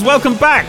[0.00, 0.66] Welcome back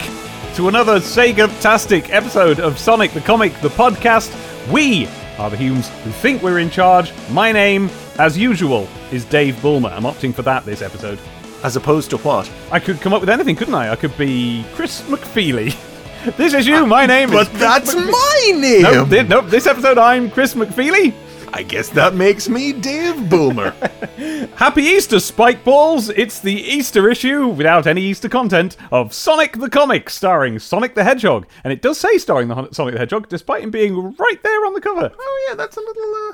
[0.54, 4.30] to another Sega-tastic episode of Sonic the Comic, the podcast.
[4.70, 5.08] We
[5.38, 7.12] are the Humes who think we're in charge.
[7.30, 9.88] My name, as usual, is Dave Bulmer.
[9.88, 11.18] I'm opting for that this episode.
[11.62, 12.50] As opposed to what?
[12.70, 13.90] I could come up with anything, couldn't I?
[13.92, 15.74] I could be Chris McFeely.
[16.38, 16.86] This is you.
[16.86, 17.58] My uh, name But is.
[17.60, 18.80] that's my name!
[18.80, 19.46] Nope, thi- nope.
[19.48, 21.12] This episode, I'm Chris McFeely.
[21.56, 23.70] I guess that makes me Dave Bulmer.
[24.56, 26.08] Happy Easter, Spike Balls!
[26.10, 31.04] It's the Easter issue, without any Easter content, of Sonic the Comic, starring Sonic the
[31.04, 31.46] Hedgehog.
[31.62, 34.72] And it does say starring the Sonic the Hedgehog, despite him being right there on
[34.74, 35.12] the cover.
[35.16, 36.32] oh yeah, that's a little, uh,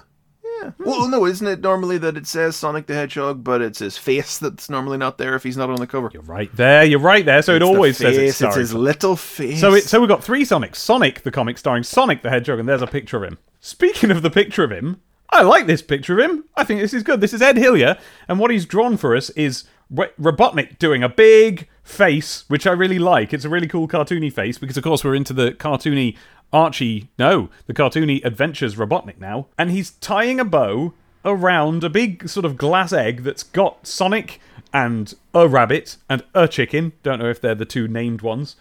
[0.62, 0.70] yeah.
[0.79, 4.38] Well, no, isn't it normally that it says Sonic the Hedgehog, but it's his face
[4.38, 6.10] that's normally not there if he's not on the cover?
[6.15, 8.38] You're right there, you're right there, so it It's the always says it's face, it's
[8.38, 8.59] starring.
[8.60, 9.60] his little face.
[9.60, 10.77] So, it, so we've got three Sonics.
[10.77, 13.37] Sonic the Comic, starring Sonic the Hedgehog, and there's a picture of him.
[13.60, 15.02] Speaking of the picture of him,
[15.33, 16.45] I like this picture of him.
[16.57, 17.20] I think this is good.
[17.20, 17.97] This is Ed Hillier,
[18.29, 22.98] and what he's drawn for us is Robotnik doing a big face, which I really
[22.98, 23.32] like.
[23.32, 26.16] It's a really cool cartoony face because, of course, we're into the cartoony
[26.52, 32.29] Archie, no, the cartoony Adventures Robotnik now, and he's tying a bow around a big
[32.29, 34.41] sort of glass egg that's got Sonic
[34.73, 36.93] and a rabbit and a chicken.
[37.02, 38.57] Don't know if they're the two named ones.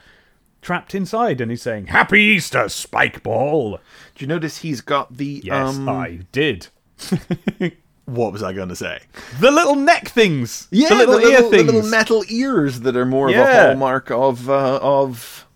[0.61, 3.79] Trapped inside, and he's saying, Happy Easter, Spike Ball!
[4.15, 6.67] Do you notice he's got the, Yes, um, I did.
[8.05, 8.99] what was I going to say?
[9.39, 10.67] The little neck things!
[10.69, 11.73] Yeah, the little ear little, the things!
[11.73, 15.47] little metal ears that are more of a hallmark of, uh, of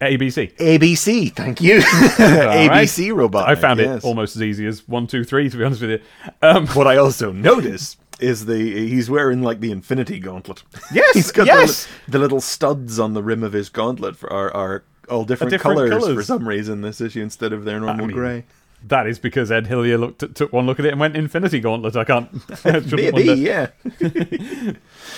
[0.00, 0.54] ABC.
[0.56, 1.34] ABC.
[1.34, 1.78] Thank you.
[2.18, 2.70] right.
[2.70, 3.48] ABC robot.
[3.48, 4.04] I found yes.
[4.04, 6.00] it almost as easy as one, two, three, to be honest with you.
[6.42, 10.62] Um, What I also notice is the he's wearing like the Infinity Gauntlet.
[10.92, 11.86] Yes, he's got yes.
[12.06, 15.50] the, the little studs on the rim of his gauntlet for, are are all different,
[15.50, 16.16] different colors, colours.
[16.16, 18.44] for some reason this issue instead of their normal mean, grey.
[18.84, 21.60] that is because Ed Hillier looked at, took one look at it and went Infinity
[21.60, 21.96] Gauntlet.
[21.96, 22.28] I can't.
[22.64, 23.68] I Maybe, yeah.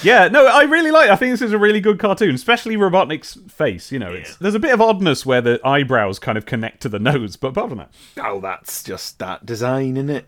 [0.03, 1.11] Yeah, no, I really like.
[1.11, 3.91] I think this is a really good cartoon, especially Robotnik's face.
[3.91, 6.89] You know, it's there's a bit of oddness where the eyebrows kind of connect to
[6.89, 7.91] the nose, but apart from that,
[8.22, 10.27] Oh, that's just that design in it.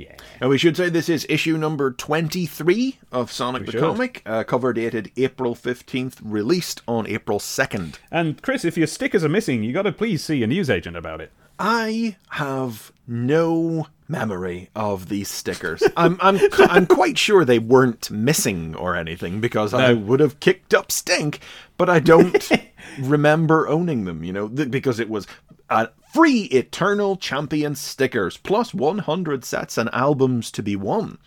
[0.00, 0.16] Yeah.
[0.40, 3.80] And we should say this is issue number 23 of Sonic the should.
[3.80, 7.96] Comic, uh, cover dated April 15th, released on April 2nd.
[8.10, 11.20] And Chris, if your stickers are missing, you got to please see a newsagent about
[11.20, 11.32] it.
[11.58, 15.82] I have no memory of these stickers.
[15.98, 20.72] I'm I'm I'm quite sure they weren't missing or anything because I would have kicked
[20.72, 21.40] up stink,
[21.76, 22.50] but I don't
[22.98, 25.26] remember owning them, you know, th- because it was
[25.70, 31.18] uh, free Eternal Champion stickers plus 100 sets and albums to be won.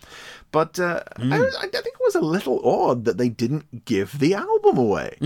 [0.54, 4.34] But uh, I, I think it was a little odd that they didn't give the
[4.34, 5.16] album away.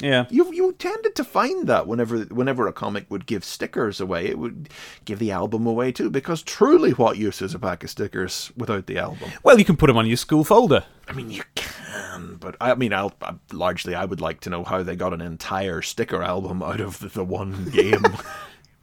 [0.00, 0.24] Yeah.
[0.30, 4.38] You you tended to find that whenever whenever a comic would give stickers away, it
[4.38, 4.70] would
[5.04, 6.08] give the album away too.
[6.08, 9.30] Because truly, what use is a pack of stickers without the album?
[9.42, 10.86] Well, you can put them on your school folder.
[11.06, 14.64] I mean, you can, but I mean, I'll, I, largely, I would like to know
[14.64, 18.04] how they got an entire sticker album out of the, the one game.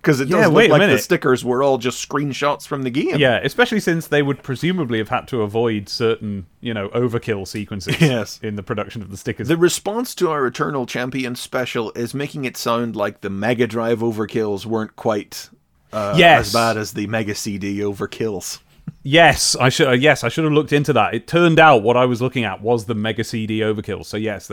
[0.06, 2.84] Because it does Yeah, look wait a like the stickers were all just screenshots from
[2.84, 3.18] the game.
[3.18, 8.00] Yeah, especially since they would presumably have had to avoid certain, you know, overkill sequences
[8.00, 8.40] Yes.
[8.44, 9.48] in the production of the stickers.
[9.48, 14.00] The response to our Eternal Champion special is making it sound like the Mega Drive
[14.00, 15.50] overkills weren't quite
[15.92, 16.48] uh, Yes.
[16.48, 18.60] as bad as the Mega CD overkills.
[19.02, 19.88] Yes, I should.
[19.88, 21.14] Uh, yes, I should have looked into that.
[21.16, 24.06] It turned out what I was looking at was the Mega CD overkill.
[24.06, 24.48] So yes,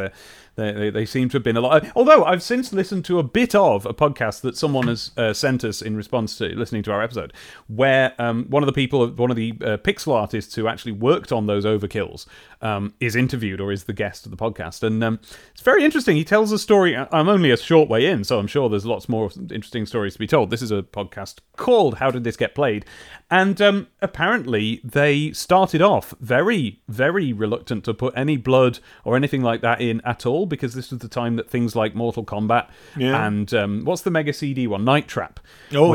[0.55, 1.87] they they they seem to have been a lot.
[1.97, 5.65] Although I've since listened to a bit of a podcast that someone has uh, sent
[5.65, 7.33] us in response to listening to our episode,
[7.69, 11.33] where um, one of the people, one of the uh, pixel artists who actually worked
[11.33, 12.27] on those overkills,
[12.61, 15.21] um, is interviewed or is the guest of the podcast, and um,
[15.53, 16.17] it's very interesting.
[16.17, 16.97] He tells a story.
[16.97, 20.19] I'm only a short way in, so I'm sure there's lots more interesting stories to
[20.19, 20.51] be told.
[20.51, 22.85] This is a podcast called "How Did This Get Played,"
[23.31, 29.43] and um, apparently they started off very, very reluctant to put any blood or anything
[29.43, 32.69] like that in at all because this was the time that things like Mortal Kombat
[32.97, 33.27] Yeah.
[33.27, 35.41] and um, what's the Mega CD one, Night Trap,
[35.75, 35.91] Oh,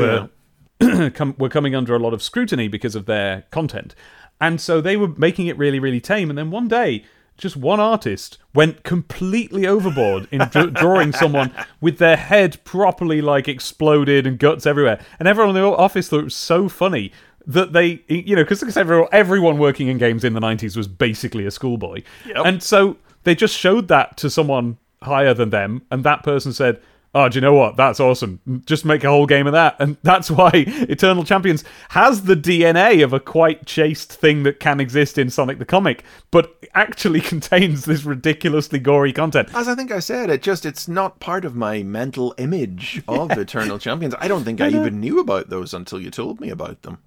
[0.80, 3.94] were, come, were coming under a lot of scrutiny because of their content,
[4.40, 6.30] and so they were making it really, really tame.
[6.30, 7.04] And then one day.
[7.36, 13.46] Just one artist went completely overboard in dr- drawing someone with their head properly like
[13.46, 17.12] exploded and guts everywhere, and everyone in the office thought it was so funny
[17.46, 21.46] that they, you know, because everyone, everyone working in games in the 90s was basically
[21.46, 22.02] a schoolboy.
[22.34, 26.80] And so they just showed that to someone higher than them, and that person said,
[27.14, 27.76] Oh, do you know what?
[27.76, 28.62] That's awesome.
[28.66, 29.76] Just make a whole game of that.
[29.88, 34.80] And that's why Eternal Champions has the DNA of a quite chaste thing that can
[34.80, 39.48] exist in Sonic the Comic, but actually contains this ridiculously gory content.
[39.54, 43.30] As I think I said, it just it's not part of my mental image of
[43.30, 44.14] Eternal Champions.
[44.18, 46.98] I don't think I, even knew about those until you told me about them.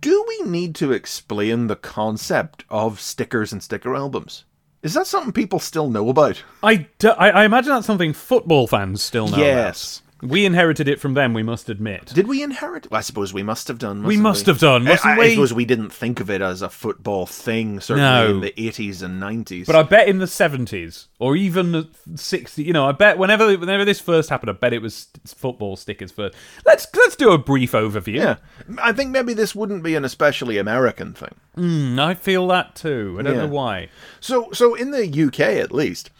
[0.00, 4.44] Do we need to explain the concept of stickers and sticker albums?
[4.82, 6.42] Is that something people still know about?
[6.62, 9.36] I, d- I, I imagine that's something football fans still know.
[9.38, 9.98] Yes.
[9.98, 10.11] About.
[10.22, 12.06] We inherited it from them, we must admit.
[12.14, 12.88] Did we inherit?
[12.88, 14.04] Well, I suppose we must have done.
[14.04, 15.30] We must have done, I- I, I we?
[15.30, 18.30] suppose we didn't think of it as a football thing, certainly No.
[18.36, 19.66] in the 80s and 90s.
[19.66, 23.58] But I bet in the seventies or even the sixties, you know, I bet whenever
[23.58, 26.36] whenever this first happened, I bet it was football stickers first.
[26.64, 28.14] Let's let's do a brief overview.
[28.14, 28.36] yeah,
[28.80, 31.34] I think maybe this wouldn't be an especially American thing.
[31.56, 33.16] Mm, I feel that too.
[33.18, 33.40] I don't Yeah.
[33.42, 33.88] know why.
[34.20, 36.10] So, so in the UK at least,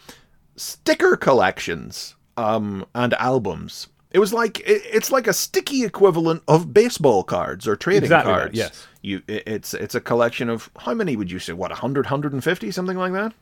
[0.57, 3.87] sticker collections um, and albums.
[4.13, 8.31] It was like it, it's like a sticky equivalent of baseball cards or trading Exactly
[8.31, 8.57] right, cards.
[8.57, 8.87] yes.
[9.01, 11.53] You, it- it's it's a collection of how many would you say?
[11.53, 13.33] What 100, 150, something like that?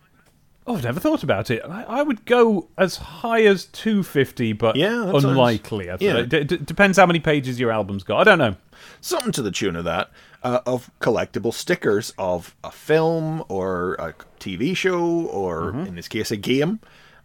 [0.67, 1.63] Oh, I've never thought about it.
[1.67, 5.89] I, I would go as high as two fifty, but Yeah, sounds- unlikely.
[5.89, 6.17] I yeah.
[6.17, 8.19] It d- d- depends how many pages your album's got.
[8.21, 8.55] I don't know.
[9.01, 10.09] something to the tune of that
[10.43, 15.87] uh, of collectible stickers of a film or a TV show or Mm-hmm.
[15.87, 16.79] in this case a game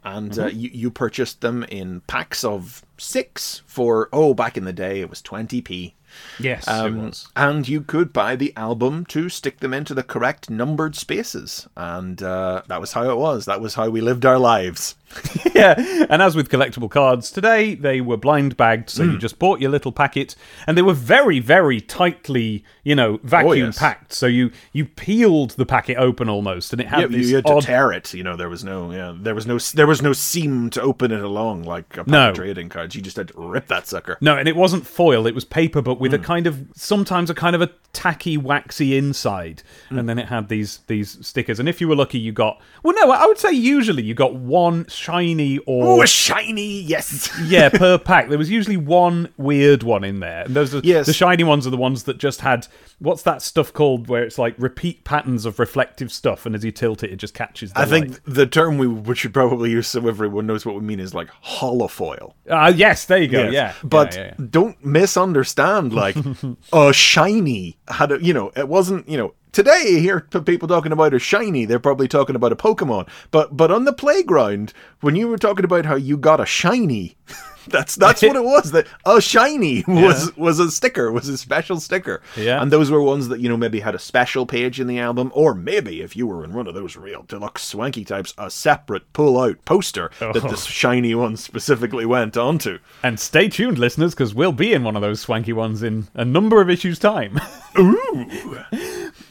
[0.06, 4.72] and uh, you, you purchased them in packs of six for oh back in the
[4.72, 5.92] day it was 20p
[6.38, 7.28] Yes, um, it was.
[7.36, 11.68] and you could buy the album to stick them into the correct numbered spaces.
[11.76, 13.44] And uh, that was how it was.
[13.44, 14.94] That was how we lived our lives
[15.54, 15.74] yeah,
[16.10, 19.12] and as with collectible cards today, they were blind bagged, so Hmm.
[19.12, 20.34] you just bought your little packet,
[20.66, 23.78] and they were very, very tightly, you know, vacuum Oh, yes.
[23.78, 24.12] packed.
[24.12, 27.46] So you you peeled the packet open almost, and it had Yeah, this you had
[27.46, 27.60] odd.
[27.60, 28.12] to tear it.
[28.14, 31.12] You know, there was no, yeah, there was no, there was no seam to open
[31.12, 32.28] it along like a pack No.
[32.30, 32.94] of trading cards.
[32.94, 34.18] You just had to rip that sucker.
[34.20, 36.02] no, and it wasn't foil; it was paper, but Hmm.
[36.02, 39.98] with a kind of sometimes a kind of a tacky, waxy inside, Hmm.
[40.00, 41.58] and then it had these these stickers.
[41.60, 44.34] And if you were lucky, you got well, no, I would say usually you got
[44.34, 47.30] one shiny or Oh, a shiny, yes.
[47.44, 48.28] yeah, per pack.
[48.28, 50.42] There was usually one weird one in there.
[50.44, 51.06] And those are Yes.
[51.06, 52.66] the shiny ones are the ones that just had
[52.98, 56.72] what's that stuff called where it's like repeat patterns of reflective stuff and as you
[56.72, 59.86] tilt it it just catches the I think the term we, we should probably use
[59.86, 62.32] so everyone knows what we mean is like holofoil.
[62.50, 63.42] Ah yes, there you go.
[63.44, 63.52] Yes.
[63.52, 63.72] Yeah.
[63.84, 64.46] But Yeah, yeah, yeah.
[64.50, 66.16] don't misunderstand like
[66.72, 70.92] a shiny had a, you know, it wasn't, you know, today you hear people talking
[70.92, 73.08] about a shiny, they're probably talking about a Pokemon.
[73.30, 77.16] But but on the playground, when you were talking about how you got a shiny,
[77.70, 78.72] that's that's what it was.
[78.72, 82.22] That a shiny was was a sticker, was a special sticker.
[82.36, 82.60] Yeah.
[82.62, 85.30] And those were ones that, you know, maybe had a special page in the album,
[85.34, 89.12] or maybe if you were in one of those real deluxe swanky types, a separate
[89.12, 90.48] pull out poster that Oh.
[90.48, 92.78] the shiny one specifically went onto.
[93.02, 96.24] And stay tuned, listeners, because we'll be in one of those swanky ones in a
[96.24, 97.38] number of issues' time.
[97.78, 98.58] Ooh.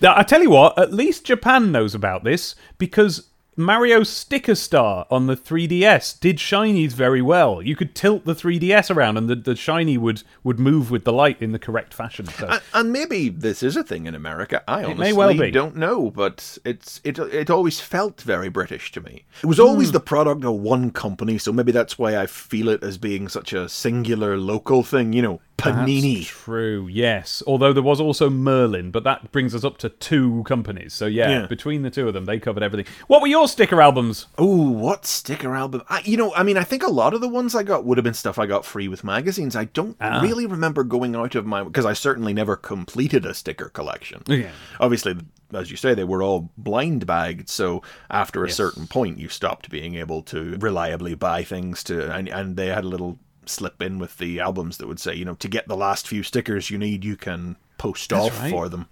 [0.02, 5.06] Now, I tell you what, at least Japan knows about this because Mario Sticker Star
[5.10, 7.62] on the 3DS did shinies very well.
[7.62, 11.14] You could tilt the 3DS around and the, the shiny would, would move with the
[11.14, 12.26] light in the correct fashion.
[12.28, 12.48] So.
[12.48, 14.62] And, and maybe this is a thing in America.
[14.68, 15.52] I honestly may well be.
[15.52, 19.24] don't know, but it's it it always felt very British to me.
[19.42, 19.94] It was always Hmm.
[19.94, 23.54] the product of one company, so maybe that's why I feel it as being such
[23.54, 25.14] a singular local thing.
[25.14, 26.18] You know, Panini.
[26.18, 27.42] That's true, yes.
[27.48, 30.94] Although there was also Merlin, but that brings us up to two companies.
[30.94, 31.46] So yeah, Yeah.
[31.48, 32.92] between the two of them, they covered everything.
[33.08, 34.28] What were your sticker albums?
[34.38, 35.82] Oh, what sticker album?
[35.90, 37.98] I, you know, I mean, I think a lot of the ones I got would
[37.98, 39.56] have been stuff I got free with magazines.
[39.56, 40.20] I don't Ah.
[40.22, 44.24] really remember going out of my because I certainly never completed a sticker collection.
[44.28, 44.50] Yeah.
[44.80, 45.16] Obviously,
[45.54, 47.48] as you say, they were all blind bagged.
[47.50, 48.58] So after a Yes.
[48.58, 52.84] certain point, you stopped being able to reliably buy things to, and, and they had
[52.84, 55.78] a little slip in with the albums that would say, you know, to get the
[55.78, 58.52] last few stickers you need, you can post off right.
[58.52, 58.88] for them.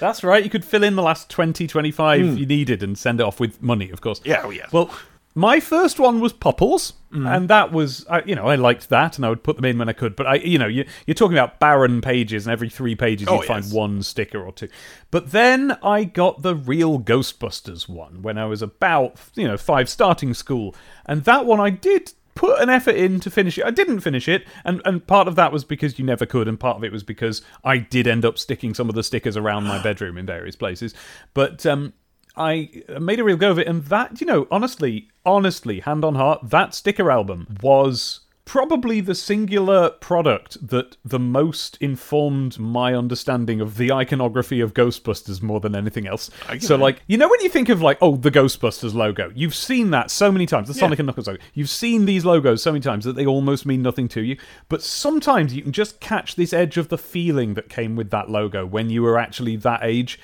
[0.00, 0.42] That's right.
[0.42, 2.36] You could fill in the last 20, 25 hmm.
[2.36, 4.20] you needed and send it off with money, of course.
[4.24, 4.66] Yeah, oh, yeah.
[4.72, 4.90] Well,
[5.34, 7.26] my first one was Popples, hmm.
[7.26, 9.78] and that was, I, you know, I liked that, and I would put them in
[9.78, 10.14] when I could.
[10.14, 13.36] But I, you know, you, you're talking about barren pages, and every three pages Oh,
[13.36, 14.68] you'd find one sticker or two.
[15.10, 19.88] But then I got the real Ghostbusters one when I was about, you know, five
[19.88, 20.74] starting school,
[21.06, 23.64] and that one I did put an effort in to finish it.
[23.64, 26.58] I didn't finish it, and, and part of that was because you never could, and
[26.58, 29.64] part of it was because I did end up sticking some of the stickers around
[29.64, 30.94] my bedroom in various places.
[31.34, 31.92] But um,
[32.36, 36.14] I made a real go of it, and that, you know, honestly, honestly, hand on
[36.14, 43.60] heart, that sticker album was probably the singular product that the most informed my understanding
[43.60, 46.30] of the iconography of Ghostbusters more than anything else.
[46.48, 49.54] Uh, so, like, you know, when you think of like, oh, the Ghostbusters logo, you've
[49.54, 50.68] seen that so many times.
[50.68, 53.64] The Sonic and Knuckles logo, you've seen these logos so many times that they almost
[53.64, 54.36] mean nothing to you.
[54.68, 58.28] But sometimes you can just catch this edge of the feeling that came with that
[58.28, 60.18] logo when you were actually that age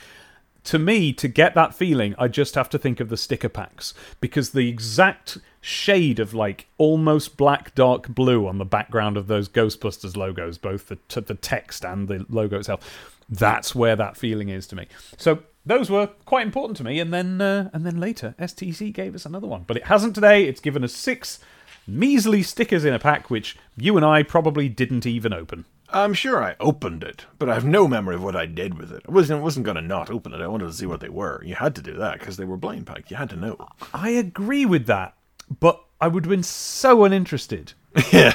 [0.68, 3.94] to me, to get that feeling, I just have to think of the sticker packs
[4.20, 9.48] because the exact shade of like almost black, dark blue on the background of those
[9.48, 14.50] Ghostbusters logos, both the t- the text and the logo itself, that's where that feeling
[14.50, 14.88] is to me.
[15.16, 17.00] So those were quite important to me.
[17.00, 20.44] And then, uh, and then later, STC gave us another one, but it hasn't today.
[20.44, 21.38] It's given us six
[21.86, 25.64] measly stickers in a pack, which you and I probably didn't even open.
[25.90, 28.92] I'm sure I opened it, but I have no memory of what I did with
[28.92, 29.02] it.
[29.08, 30.40] I wasn't wasn't going to not open it.
[30.40, 31.42] I wanted to see what they were.
[31.44, 33.10] You had to do that because they were blind packed.
[33.10, 33.56] You had to know.
[33.94, 35.14] I agree with that,
[35.60, 37.72] but I would have been so uninterested.
[38.12, 38.34] yeah.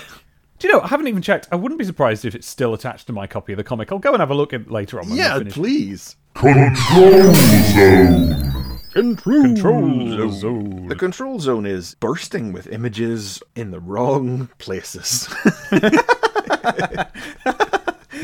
[0.60, 0.82] Do you know?
[0.82, 1.48] I haven't even checked.
[1.52, 3.92] I wouldn't be surprised if it's still attached to my copy of the comic.
[3.92, 5.10] I'll go and have a look at later on.
[5.10, 6.16] When Yeah, we're please.
[6.36, 8.80] Control Zone.
[8.94, 10.88] Control, Control zone.
[10.88, 15.28] The control zone is bursting with images in the wrong places.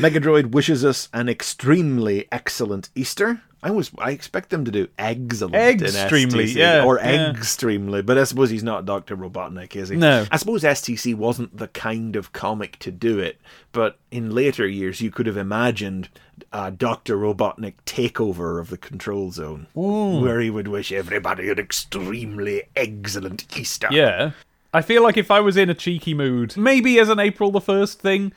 [0.00, 3.42] Megadroid wishes us an extremely excellent Easter.
[3.62, 7.30] I was I expect them to do excellent Extremely, yeah, or yeah.
[7.30, 9.96] extremely, but I suppose he's not Doctor Robotnik, is he?
[9.96, 10.26] No.
[10.30, 13.38] I suppose STC wasn't the kind of comic to do it,
[13.72, 16.08] but in later years you could have imagined
[16.52, 22.62] a Doctor Robotnik takeover of the control zone, where he would wish everybody an extremely
[22.74, 23.88] excellent Easter.
[23.90, 24.30] Yeah.
[24.72, 27.60] I feel like if I was in a cheeky mood, maybe as an April the
[27.60, 28.32] 1st thing,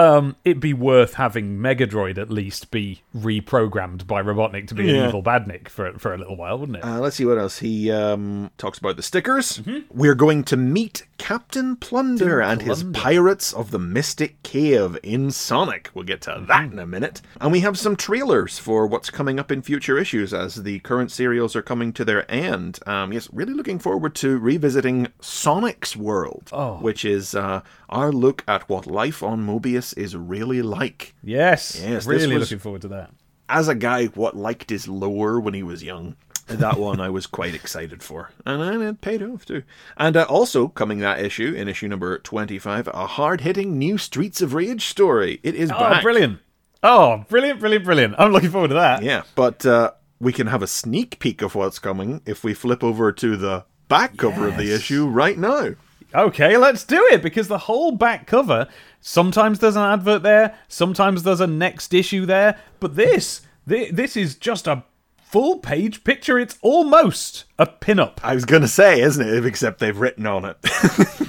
[0.00, 5.08] um, it'd be worth having Megadroid at least be reprogrammed by Robotnik to be an
[5.08, 6.84] evil badnik for, for a little while, wouldn't it?
[6.84, 7.58] Uh, let's see what else.
[7.58, 9.58] He um, talks about the stickers.
[9.58, 9.96] Mm-hmm.
[9.98, 15.90] We're going to meet Captain Plunder and his Pirates of the Mystic Cave in Sonic.
[15.94, 16.46] We'll get to Mm-hmm.
[16.46, 17.20] that in a minute.
[17.40, 21.10] And we have some trailers for what's coming up in future issues as the current
[21.10, 22.78] serials are coming to their end.
[22.86, 26.76] Um, yes, really looking forward to revisiting Sonic's World, Oh.
[26.76, 31.14] which is uh, our look at what life on Mobius is really like.
[31.22, 31.80] yes.
[31.82, 33.10] Yes, Really was- looking forward to that.
[33.48, 36.16] as a guy what liked his lore when he was young
[36.46, 39.62] that one i was quite excited for and it paid off too
[39.96, 44.52] and uh, also coming that issue in issue number 25 a hard-hitting new streets of
[44.54, 46.40] rage story it is Oh, back brilliant.
[46.82, 48.14] Oh, brilliant, brilliant, brilliant.
[48.18, 49.02] I'm looking forward to that.
[49.04, 52.82] yeah but uh, we can have a sneak peek of what's coming if we flip
[52.82, 55.74] over to the back cover of the issue right now
[56.14, 58.66] Okay, let's do it because the whole back cover,
[59.00, 64.16] sometimes there's an advert there, sometimes there's a next issue there, but this, thi- this
[64.16, 64.82] is just a
[65.22, 66.38] full page picture.
[66.40, 68.20] It's almost a pin-up.
[68.24, 70.56] i was gonna say isn't it except they've written on it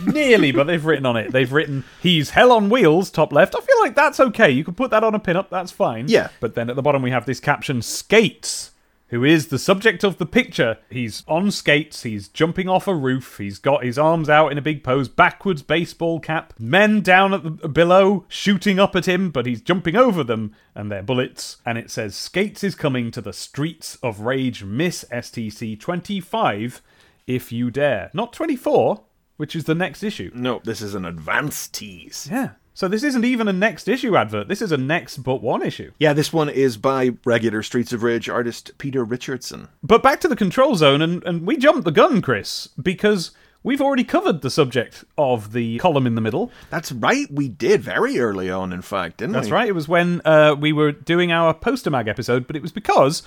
[0.08, 1.32] Nearly, but they've written on it.
[1.32, 3.56] They've written, he's hell on wheels, top left.
[3.56, 4.50] I feel like that's okay.
[4.50, 6.08] You can put that on a pin-up, that's fine.
[6.08, 6.30] Yeah.
[6.40, 8.72] But then at the bottom we have this caption, Skates,
[9.12, 10.78] who is the subject of the picture.
[10.90, 14.62] He's on skates, he's jumping off a roof, he's got his arms out in a
[14.62, 19.46] big pose, backwards baseball cap, men down at the below shooting up at him, but
[19.46, 21.58] he's jumping over them and their bullets.
[21.66, 26.82] And it says, Skates is coming to the streets of rage, Miss STC 25,
[27.28, 28.10] if you dare.
[28.14, 29.02] Not 24,
[29.36, 30.32] which is the next issue.
[30.34, 32.52] no this is an advance tease Yeah.
[32.74, 34.48] So this isn't even a next issue advert.
[34.48, 35.92] This is a next but one issue.
[36.00, 40.28] yeah this one is by regular streets of rage artist peter richardson But back to
[40.28, 43.32] the control zone, and, and we jumped the gun, Chris, because
[43.64, 46.52] we've already covered the subject of the column in the middle.
[46.70, 49.50] That's right, we did very early on, in fact, didn't That's we?
[49.50, 49.70] That's right.
[49.70, 53.22] It was when uh, we were doing our poster mag episode, but it was because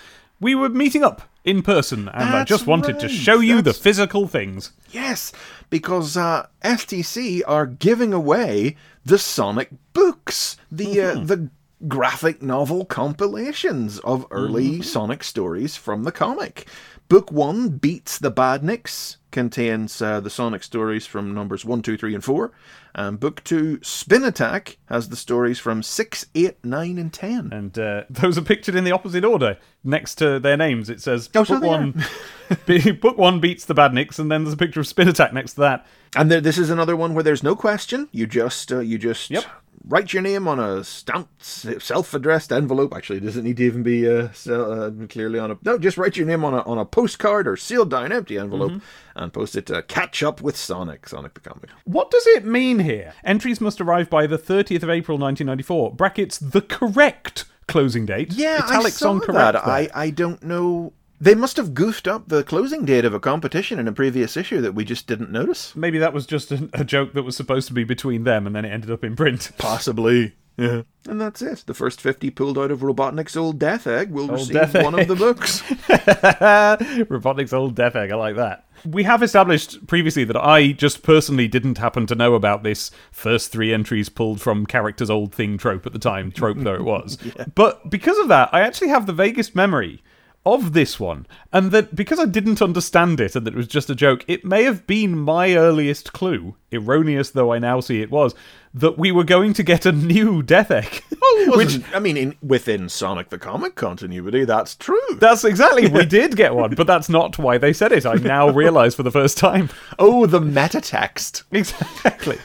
[0.45, 4.29] we were meeting up in person, and I just wanted to show you the physical
[4.29, 4.73] things.
[4.91, 5.33] Yes,
[5.71, 11.49] because uh, STC are giving away the Sonic books, the uh, the
[11.89, 16.69] graphic novel compilations of early Sonic stories from the comic.
[17.09, 22.15] Book one, Beats the Badniks, contains uh, the Sonic stories from numbers one, two, three,
[22.15, 22.53] and 4.
[22.97, 27.53] And book two, Spin Attack, has the stories from 6, 8, 9, and 10.
[27.53, 30.89] And uh, those are pictured in the opposite order next to their names.
[30.89, 31.61] It says Oh, book are.
[31.61, 32.05] one,
[33.01, 35.61] book one beats the Badniks, and then there's a picture of Spin Attack next to
[35.63, 35.87] that.
[36.15, 38.09] And there, this is another one where there's no question.
[38.13, 39.45] You just uh, you just Yep.
[39.87, 42.95] Write your name on a stamped, self-addressed envelope.
[42.95, 45.79] Actually, it doesn't need to even be uh, uh, clearly on a no.
[45.79, 49.23] Just write your name on a on a postcard or sealed down empty envelope Mm-hmm.
[49.23, 51.09] and post it to Catch Up with Sonic.
[51.09, 51.71] Sonic the comic.
[51.85, 53.15] What does it mean here?
[53.25, 55.95] Entries must arrive by the 30th of April 1994.
[55.95, 58.33] Brackets the correct closing date.
[58.33, 59.53] Yeah, Italics I saw on correct.
[59.55, 59.65] that.
[59.65, 59.75] there.
[59.75, 60.93] I I don't know.
[61.25, 64.61] They must have goofed up the closing date of a competition in a previous issue
[64.61, 65.75] that we just didn't notice.
[65.75, 68.55] Maybe that was just a, a joke that was supposed to be between them, and
[68.55, 69.51] then it ended up in print.
[69.59, 70.35] Possibly.
[70.59, 70.83] Yeah.
[71.09, 71.65] And that's it.
[71.67, 75.09] The first 50 pulled out of Robotnik's old death egg will receive Death one of
[75.09, 75.63] the books.
[77.09, 78.11] Robotnik's old death egg.
[78.11, 78.67] I like that.
[78.85, 83.51] We have established previously that I just personally didn't happen to know about this first
[83.51, 87.17] three entries pulled from character's old thing trope at the time, trope though it was.
[87.55, 90.03] But because of that, I actually have the vaguest memory
[90.47, 93.91] of this one, and that because I didn't understand it and that it was just
[93.91, 98.11] a joke, it may have been my earliest clue, erroneous though I now see it
[98.11, 98.35] was,
[98.75, 101.03] that we were going to get a new Death Egg.
[101.47, 105.01] Which Which I mean, in, within Sonic the Comic continuity, that's true.
[105.19, 108.05] that's exactly we did get one, but that's not why they said it.
[108.05, 109.71] I now realise for the first time.
[109.99, 111.45] oh, the meta text.
[111.53, 112.39] Exactly.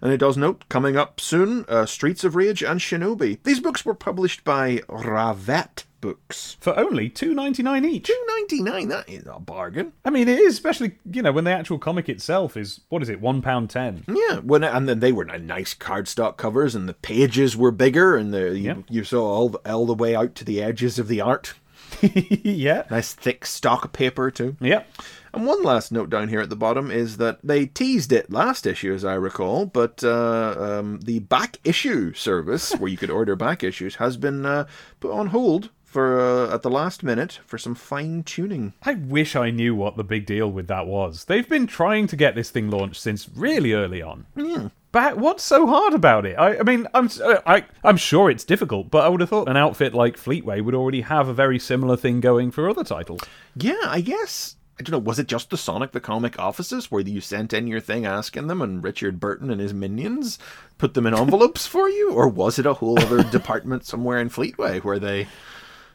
[0.00, 3.38] And it does note, coming up soon, uh, Streets of Rage and Shinobi.
[3.44, 6.56] These books were published by Ravette Books.
[6.60, 8.08] For only two ninety nine each.
[8.08, 8.88] Two ninety nine.
[8.88, 9.92] That is a bargain.
[10.04, 13.08] I mean, it is especially you know when the actual comic itself is what is
[13.08, 14.02] it, one pound ten.
[14.08, 18.34] Yeah, when and then they were nice cardstock covers, and the pages were bigger, and
[18.34, 18.74] the you, Yeah.
[18.90, 21.54] you saw all the, all the way out to the edges of the art.
[22.02, 22.82] yeah.
[22.90, 24.56] Nice thick stock paper too.
[24.60, 24.88] Yep.
[25.34, 28.66] And one last note down here at the bottom is that they teased it last
[28.66, 33.34] issue, as I recall, but uh, um, the back issue service, where you could order
[33.36, 34.66] back issues, has been uh,
[35.00, 38.72] put on hold for uh, at the last minute for some fine tuning.
[38.82, 41.26] I wish I knew what the big deal with that was.
[41.26, 44.26] They've been trying to get this thing launched since really early on.
[44.90, 46.34] But what's so hard about it?
[46.38, 49.48] I, I mean, I'm uh, I, I'm sure it's difficult, but I would have thought
[49.48, 53.20] an outfit like Fleetway would already have a very similar thing going for other titles.
[53.54, 54.56] Yeah, I guess.
[54.80, 57.66] I don't know, was it just the Sonic the Comic offices where you sent in
[57.66, 60.38] your thing asking them and Richard Burton and his minions
[60.78, 62.12] put them in envelopes for you?
[62.12, 65.28] Or was it a whole other department somewhere in Fleetway where they.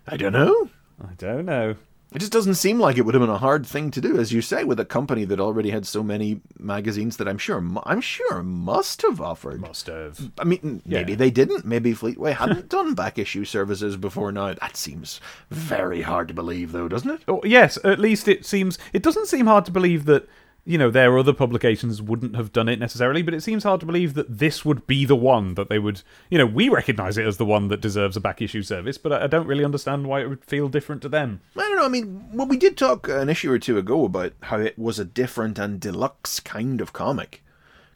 [0.07, 0.69] I don't know.
[1.01, 1.75] I don't know.
[2.13, 4.31] It just doesn't seem like it would have been a hard thing to do, as
[4.31, 7.99] you say, with a company that already had so many magazines that I'm sure, I'm
[7.99, 9.59] sure must have offered.
[9.59, 10.31] Must have.
[10.39, 11.17] I mean, maybe Yeah.
[11.17, 11.65] they didn't.
[11.65, 14.53] Maybe Fleetway hadn't done back issue services before now.
[14.53, 15.19] That seems
[15.51, 17.21] very hard to believe, though, doesn't it?
[17.27, 18.79] Oh, yes, at least it seems.
[18.93, 20.29] It doesn't seem hard to believe that
[20.67, 23.85] you know their other publications wouldn't have done it necessarily, but it seems hard to
[23.85, 26.01] believe that this would be the one that they would.
[26.29, 29.13] You know, we recognise it as the one that deserves a back issue service, but
[29.13, 31.39] I don't really understand why it would feel different to them.
[31.55, 31.85] I don't know.
[31.85, 34.99] I mean, well, we did talk an issue or two ago about how it was
[34.99, 37.43] a different and deluxe kind of comic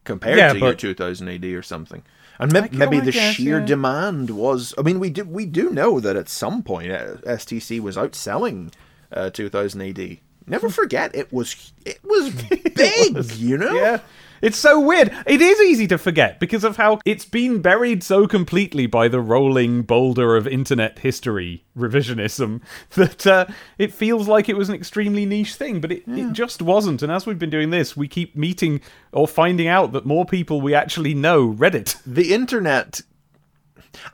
[0.05, 2.03] compared Yeah, to your but- 2000 AD or something.
[2.39, 3.65] And maybe, maybe the guess, sheer yeah.
[3.65, 4.73] demand was.
[4.75, 8.73] I mean, we do we do know that at some point uh, STC was outselling
[9.11, 10.17] uh, 2000 AD.
[10.47, 12.29] Never forget, it was it was
[12.75, 13.31] big.
[13.35, 13.73] You know.
[13.73, 13.99] Yeah.
[14.41, 15.11] It's so weird.
[15.27, 19.21] It is easy to forget because of how it's been buried so completely by the
[19.21, 22.61] rolling boulder of internet history revisionism
[22.95, 23.45] that uh,
[23.77, 27.03] it feels like it was an extremely niche thing, but it, it just wasn't.
[27.03, 30.59] And as we've been doing this, we keep meeting or finding out that more people
[30.59, 31.97] we actually know read it.
[32.03, 33.01] the internet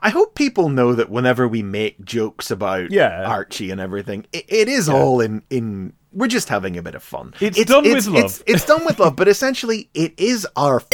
[0.02, 3.24] I hope people know that whenever we make jokes about Yeah.
[3.26, 7.04] Archie and everything, it, it is all in in we're just having a bit of
[7.04, 7.34] fun.
[7.40, 8.24] It's done with love.
[8.26, 10.88] It's, it's done with love, but essentially it is our f-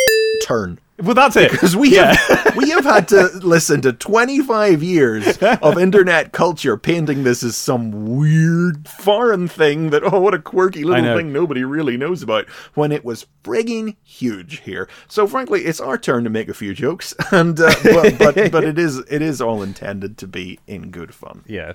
[0.43, 1.51] turn Well, that's it.
[1.51, 2.17] because we have
[2.57, 8.17] we have had to listen to 25 years of internet culture painting this as some
[8.17, 12.91] weird foreign thing that oh what a quirky little thing nobody really knows about when
[12.91, 14.89] it was frigging huge here.
[15.07, 18.63] So frankly, it's our turn to make a few jokes, and uh, but, but but
[18.63, 21.43] it is it is all intended to be in good fun.
[21.45, 21.73] Yeah.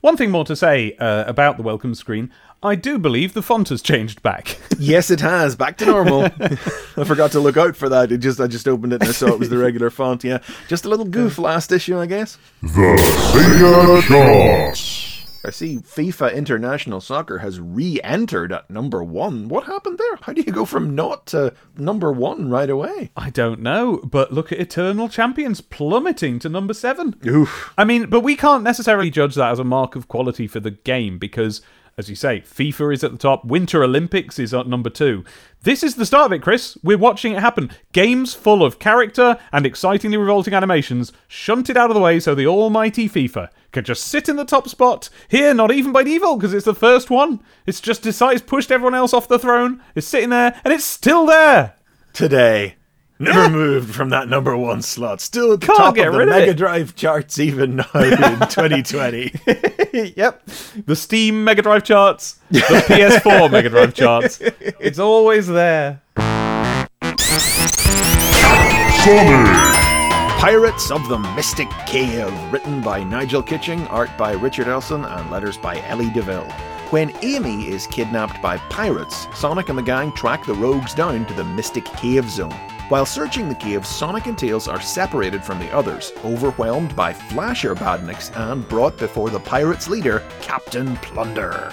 [0.00, 2.32] One thing more to say uh, about the welcome screen.
[2.62, 4.58] I do believe the font has changed back.
[4.82, 6.24] Yes, it has back to normal.
[6.40, 8.10] I forgot to look out for that.
[8.10, 10.24] It just I just opened it and I saw it was the regular font.
[10.24, 12.38] Yeah, just a little goof last issue, I guess.
[12.62, 12.96] The
[13.34, 15.26] Sega Charts.
[15.44, 19.48] I see FIFA International Soccer has re-entered at number one.
[19.48, 20.16] What happened there?
[20.22, 23.10] How do you go from not to number one right away?
[23.16, 27.16] I don't know, but look at Eternal Champions plummeting to number seven.
[27.26, 27.72] Oof.
[27.76, 30.72] I mean, but we can't necessarily judge that as a mark of quality for the
[30.72, 31.60] game because,
[31.96, 35.24] as you say, FIFA is at the top, Winter Olympics is at number two.
[35.62, 36.78] This is the start of it, Chris.
[36.82, 37.70] We're watching it happen.
[37.92, 42.46] Games full of character and excitingly revolting animations shunted out of the way so the
[42.46, 45.10] almighty FIFA can just sit in the top spot.
[45.28, 47.40] Here, not even by default, because it's the first one.
[47.66, 49.82] It's just decided, pushed everyone else off the throne.
[49.94, 51.74] It's sitting there, and it's still there.
[52.12, 52.76] Today.
[53.20, 55.20] Never moved from that number one slot.
[55.20, 56.56] Still at the Can't top get of the rid of Mega it.
[56.56, 59.32] Drive charts even now in 2020.
[60.16, 60.42] yep.
[60.86, 64.40] The Steam Mega Drive charts, the PS4 Mega Drive charts.
[64.40, 66.00] It's always there.
[70.40, 75.58] Pirates of the Mystic Cave, written by Nigel Kitching, art by Richard Elson, and letters
[75.58, 76.50] by Ellie DeVille.
[76.88, 81.34] When Amy is kidnapped by pirates, Sonic and the gang track the rogues down to
[81.34, 82.58] the Mystic Cave Zone.
[82.90, 87.76] While searching the cave, Sonic and Tails are separated from the others, overwhelmed by Flasher
[87.76, 91.70] Badniks, and brought before the pirates' leader, Captain Plunder.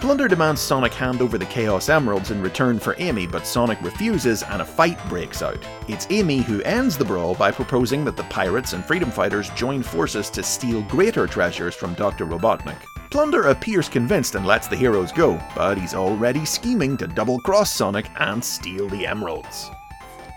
[0.00, 4.44] Plunder demands Sonic hand over the Chaos Emeralds in return for Amy, but Sonic refuses
[4.44, 5.58] and a fight breaks out.
[5.88, 9.82] It's Amy who ends the brawl by proposing that the pirates and freedom fighters join
[9.82, 12.26] forces to steal greater treasures from Dr.
[12.26, 12.78] Robotnik.
[13.10, 17.72] Plunder appears convinced and lets the heroes go, but he's already scheming to double cross
[17.72, 19.72] Sonic and steal the emeralds.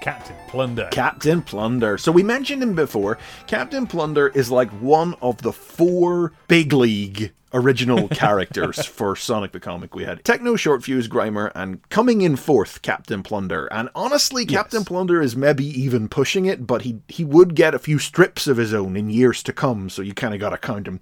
[0.02, 0.90] Captain Plunder.
[0.92, 1.98] Captain Plunder.
[1.98, 3.18] So we mentioned him before.
[3.48, 9.60] Captain Plunder is like one of the four big league original characters for Sonic the
[9.60, 9.96] Comic.
[9.96, 13.68] We had Tekno Short Fuse Grimer and coming in fourth, Captain Plunder.
[13.68, 17.80] And honestly, Captain Plunder is maybe even pushing it, but he he would get a
[17.80, 20.58] few strips of his own in years to come, so you kind of got to
[20.58, 21.00] count him.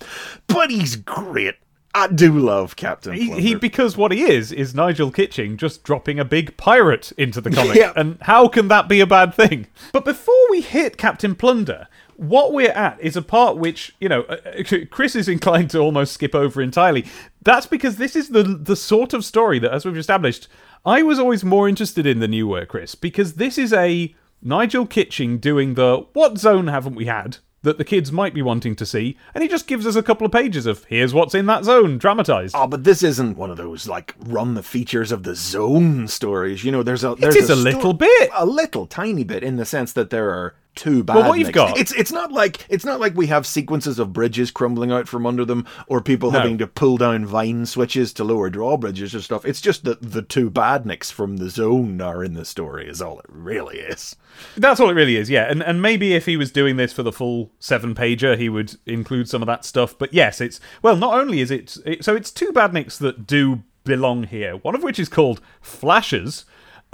[0.47, 1.55] But he's great.
[1.95, 3.41] I do love Captain He, Plunder.
[3.41, 7.49] he because what he is is Nigel Kitching just dropping a big pirate into the
[7.49, 9.67] comic, and how can that be a bad thing?
[9.93, 14.23] But before we hit Captain Plunder, what we're at is a part which you know
[14.23, 17.05] uh, uh, Chris is inclined to almost skip over entirely.
[17.43, 20.49] That's because this is the the sort of story that, as we've established,
[20.85, 24.85] I was always more interested in than you were, Chris, because this is a Nigel
[24.85, 28.85] Kitching doing the what zone haven't we had that the kids might be wanting to
[28.85, 31.65] see, and he just gives us a couple of pages of here's what's in that
[31.65, 32.55] zone, dramatized.
[32.57, 36.63] Oh, but this isn't one of those like run the features of the zone stories.
[36.63, 38.29] You know, there's a there's is a sto- little bit.
[38.33, 41.15] a little tiny bit in the sense that there are two bad.
[41.15, 44.13] Well, what you've got- it's it's not like it's not like we have sequences of
[44.13, 46.39] bridges crumbling out from under them or people No.
[46.39, 49.45] having to pull down vine switches to lower drawbridges or stuff.
[49.45, 52.87] It's just that the two badniks from the zone are in the story.
[52.87, 54.15] Is all it really is.
[54.57, 55.49] That's all it really is, yeah.
[55.49, 58.75] And and maybe if he was doing this for the full seven pager, he would
[58.85, 59.97] include some of that stuff.
[59.97, 63.63] But yes, it's well, not only is it, it so it's two badniks that do
[63.85, 64.55] belong here.
[64.57, 66.43] One of which is called Flashes.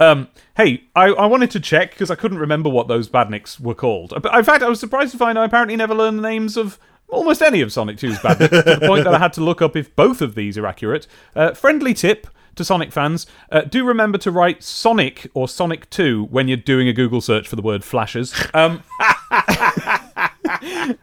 [0.00, 3.74] Um, hey, I, I wanted to check because I couldn't remember what those badniks were
[3.74, 4.12] called.
[4.12, 6.78] In fact, I was surprised to find I apparently never learned the names of
[7.08, 9.76] almost any of Sonic 2's badniks to the point that I had to look up
[9.76, 11.06] if both of these are accurate.
[11.36, 12.26] Uh, friendly tip
[12.56, 16.88] to Sonic fans: uh, do remember to write Sonic or Sonic 2 when you're doing
[16.88, 18.34] a Google search for the word flashes.
[18.52, 18.82] Um,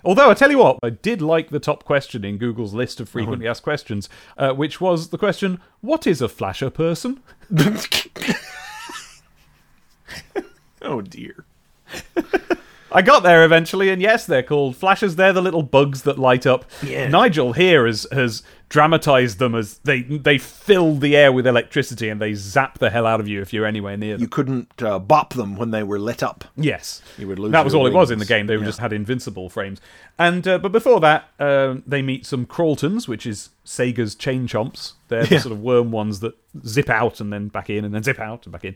[0.04, 3.10] although I tell you what, I did like the top question in Google's list of
[3.10, 7.22] frequently asked questions, uh, which was the question: "What is a flasher person?"
[10.82, 11.46] Oh dear.
[12.92, 15.16] I got there eventually, and yes, they're called flashes.
[15.16, 16.66] They're the little bugs that light up.
[16.82, 17.08] Yeah.
[17.08, 22.22] Nigel here has has dramatized them as they they fill the air with electricity and
[22.22, 24.22] they zap the hell out of you if you're anywhere near them.
[24.22, 26.46] You couldn't uh, bop them when they were lit up.
[26.56, 28.48] Yes, You would lose that was all it was in the game.
[28.48, 29.80] They just had invincible frames,
[30.18, 34.94] and uh, but before that, um they meet some Crawltons, which is Sega's chain chomps.
[35.10, 38.02] They're the sort of worm ones that zip out and then back in, and then
[38.02, 38.76] zip out and back in.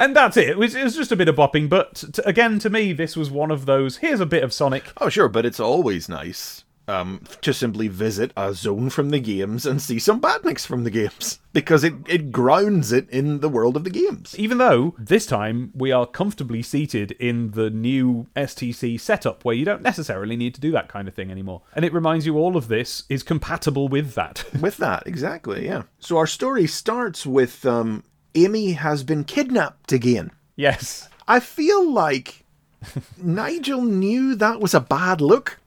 [0.00, 0.48] And that's it.
[0.48, 3.16] It was, it was just a bit of bopping, but t- again, to me, this
[3.16, 3.98] was one of those.
[3.98, 4.90] Here's a bit of Sonic.
[4.96, 9.64] Oh, sure, but it's always nice um, to simply visit a zone from the games
[9.66, 13.76] and see some badniks from the games because it, it grounds it in the world
[13.76, 14.34] of the games.
[14.38, 19.64] Even though this time we are comfortably seated in the new STC setup where you
[19.64, 21.62] don't necessarily need to do that kind of thing anymore.
[21.74, 24.44] And it reminds you all of this is compatible with that.
[24.60, 25.84] With that, exactly, yeah.
[26.00, 30.30] So our story starts with um, Amy has been kidnapped again.
[30.56, 31.08] yes.
[31.28, 32.44] I feel like
[33.22, 35.58] Nigel knew that was a bad look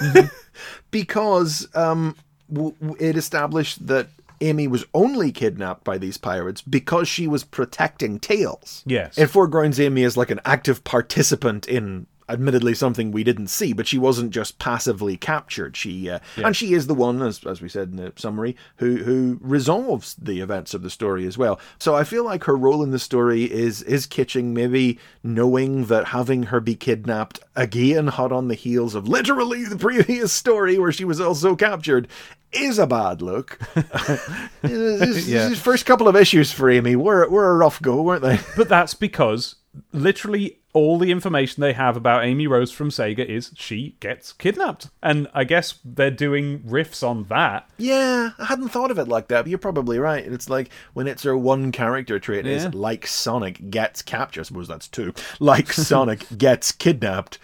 [0.90, 2.16] because um,
[2.52, 4.08] w- w- it established that
[4.40, 8.82] Amy was only kidnapped by these pirates because she was protecting Tails.
[8.86, 9.18] Yes.
[9.18, 12.06] It foregrounds Amy as like an active participant in.
[12.28, 15.76] Admittedly, something we didn't see, but she wasn't just passively captured.
[15.76, 18.96] She uh, and she is the one, as as we said in the summary, who
[18.98, 21.58] who resolves the events of the story as well.
[21.78, 26.08] So I feel like her role in the story is is Kitching maybe knowing that
[26.08, 30.92] having her be kidnapped again, hot on the heels of literally the previous story where
[30.92, 32.08] she was also captured,
[32.52, 33.58] is a bad look.
[34.62, 35.54] These Yeah.
[35.54, 38.38] first couple of issues for Amy were were a rough go, weren't they?
[38.56, 39.56] But that's because
[39.92, 44.90] literally all the information they have about Amy Rose from Sega is she gets kidnapped.
[45.02, 47.68] And I guess they're doing riffs on that.
[47.78, 50.24] Yeah, I hadn't thought of it like that, but you're probably right.
[50.24, 52.52] It's like when it's her one character trait Yeah.
[52.52, 54.40] is like Sonic gets captured.
[54.40, 55.14] I suppose that's two.
[55.40, 57.38] Like Sonic gets kidnapped.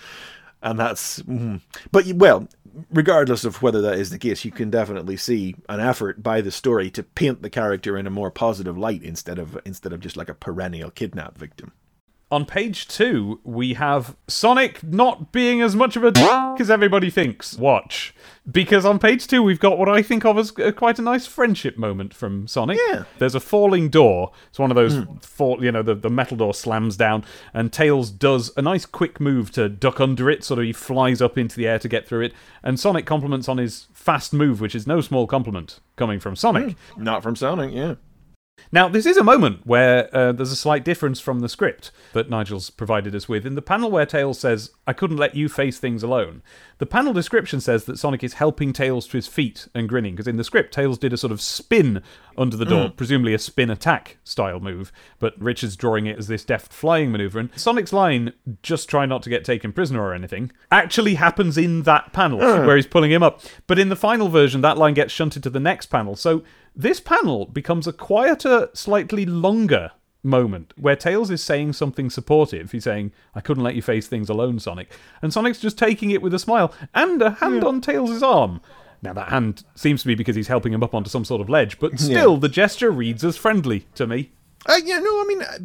[0.62, 1.20] And that's.
[1.22, 1.60] mm.
[1.92, 2.48] But, well,
[2.90, 6.50] regardless of whether that is the case, you can definitely see an effort by the
[6.50, 10.16] story to paint the character in a more positive light instead of instead of just
[10.16, 11.72] like a perennial kidnap victim.
[12.30, 16.20] On page two, we have Sonic not being as much of a d-
[16.58, 17.56] as everybody thinks.
[17.56, 18.12] Watch.
[18.50, 21.26] Because on page two, we've got what I think of as uh, quite a nice
[21.26, 22.78] friendship moment from Sonic.
[22.88, 23.04] Yeah.
[23.18, 24.32] There's a falling door.
[24.48, 28.10] It's one of those, fall, you know, the, the metal door slams down, and Tails
[28.10, 30.42] does a nice quick move to duck under it.
[30.42, 32.32] Sort of he flies up into the air to get through it.
[32.62, 36.74] And Sonic compliments on his fast move, which is no small compliment coming from Sonic.
[36.96, 37.94] Not from Sonic, yeah.
[38.74, 42.28] Now, this is a moment where uh, there's a slight difference from the script that
[42.28, 43.46] Nigel's provided us with.
[43.46, 46.42] In the panel where Tails says, I couldn't let you face things alone,
[46.78, 50.26] the panel description says that Sonic is helping Tails to his feet and grinning, because
[50.26, 52.02] in the script, Tails did a sort of spin
[52.36, 54.90] under the door, presumably a spin attack style move,
[55.20, 57.38] but Richard's drawing it as this deft flying maneuver.
[57.38, 61.82] And Sonic's line, just try not to get taken prisoner or anything, actually happens in
[61.82, 63.40] that panel where he's pulling him up.
[63.68, 66.16] But in the final version, that line gets shunted to the next panel.
[66.16, 66.42] So
[66.74, 69.92] this panel becomes a quieter, slightly longer
[70.24, 72.72] moment where Tails is saying something supportive.
[72.72, 74.90] He's saying, I couldn't let you face things alone, Sonic.
[75.22, 78.60] And Sonic's just taking it with a smile and a hand on Tails' arm.
[79.02, 81.50] Now, that hand seems to be because he's helping him up onto some sort of
[81.50, 84.32] ledge, but still, the gesture reads as friendly to me.
[84.66, 85.58] Uh, yeah, no, I mean, uh,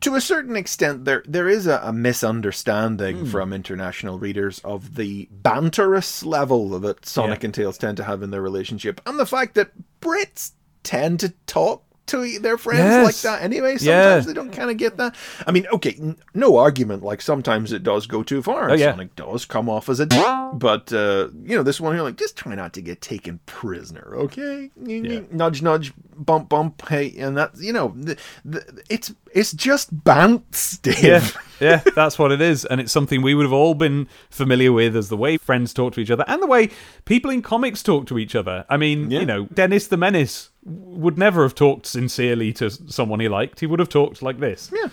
[0.00, 5.28] to a certain extent, there there is a, a misunderstanding from international readers of the
[5.42, 7.46] banterous level that Sonic Yeah.
[7.46, 11.30] and Tails tend to have in their relationship, and the fact that Brits tend to
[11.46, 13.04] talk to their friends Yes.
[13.04, 13.76] like that anyway.
[13.78, 14.20] Sometimes Yeah.
[14.20, 15.16] they don't kind of get that.
[15.44, 17.02] I mean, okay, n- no argument.
[17.02, 18.70] Like sometimes it does go too far.
[18.70, 18.92] Oh, yeah.
[18.92, 20.16] Sonic does come off as a, d-
[20.52, 24.12] but uh, you know, this one here, like, just try not to get taken prisoner,
[24.18, 24.70] okay?
[24.80, 25.22] Yeah.
[25.32, 26.86] Nudge, nudge, bump, bump.
[26.88, 31.02] Hey, and that you know, the, the, it's it's just bants, Dave.
[31.02, 31.28] Yeah,
[31.60, 34.96] yeah, that's what it is, and it's something we would have all been familiar with
[34.96, 36.70] as the way friends talk to each other and the way
[37.04, 38.64] people in comics talk to each other.
[38.68, 39.20] I mean, Yeah.
[39.20, 43.60] you know, Dennis the Menace would never have talked sincerely to someone he liked.
[43.60, 44.68] He would have talked like this.
[44.74, 44.88] Yeah.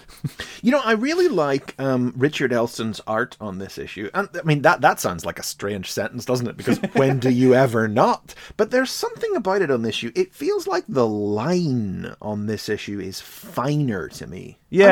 [0.61, 4.07] You know, I really like um, Richard Elson's art on this issue.
[4.13, 6.57] And I mean, that, that sounds like a strange sentence, doesn't it?
[6.57, 8.35] Because when do you ever not?
[8.55, 10.11] But there's something about it on this issue.
[10.15, 14.32] It feels like the line on this issue is finer to me.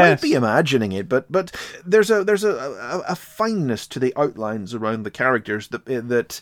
[0.05, 1.51] I might be imagining it, but but
[1.85, 6.41] there's a there's a, a, a fineness to the outlines around the characters that that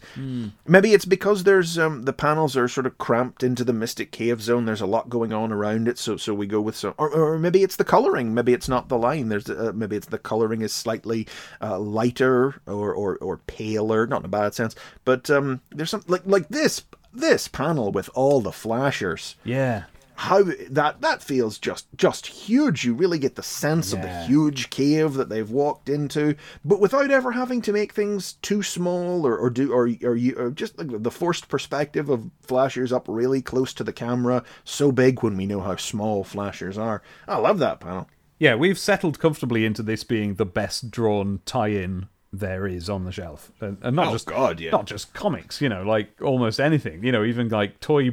[0.68, 4.42] maybe it's because there's um, the panels are sort of cramped into the mystic cave
[4.42, 4.66] zone.
[4.66, 7.40] There's a lot going on around it, so so we go with some, or, or
[7.40, 8.34] maybe it's the coloring.
[8.34, 9.30] Maybe it's not the line.
[9.30, 11.28] There's uh, maybe it's the coloring is slightly
[11.62, 16.04] uh, lighter or, or or paler, not in a bad sense, but um, there's some
[16.08, 16.84] like like this
[17.14, 19.86] this panel with all the flashers Yeah.
[20.20, 24.70] How that that feels just just huge you really get the sense of the huge
[24.70, 29.38] cave that they've walked into but without ever having to make things too small or,
[29.38, 33.42] or do or, or you or just like the forced perspective of flashers up really
[33.42, 37.60] close to the camera so big when we know how small flashers are i love
[37.60, 38.06] that panel
[38.40, 43.12] Yeah, we've settled comfortably into this being the best drawn tie-in there is on the
[43.12, 44.70] shelf, and, and not Oh, just God, yeah.
[44.70, 45.62] not just comics.
[45.62, 47.04] You know, like almost anything.
[47.04, 48.12] You know, even like toy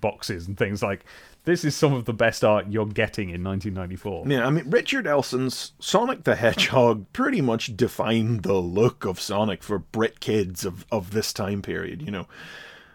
[0.00, 1.04] boxes and things like.
[1.46, 4.24] This is some of the best art you're getting in 1994.
[4.28, 9.62] Yeah, I mean, Richard Elson's Sonic the Hedgehog pretty much defined the look of Sonic
[9.62, 12.26] for Brit kids of, of this time period, you know.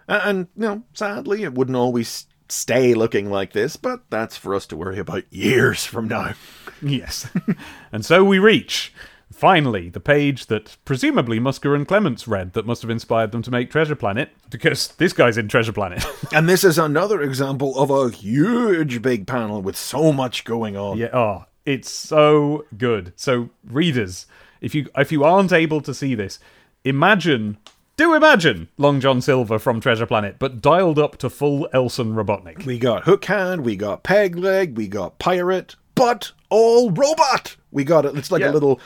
[0.07, 4.65] And, you know, sadly, it wouldn't always stay looking like this, but that's for us
[4.67, 6.33] to worry about years from now.
[6.81, 7.29] Yes.
[7.91, 8.93] and so we reach,
[9.39, 13.51] finally, the page that presumably Musker and Clements read that must have inspired them to
[13.51, 16.05] make Treasure Planet, because this guy's in Treasure Planet.
[16.33, 20.97] And this is another example of a huge big panel with so much going on.
[20.97, 23.13] yeah, oh, it's so good.
[23.15, 24.27] So, readers,
[24.61, 26.39] if you if you aren't able to see this,
[26.83, 27.57] imagine.
[27.97, 32.65] Do imagine Long John Silver from Treasure Planet, but dialed up to full Elson Robotnik.
[32.65, 37.57] We got Hook Hand, we got Peg Leg, we got Pirate, but all robot.
[37.71, 38.15] We got it.
[38.15, 38.51] It's like Yeah.
[38.51, 38.79] a little.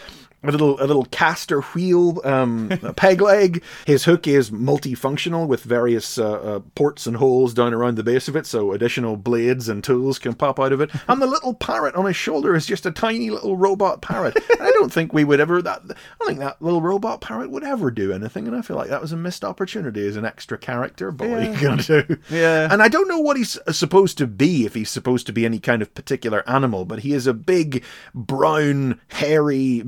[0.46, 3.64] A little, a little caster wheel, um, a peg leg.
[3.86, 8.28] His hook is multifunctional with various uh, uh, ports and holes down around the base
[8.28, 10.90] of it, so additional blades and tools can pop out of it.
[11.08, 14.36] And the little parrot on his shoulder is just a tiny little robot parrot.
[14.36, 15.62] And I don't think we would ever.
[15.62, 18.46] That I don't think that little robot parrot would ever do anything.
[18.46, 21.12] And I feel like that was a missed opportunity as an extra character.
[21.12, 22.18] But what are you gonna do?
[22.30, 22.68] Yeah.
[22.70, 25.60] And I don't know what he's supposed to be, if he's supposed to be any
[25.60, 27.82] kind of particular animal, but he is a big,
[28.14, 29.82] brown, hairy,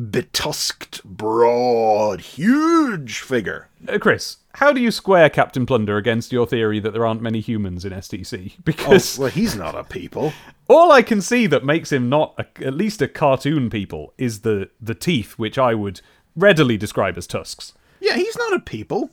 [0.45, 3.67] betusked, broad, huge figure.
[3.87, 7.39] Uh, Chris, how do you square Captain Plunder against your theory that there aren't many
[7.39, 8.53] humans in STC?
[8.63, 10.33] Because well, he's not a people.
[10.67, 14.41] all I can see that makes him not a, at least a cartoon people is
[14.41, 16.01] the the teeth, which I would
[16.35, 17.73] readily describe as tusks.
[17.99, 19.09] Yeah, he's not a people.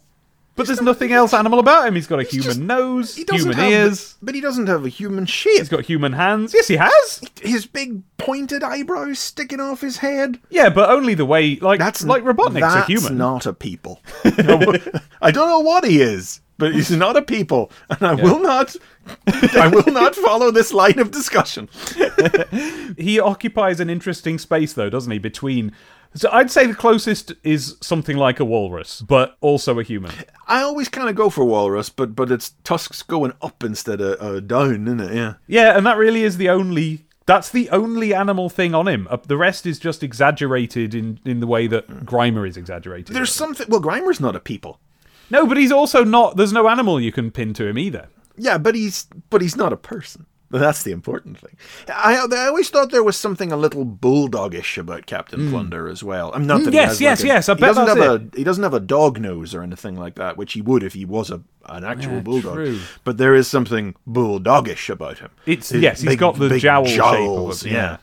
[0.54, 1.94] But there's nothing else animal about him.
[1.94, 4.16] He's got a human just- nose, human have ears.
[4.20, 5.58] but he doesn't have a human shape.
[5.58, 6.52] He's got human hands.
[6.52, 7.22] Yes, he has.
[7.40, 10.38] His big pointed eyebrows sticking off his head.
[10.50, 13.16] Yeah, but only the way like That's like Robotnik's that's a human.
[13.16, 14.02] not a people.
[14.24, 18.76] I don't know what he is, but he's not a people, and I will not.
[19.54, 21.68] I will not follow this line of discussion.
[22.98, 25.72] He occupies an interesting space though, doesn't he, between
[26.14, 30.12] So I'd say the closest is something like a walrus, but also a human.
[30.46, 34.20] I always kind of go for walrus, but but its tusks going up instead of
[34.20, 35.14] uh, down, isn't it?
[35.14, 35.34] Yeah.
[35.46, 37.06] Yeah, and that really is the only.
[37.24, 39.06] That's the only animal thing on him.
[39.08, 43.14] Uh, The rest is just exaggerated in, in the way that Grimer is exaggerated.
[43.14, 43.66] There's something.
[43.70, 44.80] Well, Grimer's not a people.
[45.30, 46.36] no, but he's also not.
[46.36, 48.08] There's no animal you can pin to him either.
[48.36, 50.26] Yeah, but he's but he's not a person.
[50.60, 51.56] That's the important thing.
[51.88, 56.30] I, I always thought there was something a little bulldogish about Captain Plunder as well.
[56.34, 56.88] I'm not that he Hmm.
[56.88, 58.74] Yes, yes, like a- yes, I he bet doesn't that's have a he doesn't have
[58.74, 61.84] a dog nose or anything like that, which he would if he was a an
[61.84, 62.54] actual Yeah, bulldog.
[62.54, 62.78] true.
[63.04, 65.30] But there is something bulldogish about him.
[65.46, 67.96] It's His yes, he's got the big jowl jowls, shape of it, yeah.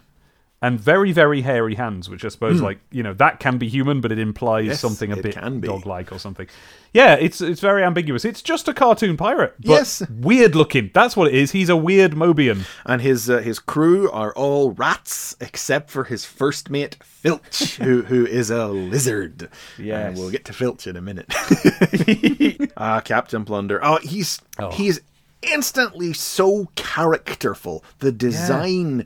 [0.62, 4.02] And very, very hairy hands, which I suppose, like you know, that can be human,
[4.02, 6.48] but it implies Yes, something a bit can dog-like or something.
[6.92, 8.26] Yeah, it's it's very ambiguous.
[8.26, 10.04] It's just a cartoon pirate, but Yes.
[10.10, 10.92] weird looking.
[10.94, 11.54] That's what it is.
[11.54, 12.66] He's a weird Mobian.
[12.86, 18.02] and his uh, his crew are all rats except for his first mate Filch, who
[18.02, 19.48] who is a lizard.
[19.78, 21.34] yeah we'll get to Filch in a minute.
[22.78, 23.80] Ah, Captain Plunder.
[23.84, 24.42] Oh, he's
[24.74, 25.00] he's
[25.42, 27.84] instantly so characterful.
[28.00, 29.06] The design.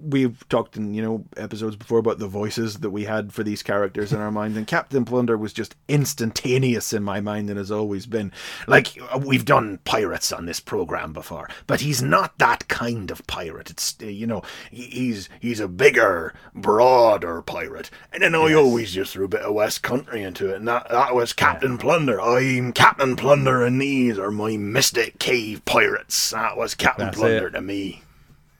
[0.00, 3.62] We've talked in you know episodes before about the voices that we had for these
[3.62, 7.70] characters in our minds, and Captain Plunder was just instantaneous in my mind and has
[7.70, 8.32] always been.
[8.66, 13.70] Like we've done pirates on this program before, but he's not that kind of pirate.
[13.70, 19.24] It's you know he's he's a bigger, broader pirate, and then I always just threw
[19.24, 22.20] a bit of West Country into it, and that that was Captain Plunder.
[22.20, 26.30] I'm Captain Plunder, and these are my mystic cave pirates.
[26.30, 27.52] That was Captain That's Plunder it.
[27.52, 28.02] to me.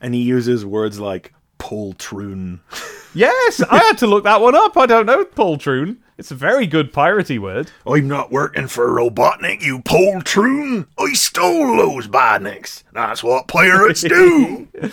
[0.02, 2.60] And he uses words like poltroon.
[3.14, 4.74] Yes, I had to look that one up.
[4.78, 5.98] I don't know poltroon.
[6.16, 7.70] It's a very good piratey word.
[7.86, 10.86] I'm not working for Robotnik, you poltroon.
[10.98, 12.84] I stole those badniks.
[12.94, 14.68] That's what pirates do.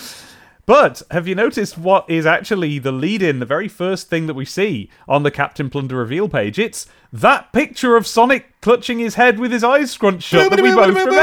[0.70, 4.36] But have you noticed what is actually the lead in, the very first thing that
[4.36, 6.60] we see on the Captain Plunder reveal page?
[6.60, 10.70] It's that picture of Sonic clutching his head with his eyes scrunched shut that we
[10.74, 11.14] both remembered.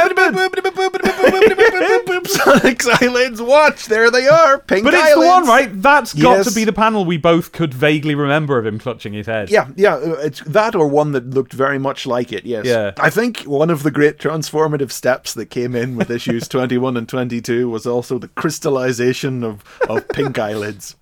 [2.26, 4.58] Sonic's eyelids, watch, there they are.
[4.58, 5.20] Pink But it's eyelids.
[5.20, 5.82] the one, right?
[5.82, 6.48] That's got Yes.
[6.48, 9.50] to be the panel we both could vaguely remember of him clutching his head.
[9.50, 12.64] Yeah, yeah, uh, it's that or one that looked very much like it, yes.
[12.66, 12.92] Yeah.
[12.98, 17.08] I think one of the great transformative steps that came in with issues 21 and
[17.08, 20.96] 22 was also the crystallization of, of pink eyelids.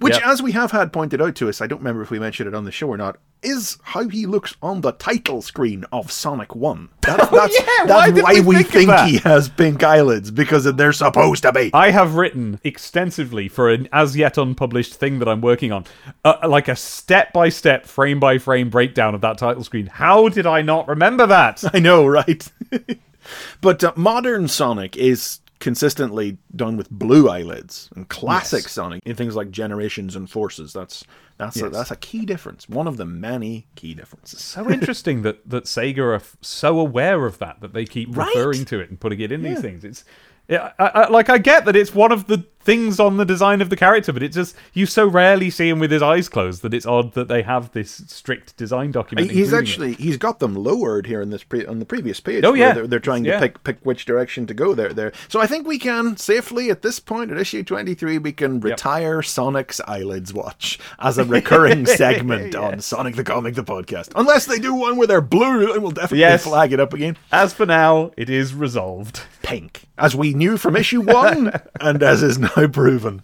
[0.00, 0.22] Which, Yep.
[0.26, 2.54] as we have had pointed out to us, I don't remember if we mentioned it
[2.54, 6.54] on the show or not, is how he looks on the title screen of Sonic
[6.54, 6.88] 1.
[7.00, 10.30] That's, that's, yeah, why that's did why we we think think he has pink eyelids,
[10.30, 11.70] because they're supposed to be.
[11.74, 15.84] I have written extensively for an as yet unpublished thing that I'm working on,
[16.24, 19.86] uh, like a step by step, frame by frame breakdown of that title screen.
[19.86, 21.64] How did I not remember that?
[21.74, 22.48] I know, right?
[23.60, 28.72] but uh, modern Sonic is consistently done with blue eyelids, and classic Yes.
[28.72, 30.72] Sonic in things like Generations and Forces.
[30.74, 31.04] That's
[31.38, 32.68] that's a, that's a key difference.
[32.68, 34.40] One of the many key differences.
[34.40, 38.26] so interesting that that Sega are f- so aware of that that they keep Right?
[38.34, 39.84] referring to it and putting it in these things.
[39.84, 40.04] It's
[40.48, 43.60] yeah, I, I, like I get that it's one of the things on the design
[43.60, 46.62] of the character, but it just you so rarely see him with his eyes closed
[46.62, 49.30] that it's odd that they have this strict design document.
[49.30, 49.62] He's including it.
[49.62, 52.44] actually he's got them lowered here in this pre- on the previous page.
[52.44, 52.72] Oh, yeah.
[52.72, 55.12] they're, they're trying to pick pick which direction to go there there.
[55.28, 58.60] So I think we can safely at this point at issue twenty three we can
[58.60, 64.10] retire Sonic's eyelids watch as a recurring segment on Sonic the Comic the podcast.
[64.14, 66.44] Unless they do one where they're blue, then we'll definitely Yes.
[66.44, 67.16] flag it up again.
[67.32, 69.22] As for now, it is resolved.
[69.42, 73.22] Pink, as we knew from issue one, and as is now proven.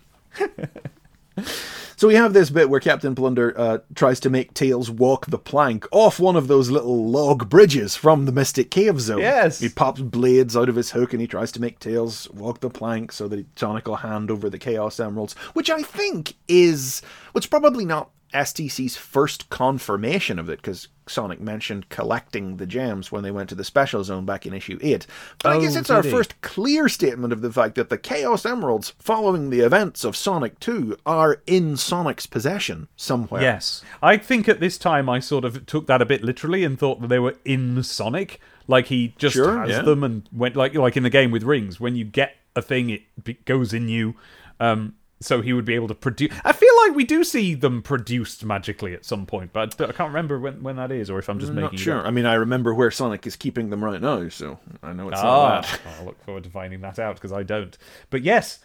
[1.98, 5.36] So we have this bit where Captain Plunder uh, tries to make Tails walk the
[5.36, 9.18] plank off one of those little log bridges from the Mystic Cave Zone.
[9.18, 9.58] Yes.
[9.58, 12.70] He pops blades out of his hook and he tries to make Tails walk the
[12.70, 17.50] plank so that Sonic will hand over the Chaos Emeralds, which I think is, which
[17.50, 23.30] probably not STC's first confirmation of it, because Sonic mentioned collecting the gems when they
[23.30, 25.06] went to the Special Zone back in issue 8.
[25.42, 26.10] But I Oh, guess it's our he?
[26.10, 30.60] first clear statement of the fact that the Chaos Emeralds, following the events of Sonic
[30.60, 33.40] 2, are in Sonic's possession somewhere.
[33.40, 33.82] Yes.
[34.02, 37.00] I think at this time I sort of took that a bit literally and thought
[37.00, 38.40] that they were in Sonic.
[38.66, 39.82] Like he just Sure, has yeah.
[39.82, 41.80] them and went like like in the game with rings.
[41.80, 44.14] When you get a thing, it goes in you.
[44.60, 46.32] Um, so he would be able to produce.
[46.44, 50.08] I feel like we do see them produced magically at some point, but I can't
[50.10, 52.06] remember when, when that is, or if I'm just I'm making not sure.
[52.06, 55.18] I mean, I remember where Sonic is keeping them right now, so I know it's
[55.20, 55.80] Ah, not that.
[56.00, 57.76] I look forward to finding that out because I don't.
[58.10, 58.60] But yes,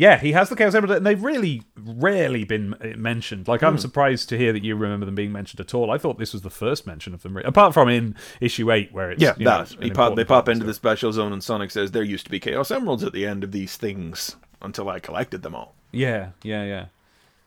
[0.00, 3.48] yeah, he has the Chaos Emerald, and they've really rarely been uh, mentioned.
[3.48, 3.66] Like, Hmm.
[3.66, 5.90] I'm surprised to hear that you remember them being mentioned at all.
[5.90, 9.10] I thought this was the first mention of them, apart from in issue eight, where
[9.10, 9.76] it's Yeah, you know, that.
[9.82, 12.38] He pop, they pop into the special zone, and Sonic says there used to be
[12.38, 15.74] Chaos Emeralds at the end of these things until I collected them all.
[15.92, 16.86] Yeah, yeah, yeah.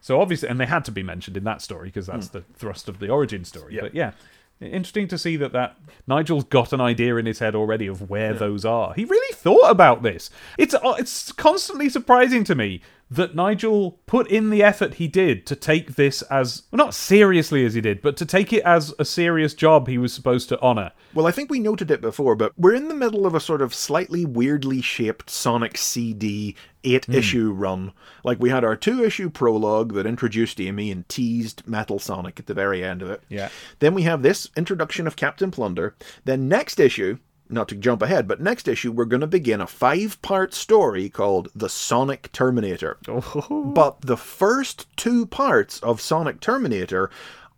[0.02, 2.90] So obviously, and they had to be mentioned in that story because that's the thrust
[2.90, 3.76] of the origin story.
[3.76, 3.82] Yeah.
[3.82, 4.12] But yeah,
[4.60, 5.76] interesting to see that that
[6.08, 8.94] Nigel's got an idea in his head already of where those are.
[8.94, 10.32] He really thought about this.
[10.58, 12.82] It's uh, it's constantly surprising to me
[13.12, 17.66] that Nigel put in the effort he did to take this as well, not seriously
[17.66, 20.60] as he did, but to take it as a serious job he was supposed to
[20.62, 20.92] honor.
[21.14, 23.62] Well, I think we noted it before, but we're in the middle of a sort
[23.62, 26.56] of slightly weirdly shaped Sonic CD
[26.86, 27.14] eight Hmm.
[27.14, 27.92] issue run.
[28.24, 32.48] Like we had our two issue prologue that introduced Amy and teased Metal Sonic at
[32.48, 33.22] the very end of it.
[33.30, 33.50] Yeah.
[33.80, 35.96] Then we have this introduction of Captain Plunder.
[36.24, 37.18] Then next issue,
[37.52, 41.10] not to jump ahead, but next issue we're going to begin a five part story
[41.10, 42.98] called The Sonic Terminator.
[43.08, 47.10] Oh, but the first two parts of Sonic Terminator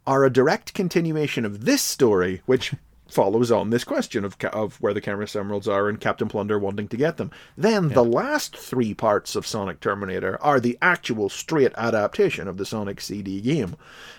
[0.06, 2.74] are a direct continuation of this story, which
[3.14, 6.88] follows on this question of, of where the Chaos Emeralds are and Captain Plunder wanting
[6.89, 7.32] to get them.
[7.57, 12.66] Then the last three parts of Sonic Terminator are the actual straight adaptation of the
[12.66, 13.76] Sonic CD game.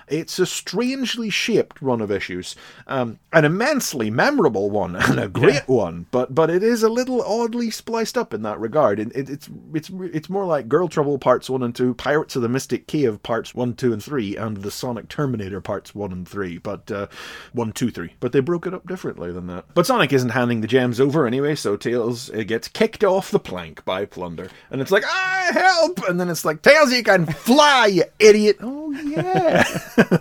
[0.06, 2.54] It's a strangely shaped run of issues,
[2.86, 7.22] um, an immensely memorable one and a great one, but but it is a little
[7.22, 9.00] oddly spliced up in that regard.
[9.00, 12.42] It, it, it's it's it's more like Girl Trouble parts one and two, Pirates of
[12.42, 16.28] the Mystic Cave parts one, two, and three, and the Sonic Terminator parts one and
[16.28, 16.58] three.
[16.58, 17.06] But uh,
[17.52, 18.12] one, two, three.
[18.20, 19.64] But they broke it up differently than that.
[19.74, 23.38] But Sonic isn't handing the gems over anyway, so Tails uh, gets kicked off the
[23.38, 27.26] plank by Plunder, and it's like ah help, and then it's like Tails, you can
[27.26, 28.56] fly, you idiot.
[28.60, 29.64] Oh yeah,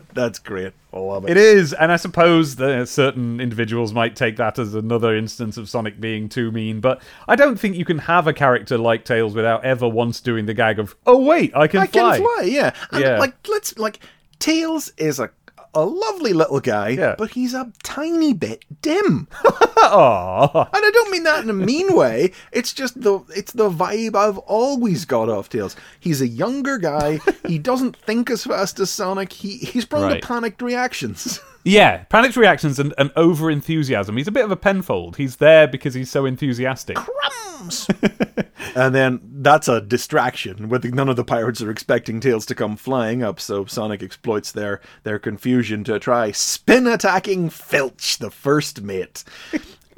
[0.14, 0.74] that's great.
[0.94, 1.32] I love it.
[1.32, 5.68] It is, and I suppose that certain individuals might take that as another instance of
[5.70, 9.34] Sonic being too mean, but I don't think you can have a character like Tails
[9.34, 12.18] without ever once doing the gag of, oh wait, I can I fly.
[12.20, 12.74] can fly, yeah.
[12.92, 13.18] And Yeah.
[13.20, 14.00] like let's like
[14.40, 15.30] Tails is a
[15.76, 17.16] a lovely little guy, Yeah.
[17.18, 19.28] but he's a tiny bit dim.
[19.78, 20.64] Aw.
[20.74, 22.32] And I don't mean that in a mean way.
[22.52, 25.76] It's just the it's the vibe I've always got off Tails.
[26.00, 27.20] He's a younger guy.
[27.48, 29.34] he doesn't think as fast as Sonic.
[29.34, 30.22] He he's prone Right.
[30.22, 31.40] to panicked reactions.
[31.64, 34.18] Yeah, panicked reactions and, and over enthusiasm.
[34.18, 35.18] He's a bit of a penfold.
[35.18, 36.98] He's there because he's so enthusiastic.
[36.98, 37.88] Crumbs.
[38.76, 40.68] and then that's a distraction.
[40.68, 44.52] With none of the pirates are expecting Tails to come flying up, so Sonic exploits
[44.52, 49.24] their their confusion to try spin attacking Filch, the first mate.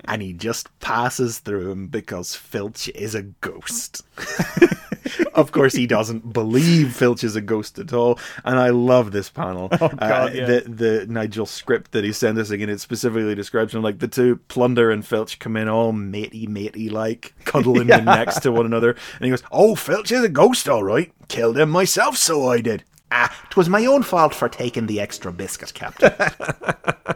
[0.08, 4.04] And he just passes through him because Filch is a ghost.
[5.34, 9.30] of course, he doesn't believe Filch is a ghost at all, and I love this
[9.30, 9.70] panel.
[9.72, 10.46] Oh uh, God, yeah.
[10.46, 14.08] the the Nigel script that he sent us again, it specifically describes him like the
[14.08, 18.66] two Plunder and Filch come in all matey matey like, cuddling in next to one
[18.66, 21.12] another, and he goes, "Oh, Filch is a ghost, all right.
[21.28, 25.32] Killed him myself, so I did." Ah, 'twas my own fault for taking the extra
[25.32, 26.12] biscuit, Captain.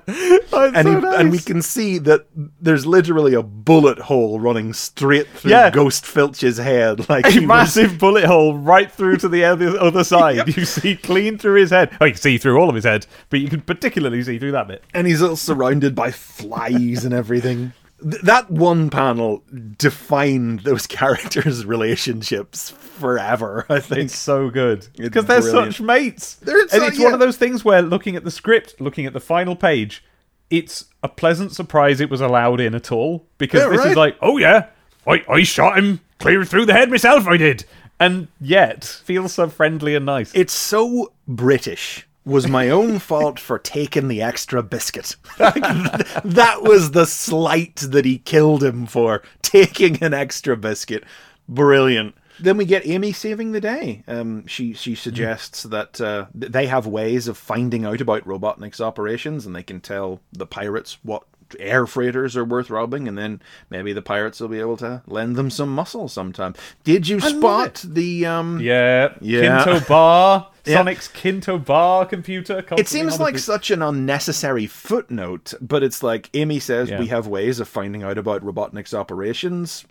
[0.08, 2.28] and, he, and we can see that
[2.62, 5.70] there's literally a bullet hole running straight through Yeah.
[5.72, 9.78] Ghost Filch's head, like a he was- massive bullet hole right through to the other,
[9.80, 10.56] other side.
[10.56, 11.96] You see clean through his head.
[12.00, 14.52] Oh, you can see through all of his head, but you can particularly see through
[14.54, 14.84] that bit.
[14.94, 17.74] and he's all surrounded by flies and everything.
[18.02, 19.44] Th- that one panel
[19.78, 23.66] defined those characters' relationships forever.
[23.70, 24.02] I think.
[24.06, 25.74] It's so good because they're brilliant.
[25.76, 26.36] such mates.
[26.36, 29.14] They're and so- it's one of those things where looking at the script, looking at
[29.14, 30.04] the final page,
[30.50, 33.92] it's a pleasant surprise it was allowed in at all because Yeah, this right.
[33.92, 34.68] is like, oh yeah,
[35.08, 37.28] I I shot him clear through the head myself.
[37.28, 37.66] I did,
[38.00, 40.32] and yet feels so friendly and nice.
[40.34, 42.06] It's so British.
[42.26, 45.16] Was my own fault for taking the extra biscuit.
[45.38, 51.04] that was the slight that he killed him for, taking an extra biscuit.
[51.48, 52.16] Brilliant.
[52.40, 54.04] Then we get Amy saving the day.
[54.08, 59.46] Um, she she suggests that uh, they have ways of finding out about Robotnik's operations,
[59.46, 61.24] and they can tell the pirates what
[61.60, 65.36] air freighters are worth robbing, and then maybe the pirates will be able to lend
[65.36, 66.54] them some muscle sometime.
[66.84, 69.64] Did you love spot the um, yeah, Yeah.
[69.64, 70.76] Kinto Bar, Yeah.
[70.78, 72.64] Sonic's Kintobor computer.
[72.78, 77.00] It seems like such an unnecessary footnote, but it's like Amy says Yeah.
[77.00, 79.86] we have ways of finding out about Robotnik's operations.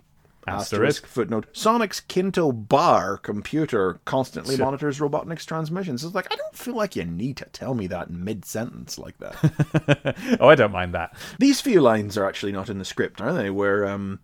[0.49, 1.05] Asterisk.
[1.05, 1.45] footnote.
[1.53, 4.65] Sonic's Kintobor computer constantly Sure.
[4.65, 6.03] monitors Robotnik's transmissions.
[6.03, 9.17] It's like I don't feel like you need to tell me that mid sentence like
[9.19, 10.37] that.
[10.39, 11.15] oh, I don't mind that.
[11.39, 13.49] These few lines are actually not in the script, are they?
[13.49, 14.19] Where um,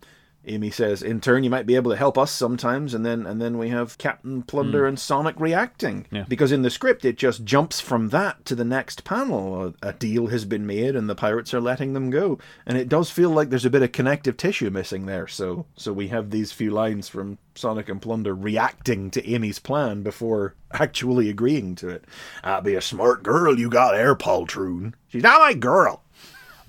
[0.48, 3.42] Amy says, "In turn, you might be able to help us sometimes," and then and
[3.42, 4.90] then we have Captain Plunder hmm.
[4.90, 6.06] and Sonic reacting.
[6.12, 6.26] Yeah.
[6.28, 9.74] Because in the script, it just jumps from that to the next panel.
[9.82, 12.90] A, a deal has been made, and the pirates are letting them go, and it
[12.90, 15.28] does feel like there's a bit of connective tissue missing there.
[15.28, 20.04] So so we have these few lines from Sonic and Plunder reacting to Amy's plan
[20.04, 22.06] before actually agreeing to it.
[22.44, 24.94] I'll be a smart girl you got there, Poltroon.
[25.08, 26.04] She's not my girl.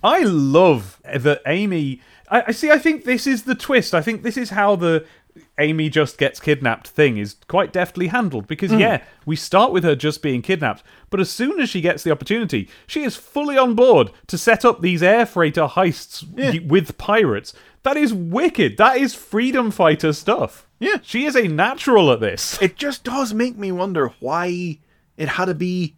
[0.02, 2.00] I love that Amy.
[2.30, 2.70] I, I see.
[2.70, 3.94] I think this is the twist.
[3.94, 5.04] I think this is how the
[5.58, 8.78] Amy just gets kidnapped thing is quite deftly handled because Hmm.
[8.80, 12.10] yeah, we start with her just being kidnapped, but as soon as she gets the
[12.10, 16.96] opportunity, she is fully on board to set up these air freighter heists y- with
[16.96, 17.52] pirates.
[17.82, 18.78] That is wicked.
[18.78, 20.66] That is freedom fighter stuff.
[20.80, 20.96] Yeah.
[21.02, 22.60] She is a natural at this.
[22.62, 24.78] it just does make me wonder why
[25.18, 25.96] it had to be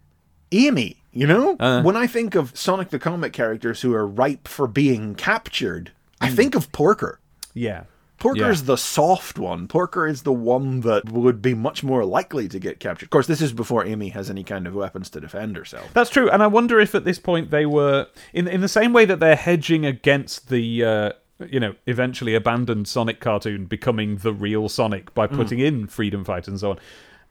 [0.51, 0.97] Amy.
[1.11, 1.81] You know, Uh.
[1.81, 5.91] when I think of Sonic the Comic characters who are ripe for being captured,
[6.21, 7.19] I think of Porker.
[7.53, 7.83] Yeah.
[8.19, 8.65] Porker's Yeah.
[8.67, 9.67] the soft one.
[9.67, 13.05] Porker is the one that would be much more likely to get captured.
[13.05, 15.89] Of course, this is before Amy has any kind of weapons to defend herself.
[15.93, 18.91] That's true, and I wonder if at this point they were in in the same
[18.91, 21.11] way that they're hedging against the uh,
[21.49, 26.49] you know eventually abandoned Sonic cartoon becoming the real Sonic by putting in freedom fight
[26.49, 26.79] and so on.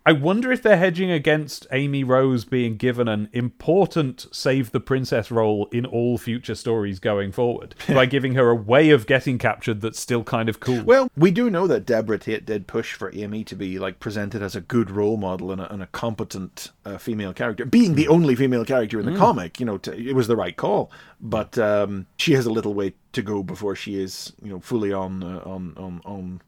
[0.09, 5.31] I wonder if they're hedging against Amy Rose being given an important save the princess
[5.31, 9.83] role in all future stories going forward by giving her a way of getting captured
[9.83, 10.83] that's still kind of cool.
[10.83, 14.41] Well, we do know that Deborah Tate did push for Amy to be like presented
[14.43, 18.09] as a good role model and a, and a competent uh, female character, being the
[18.09, 19.61] only female character in the comic.
[19.61, 20.91] You know, to, it was the right call,
[21.21, 24.91] but um, she has a little way to go before she is, you know, fully
[24.91, 26.41] on uh, on on on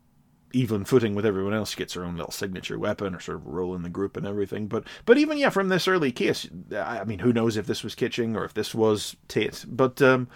[0.52, 1.70] even footing with everyone else.
[1.70, 4.26] She gets her own little signature weapon or sort of role in the group and
[4.26, 4.66] everything.
[4.66, 7.94] But but even yeah, from this early case, I mean, who knows if this was
[7.94, 10.00] Kitching or if this was Tate, but.
[10.02, 10.28] um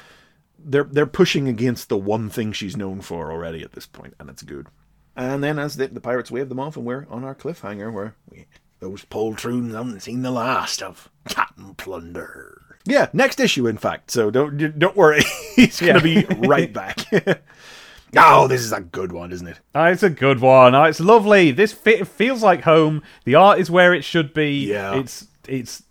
[0.66, 4.30] they're they're pushing against the one thing she's known for already at this point, and
[4.30, 4.68] it's good.
[5.16, 8.14] And then as the, the pirates wave them off, and we're on our cliffhanger where
[8.30, 8.46] we,
[8.80, 12.62] those poltroons haven't seen the last of Captain Plunder.
[12.86, 14.10] Yeah, next issue, in fact.
[14.10, 15.22] So don't don't worry,
[15.56, 17.00] he's gonna be right back.
[18.16, 19.60] oh, this is a good one, isn't it?
[19.74, 20.74] Oh, it's a good one.
[20.74, 21.50] Oh, it's lovely.
[21.50, 23.02] This fe- feels like home.
[23.24, 24.66] The art is where it should be.
[24.66, 24.94] Yeah.
[24.96, 25.82] It's it's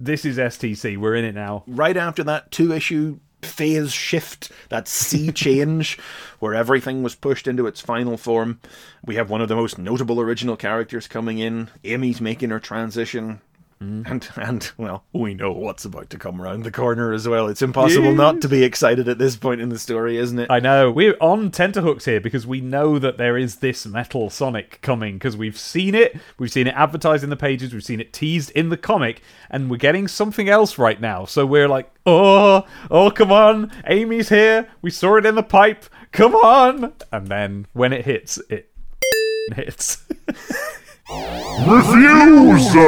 [0.00, 0.96] this is STC.
[0.96, 1.64] We're in it now.
[1.66, 5.98] right after that two issue phase shift, that sea change,
[6.40, 8.60] where everything was pushed into its final form,
[9.04, 11.68] we have one of the most notable original characters coming in.
[11.84, 13.40] Amy's making her transition.
[13.82, 14.12] Mm-hmm.
[14.12, 17.46] And and well, we know what's about to come around the corner as well.
[17.46, 20.50] It's impossible not to be excited at this point in the story, isn't it?
[20.50, 24.80] I know we're on tenterhooks here because we know that there is this metal Sonic
[24.82, 26.16] coming because we've seen it.
[26.38, 27.72] We've seen it advertised in the pages.
[27.72, 31.24] We've seen it teased in the comic, and we're getting something else right now.
[31.24, 34.68] So we're like, oh, oh, come on, Amy's here.
[34.82, 35.84] We saw it in the pipe.
[36.10, 38.70] Come on, and then when it hits, it
[39.54, 40.04] hits.
[41.08, 42.84] Refusal!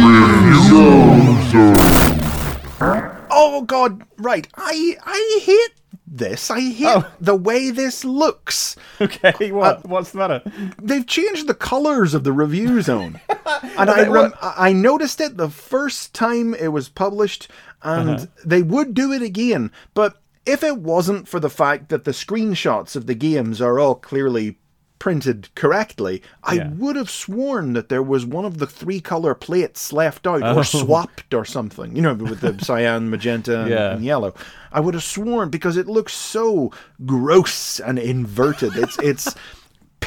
[0.00, 1.74] Refusal!
[3.30, 4.48] Oh god, right.
[4.56, 5.74] I I hate
[6.06, 6.50] this.
[6.50, 7.04] I hate Oh.
[7.20, 8.76] the way this looks.
[9.00, 9.86] okay, what?
[9.86, 10.42] What's the matter?
[10.80, 13.20] they've changed the colors of the review zone,
[13.76, 17.50] and I rem- I noticed it the first time it was published,
[17.82, 18.26] and Uh-huh.
[18.44, 19.70] they would do it again.
[19.92, 23.94] But if it wasn't for the fact that the screenshots of the games are all
[23.96, 24.56] clearly
[24.98, 26.70] printed correctly, I Yeah.
[26.76, 30.56] would have sworn that there was one of the three color plates left out Oh.
[30.56, 31.94] or swapped or something.
[31.96, 33.92] You know, with the cyan, magenta, and- Yeah.
[33.92, 34.34] and yellow.
[34.72, 36.72] I would have sworn because it looks so
[37.06, 38.76] gross and inverted.
[38.76, 39.34] It's it's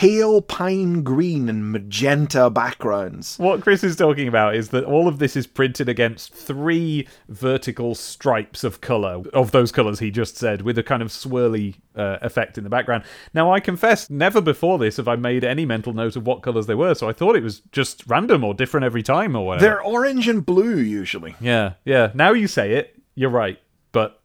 [0.01, 3.37] pale pine green and magenta backgrounds.
[3.37, 7.93] What Chris is talking about is that all of this is printed against three vertical
[7.93, 12.17] stripes of color, of those colors he just said, with a kind of swirly uh,
[12.23, 13.03] effect in the background.
[13.35, 16.65] Now, I confess, never before this have I made any mental note of what colors
[16.65, 19.65] they were, so I thought it was just random or different every time or whatever.
[19.65, 21.35] They're orange and blue usually.
[21.39, 22.09] Yeah, yeah.
[22.15, 23.59] Now you say it, you're right,
[23.91, 24.19] but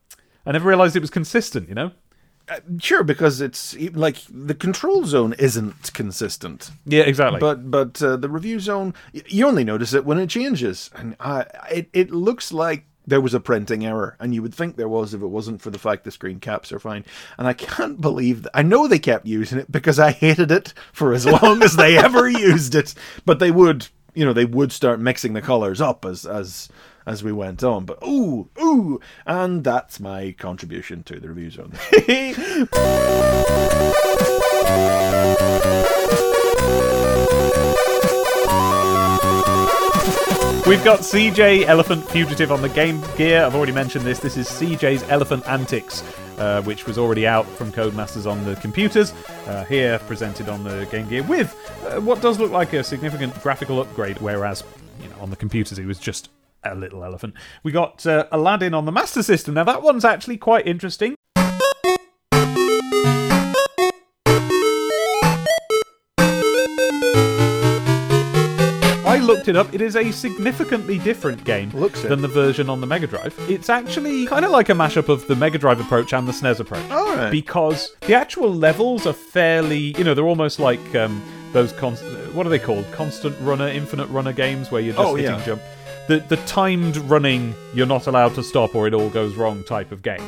[0.47, 1.93] I never realized it was consistent, you know?
[2.81, 6.71] Sure, because it's like the control zone isn't consistent.
[6.85, 7.41] Yeah, exactly.
[7.41, 11.45] But but uh, the review zone you only notice it when it changes, and uh,
[11.71, 15.15] it it looks like there was a printing error, and you would think there was
[15.15, 17.05] if it wasn't for the fact the screen caps are fine.
[17.39, 18.57] And I can't believe that.
[18.57, 21.97] I know they kept using it because I hated it for as long as they
[22.05, 22.95] ever used it.
[23.25, 26.69] But they would, you know, they would start mixing the colors up as as
[27.07, 27.85] as we went on.
[27.85, 31.73] But ooh ooh, and that's my contribution to the review zone.
[40.67, 43.45] We've got CJ Elephant Fugitive on the Game Gear.
[43.45, 44.19] I've already mentioned this.
[44.19, 46.03] This is CJ's Elephant Antics,
[46.39, 49.15] uh, which was already out from Codemasters on the computers.
[49.47, 51.55] Uh, here, presented on the Game Gear with
[51.85, 54.65] uh, what does look like a significant graphical upgrade, whereas
[55.01, 56.31] you know on the computers it was just
[56.73, 57.35] a little elephant.
[57.63, 59.55] We got uh, Aladdin on the Master System.
[59.55, 61.15] Now that one's actually quite interesting.
[69.09, 69.73] I looked it up.
[69.73, 72.09] It is a significantly different game Looks it.
[72.09, 73.35] than the version on the Mega Drive.
[73.49, 76.61] It's actually kind of like a mashup of the Mega Drive approach and the SNES
[76.61, 76.91] approach.
[76.91, 77.31] All right.
[77.31, 82.03] Because the actual levels are fairly, you know, they're almost like um, those const-
[82.35, 82.85] what are they called?
[82.93, 85.45] Constant runner, infinite runner games where you're just Oh, hitting yeah.
[85.45, 85.63] jump.
[86.09, 89.93] The the timed running, you're not allowed to stop or it all goes wrong type
[89.93, 90.23] of game.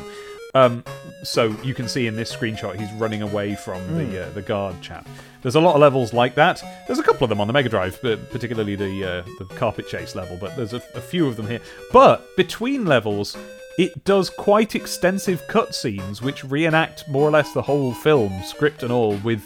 [0.54, 0.82] Um,
[1.22, 4.80] so you can see in this screenshot he's running away from the uh, the guard
[4.80, 5.06] chap.
[5.42, 6.62] There's a lot of levels like that.
[6.86, 9.88] There's a couple of them on the Mega Drive, but particularly the uh, the carpet
[9.88, 10.36] chase level.
[10.36, 11.60] But there's a, a few of them here.
[11.92, 13.36] But between levels,
[13.78, 18.90] it does quite extensive cutscenes which reenact more or less the whole film, script and
[18.90, 19.42] all, with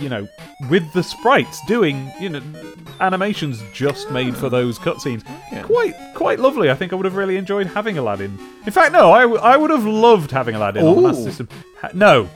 [0.00, 0.28] you know,
[0.68, 2.42] with the sprites doing, you know,
[3.00, 5.24] animations just made for those cutscenes.
[5.64, 6.70] Quite, quite lovely.
[6.70, 8.38] I think I would have really enjoyed having Aladdin.
[8.66, 11.24] In fact, no, I, w- I would have loved having Aladdin on the Master Ooh.
[11.24, 11.48] System.
[11.80, 12.28] Ha- no.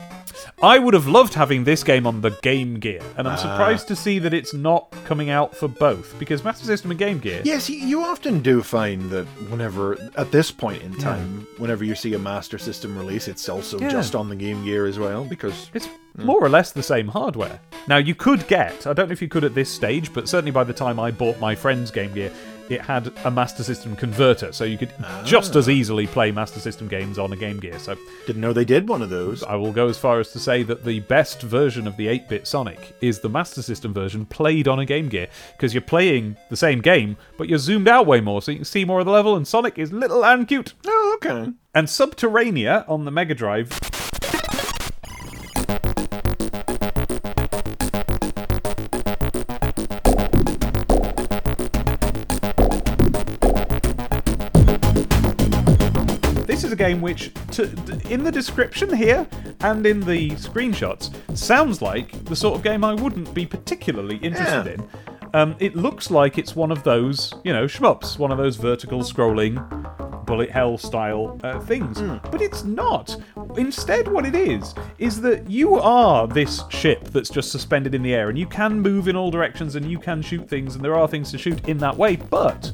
[0.62, 3.36] I would have loved having this game on the Game Gear, and I'm ah.
[3.36, 7.18] surprised to see that it's not coming out for both because Master System and Game
[7.18, 7.42] Gear.
[7.44, 11.94] Yes, you, you often do find that whenever, at this point in time, whenever you
[11.94, 13.90] see a Master System release, it's also Yeah.
[13.90, 17.60] just on the Game Gear as well, because It's more or less the same hardware.
[17.88, 20.52] Now, you could get, I don't know if you could at this stage, but certainly
[20.52, 22.32] by the time I bought my friend's Game Gear,
[22.68, 24.92] it had a Master System converter, so you could
[25.24, 25.72] just as ah.
[25.72, 27.78] easily play Master System games on a Game Gear.
[27.78, 27.96] So
[28.26, 29.42] didn't know they did one of those.
[29.42, 32.28] I will go as far as to say that the best version of the 8
[32.28, 36.36] bit Sonic is the Master System version played on a Game Gear, because you're playing
[36.50, 39.06] the same game, but you're zoomed out way more, so you can see more of
[39.06, 40.74] the level, and Sonic is little and cute.
[40.86, 41.52] Oh, okay.
[41.74, 43.68] And Subterranea on the Mega Drive
[56.74, 57.62] a game which, to,
[58.10, 59.26] in the description here
[59.60, 64.66] and in the screenshots, sounds like the sort of game I wouldn't be particularly interested
[64.66, 64.72] Yeah.
[64.74, 64.88] in.
[65.32, 69.00] Um, it looks like it's one of those, you know, shmups, one of those vertical
[69.00, 69.54] scrolling
[70.26, 72.00] bullet hell style uh, things.
[72.30, 73.16] But it's not.
[73.56, 78.14] Instead, what it is, is that you are this ship that's just suspended in the
[78.14, 80.94] air, and you can move in all directions, and you can shoot things, and there
[80.96, 82.72] are things to shoot in that way, but.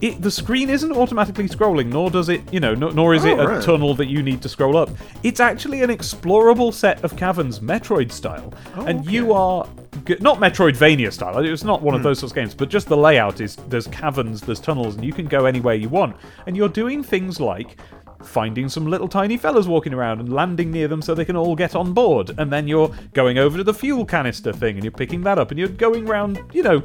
[0.00, 3.38] It, the screen isn't automatically scrolling, nor does it, you know, nor, nor is it
[3.38, 3.62] Oh, a right.
[3.62, 4.90] tunnel that you need to scroll up.
[5.22, 9.66] It's actually an explorable set of caverns, Metroid style, oh, and you are
[10.04, 11.38] g- not Metroidvania style.
[11.38, 12.08] It's not one of hmm.
[12.08, 15.12] those sorts of games, but just the layout is there's caverns, there's tunnels, and you
[15.12, 16.16] can go anywhere you want,
[16.46, 17.76] and you're doing things like
[18.22, 21.54] finding some little tiny fellas walking around and landing near them so they can all
[21.54, 22.32] get on board.
[22.38, 25.50] And then you're going over to the fuel canister thing and you're picking that up
[25.50, 26.82] and you're going around, you know,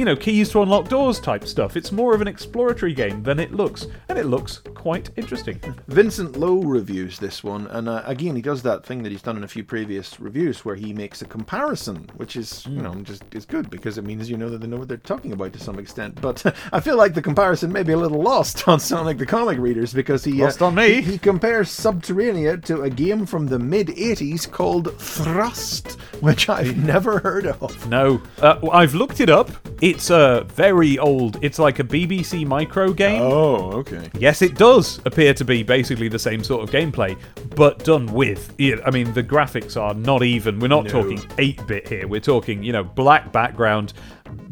[0.00, 1.76] you know, keys to unlock doors type stuff.
[1.76, 5.60] It's more of an exploratory game than it looks, and it looks quite interesting.
[5.88, 9.36] Vincent Lowe reviews this one, and uh, again, he does that thing that he's done
[9.36, 13.22] in a few previous reviews where he makes a comparison, which is, you know, just
[13.34, 15.60] is good because it means you know that they know what they're talking about to
[15.60, 16.18] some extent.
[16.18, 19.58] But I feel like the comparison may be a little lost on Sonic the Comic
[19.58, 21.02] readers because he Lost uh, on me.
[21.02, 26.78] He, he compares Subterranea to a game from the mid '80s called Thrust, which I've
[26.78, 27.86] never heard of.
[27.86, 29.50] No, uh, I've looked it up.
[29.90, 31.38] It's a very old.
[31.42, 33.20] It's like a BBC micro game.
[33.22, 34.08] Oh, okay.
[34.18, 37.18] Yes, it does appear to be basically the same sort of gameplay,
[37.56, 38.54] but done with.
[38.60, 40.60] I mean, the graphics are not even.
[40.60, 40.90] We're not No.
[40.90, 42.06] talking 8 bit here.
[42.06, 43.92] We're talking, you know, black background,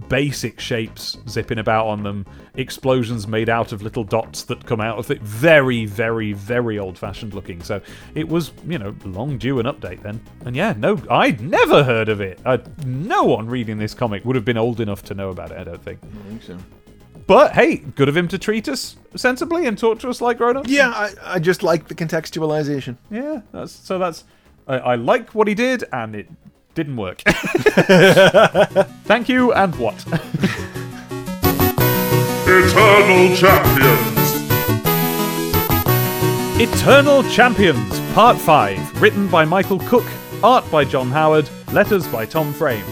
[0.08, 4.98] basic shapes zipping about on them, explosions made out of little dots that come out
[4.98, 5.20] of it.
[5.22, 7.62] Very, very, very old fashioned looking.
[7.62, 7.80] So
[8.14, 10.20] it was, you know, long due an update then.
[10.44, 12.40] And yeah, no, I'd never heard of it.
[12.44, 15.58] Uh, no one reading this comic would have been old enough to know about it,
[15.58, 16.00] I don't think.
[16.02, 16.58] I think so.
[17.26, 20.56] But hey, good of him to treat us sensibly and talk to us like grown
[20.56, 20.70] ups.
[20.70, 22.96] Yeah, I, I just like the contextualization.
[23.10, 24.24] Yeah, that's so that's
[24.66, 26.28] I, I like what he did and it
[26.78, 27.20] didn't work.
[29.04, 29.96] Thank you and what?
[32.46, 34.18] Eternal Champions.
[36.60, 40.04] Eternal Champions, Part 5, written by Michael Cook,
[40.44, 42.84] art by John Howard, letters by Tom Frame.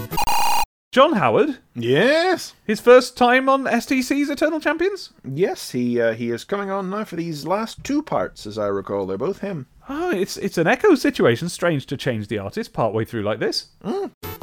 [0.91, 2.55] John Howard, Yes.
[2.65, 5.13] his first time on STC's Eternal Champions?
[5.25, 8.67] Yes, he uh, he is coming on now for these last two parts, as I
[8.67, 9.07] recall.
[9.07, 9.67] They're both him.
[9.89, 11.49] Oh, it's it's an echo situation.
[11.49, 13.69] Strange to change the artist partway through like this.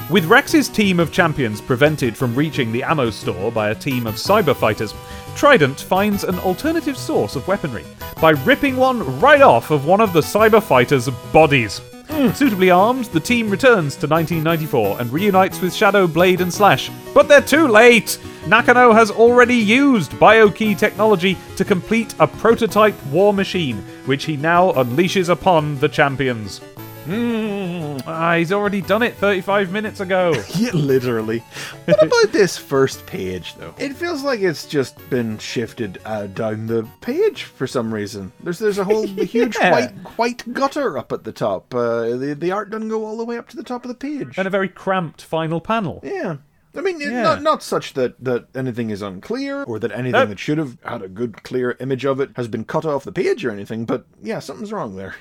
[0.09, 4.15] With Rax's team of champions prevented from reaching the ammo store by a team of
[4.15, 4.93] cyber fighters,
[5.35, 7.85] Trident finds an alternative source of weaponry
[8.21, 11.81] by ripping one right off of one of the cyber fighters' bodies.
[12.14, 16.91] Suitably armed, the team returns to 1994 and reunites with Shadow, Blade, and Slash.
[17.14, 18.20] But they're too late!
[18.45, 24.74] Nakano has already used BioKey technology to complete a prototype war machine, which he now
[24.74, 26.61] unleashes upon the champions.
[27.07, 30.33] Ah, he's already done it 35 minutes ago.
[30.55, 31.39] Yeah, literally.
[31.85, 33.73] What about this first page, though?
[33.77, 38.31] It feels like it's just been shifted uh, down the page for some reason.
[38.41, 41.73] There's there's a whole huge white white gutter up at the top.
[41.73, 43.95] Uh, the the art doesn't go all the way up to the top of the
[43.95, 44.37] page.
[44.37, 45.99] and a very cramped final panel.
[46.03, 46.37] Yeah.
[46.75, 47.21] I mean, Yeah.
[47.23, 50.29] not not such that, that anything is unclear or that anything Nope.
[50.29, 53.11] that should have had a good, clear image of it has been cut off the
[53.11, 55.15] page or anything, but yeah, something's wrong there.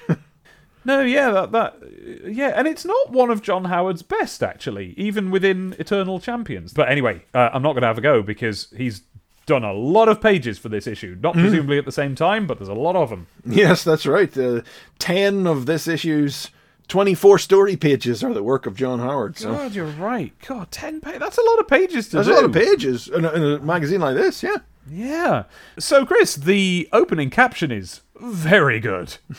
[0.84, 1.76] No, yeah, that, that,
[2.24, 6.72] yeah, and it's not one of John Howard's best actually, even within Eternal Champions.
[6.72, 9.02] But anyway, uh, I'm not going to have a go because he's
[9.46, 12.58] done a lot of pages for this issue, not presumably at the same time, but
[12.58, 13.26] there's a lot of them.
[13.46, 14.36] yes, that's right.
[14.36, 14.62] Uh,
[14.98, 16.50] 10 of this issue's
[16.88, 19.38] 24 story pages are the work of John Howard.
[19.38, 20.32] So God, you're right.
[20.46, 21.20] God, ten pages.
[21.20, 22.34] That's a lot of pages to there's do.
[22.34, 24.56] a lot of pages in a, in a magazine like this, yeah.
[24.90, 25.44] Yeah.
[25.78, 29.16] So, Chris, the opening caption is very good.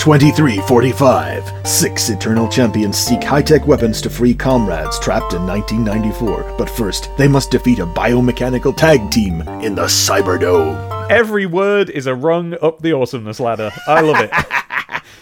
[0.00, 1.66] 2345.
[1.66, 6.54] Six Eternal Champions seek high tech weapons to free comrades trapped in 1994.
[6.56, 11.10] But first, they must defeat a biomechanical tag team in the Cyberdome.
[11.10, 13.70] Every word is a rung up the awesomeness ladder.
[13.86, 14.30] I love it.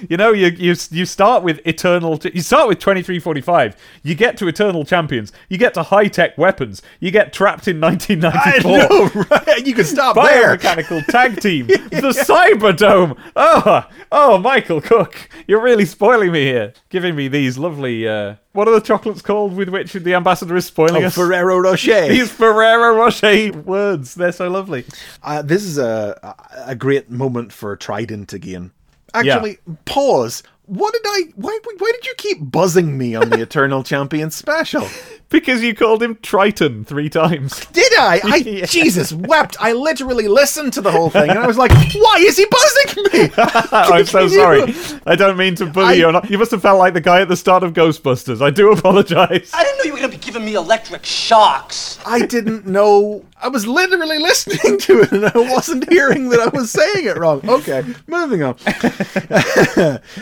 [0.08, 2.18] you know, you you you start with eternal.
[2.34, 3.76] you start with twenty three forty five.
[4.02, 5.32] You get to eternal champions.
[5.48, 6.82] You get to high tech weapons.
[7.00, 9.08] You get trapped in nineteen ninety four.
[9.30, 9.66] right?
[9.66, 10.56] You can stop there.
[10.56, 13.18] Biomechanical tag team, the Cyberdome.
[13.36, 16.72] Oh, oh, Michael Cook, you're really spoiling me here.
[16.90, 18.06] Giving me these lovely.
[18.06, 21.14] Uh, what are the chocolates called with which the ambassador is spoiling Oh, us?
[21.14, 22.08] Ferrero Rocher.
[22.08, 24.14] These Ferrero Rocher words.
[24.14, 24.84] They're so lovely.
[25.22, 26.34] Uh, this is a
[26.66, 28.72] a great moment for Trident again.
[29.14, 30.42] Actually, pause.
[30.66, 31.22] What did I?
[31.36, 31.58] Why?
[31.78, 34.86] Why did you keep buzzing me on the Eternal Champion special?
[35.30, 37.64] Because you called him Triton three times.
[37.72, 38.20] Did I?
[38.24, 39.56] I Jesus wept.
[39.60, 43.02] I literally listened to the whole thing, and I was like, "Why is he buzzing
[43.12, 45.00] me?" I'm so you- sorry.
[45.06, 46.06] I don't mean to bully I- you.
[46.06, 46.30] Or not.
[46.30, 48.40] You must have felt like the guy at the start of Ghostbusters.
[48.40, 49.52] I do apologise.
[49.52, 51.98] I didn't know you were gonna be giving me electric shocks.
[52.06, 53.22] I didn't know.
[53.40, 57.18] I was literally listening to it, and I wasn't hearing that I was saying it
[57.18, 57.40] wrong.
[57.48, 58.56] Okay, moving on.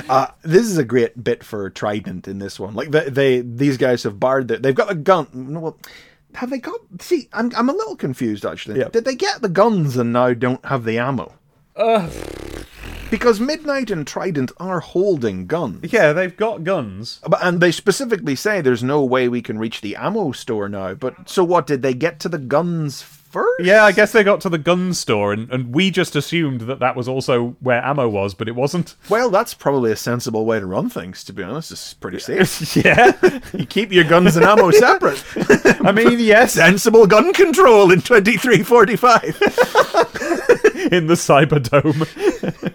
[0.09, 2.75] uh, this is a great bit for Trident in this one.
[2.75, 4.63] Like they, they these guys have barred it.
[4.63, 5.29] They've got a gun.
[5.61, 5.79] Well,
[6.35, 6.81] have they got?
[7.01, 8.79] See, I'm I'm a little confused actually.
[8.81, 8.89] Yeah.
[8.89, 11.35] Did they get the guns and now don't have the ammo?
[13.11, 15.93] Because Midnight and Trident are holding guns.
[15.93, 17.21] Yeah, they've got guns.
[17.23, 20.69] Uh, but, and they specifically say there's no way we can reach the ammo store
[20.69, 20.95] now.
[20.95, 21.67] But so what?
[21.69, 23.65] Did they get to the guns first?
[23.65, 26.79] Yeah, I guess they got to the gun store, and, and we just assumed that
[26.81, 28.97] that was also where ammo was, but it wasn't.
[29.09, 31.25] Well, that's probably a sensible way to run things.
[31.25, 32.77] To be honest, it's pretty safe.
[32.85, 33.13] yeah.
[33.53, 35.23] you keep your guns and ammo separate.
[35.85, 39.23] I mean, yes, Sensible gun control in twenty three forty five.
[40.91, 42.73] in the Cyberdome.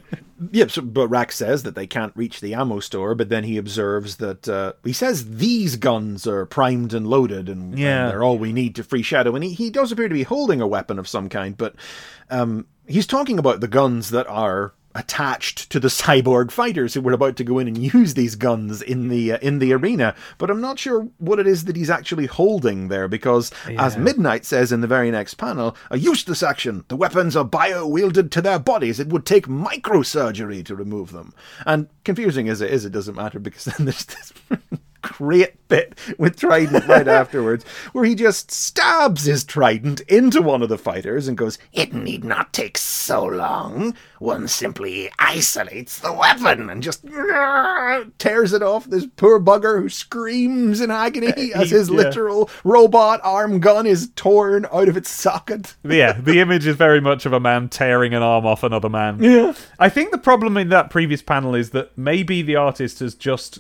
[0.52, 3.58] Yep, so, but Rax says that they can't reach the ammo store, but then he
[3.58, 8.04] observes that uh, he says these guns are primed and loaded, and, Yeah.
[8.06, 9.36] and they're all we need to free Shadow.
[9.36, 11.76] And he, he does appear to be holding a weapon of some kind, but
[12.32, 17.14] um, he's talking about the guns that are attached to the cyborg fighters who were
[17.14, 20.16] about to go in and use these guns in the uh, in the arena.
[20.38, 24.46] But I'm not sure what it is that he's actually holding there, because as Midnight
[24.46, 26.86] says in the very next panel, a useless action.
[26.88, 29.00] The weapons are bio wielded to their bodies.
[29.00, 31.34] It would take microsurgery to remove them.
[31.66, 34.34] And confusing as it is, it doesn't matter because then there's this
[35.02, 40.70] great bit with Trident right afterwards where he just stabs his trident into one of
[40.70, 43.96] the fighters and goes, It need not take so long.
[44.20, 47.06] One simply isolates the weapon and just
[48.18, 51.96] tears it off this poor bugger who screams in agony uh, as his Yeah.
[51.96, 55.76] literal robot arm gun is torn out of its socket.
[55.84, 59.22] yeah, the image is very much of a man tearing an arm off another man.
[59.24, 59.54] Yeah.
[59.80, 63.60] I think the problem in that previous panel is that maybe the artist has just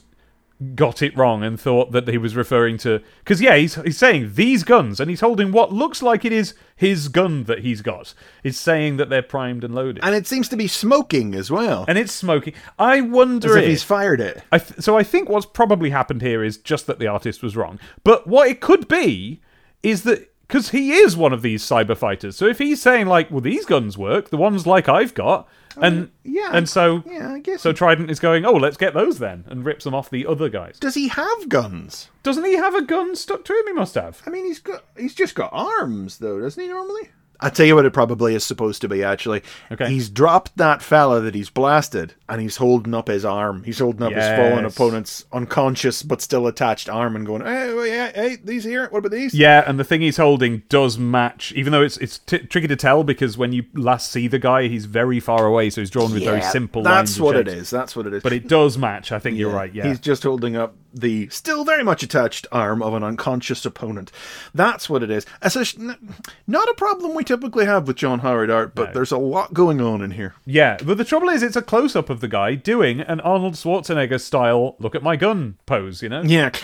[0.75, 4.31] got it wrong and thought that he was referring to because yeah he's, he's saying
[4.35, 8.13] these guns and he's holding what looks like it is his gun that he's got
[8.43, 11.85] he's saying that they're primed and loaded And it seems to be smoking as well.
[11.87, 14.43] and it's smoking i wonder if if he's fired it.
[14.51, 17.55] I th- so I think what's probably happened here is just that the artist was
[17.55, 17.79] wrong.
[18.03, 19.41] But what it could be
[19.83, 22.35] is that because he is one of these cyber fighters.
[22.35, 25.47] So if he's saying like, "Well, these guns work, the ones like I've got,"
[25.77, 29.17] and yeah, and so yeah, I guess so Trident is going, "Oh, let's get those
[29.17, 30.77] then," and rips them off the other guys.
[30.77, 32.09] Does he have guns?
[32.21, 33.67] Doesn't he have a gun stuck to him?
[33.67, 34.21] He must have.
[34.27, 37.11] I mean, he's got he's just got arms though, doesn't he normally?
[37.41, 39.03] I tell you what, it probably is supposed to be.
[39.03, 39.89] Actually, Okay.
[39.89, 43.63] He's dropped that fella that he's blasted, and he's holding up his arm.
[43.63, 48.11] He's holding up his fallen opponent's unconscious but still attached arm, and going, "Hey, hey,
[48.13, 48.87] hey, these here.
[48.89, 52.19] What about these?" Yeah, and the thing he's holding does match, even though it's it's
[52.19, 55.69] t- tricky to tell because when you last see the guy, he's very far away,
[55.69, 56.83] so he's drawn with very Yeah, simple.
[56.83, 57.69] That's what it is.
[57.69, 58.23] That's what it is.
[58.23, 59.11] But it does match.
[59.11, 59.73] I think you're right.
[59.73, 59.87] Yeah.
[59.87, 64.11] He's just holding up the still very much attached arm of an unconscious opponent.
[64.53, 65.25] That's what it is.
[65.41, 66.15] As a, n-
[66.47, 68.93] not a problem we typically have with John Howard art, but No.
[68.93, 70.35] there's a lot going on in here.
[70.45, 73.53] Yeah, but the trouble is, it's a close up of the guy doing an Arnold
[73.53, 76.01] Schwarzenegger style "look at my gun" pose.
[76.01, 76.21] You know?
[76.23, 76.51] Yeah.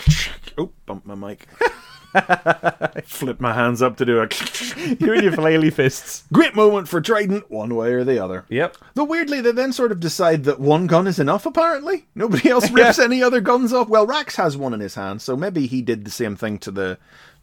[0.60, 1.46] Oh, bumped my mic.
[3.04, 4.22] Flip my hands up to do a
[4.98, 6.24] you and your flaily fists.
[6.32, 8.44] great moment for Trident, one way or the other.
[8.48, 8.76] Yep.
[8.94, 11.46] Though weirdly, they then sort of decide that one gun is enough.
[11.46, 13.88] Apparently, nobody else rips any other guns off.
[13.88, 16.70] Well, Rax has one in his hand, so maybe he did the same thing to
[16.70, 16.98] the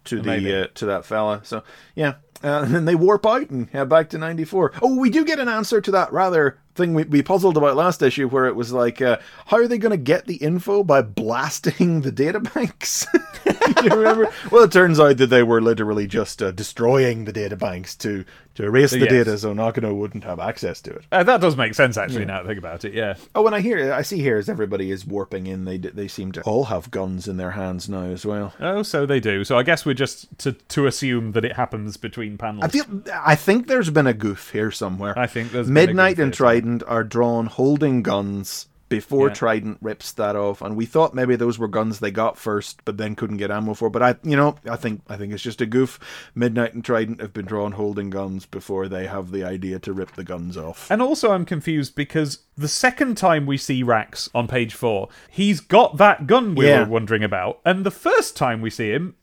[0.06, 0.54] to the Maybe.
[0.56, 1.42] uh, to that fella.
[1.44, 1.64] So
[1.96, 4.74] yeah, uh, and then they warp out and head back to '94.
[4.82, 8.02] Oh, we do get an answer to that rather thing we, we puzzled about last
[8.02, 11.02] issue, where it was like, uh, how are they going to get the info by
[11.02, 13.08] blasting the databanks?
[13.84, 14.30] you remember?
[14.52, 18.26] Well, it turns out that they were literally just uh, destroying the databanks to
[18.56, 19.10] to erase the Yes.
[19.10, 21.04] data, so Nakano wouldn't have access to it.
[21.12, 22.24] Uh, that does make sense, actually.
[22.24, 23.16] Now that I think about it, yeah.
[23.36, 26.32] Oh, and I hear, I see here as everybody is warping in, they they seem
[26.34, 28.54] to all have guns in their hands now as well.
[28.62, 29.44] Oh, so they do.
[29.44, 32.64] So I guess we're just to to assume that it happens between panels.
[32.66, 35.18] I feel, I think there's been a goof here somewhere.
[35.18, 36.54] I think there's been a Midnight and somewhere.
[36.54, 39.34] Trident are drawn holding guns before Yeah.
[39.34, 42.98] Trident rips that off, and we thought maybe those were guns they got first, but
[42.98, 43.90] then couldn't get ammo for.
[43.90, 46.00] But I, you know, I think I think it's just a goof.
[46.36, 50.12] Midnight and Trident have been drawn holding guns before they have the idea to rip
[50.12, 50.90] the guns off.
[50.92, 55.62] And also, I'm confused because the second time we see Rax on page four, he's
[55.62, 56.82] got that gun we Yeah.
[56.84, 57.62] were wondering about.
[57.66, 59.16] And the first time we see him,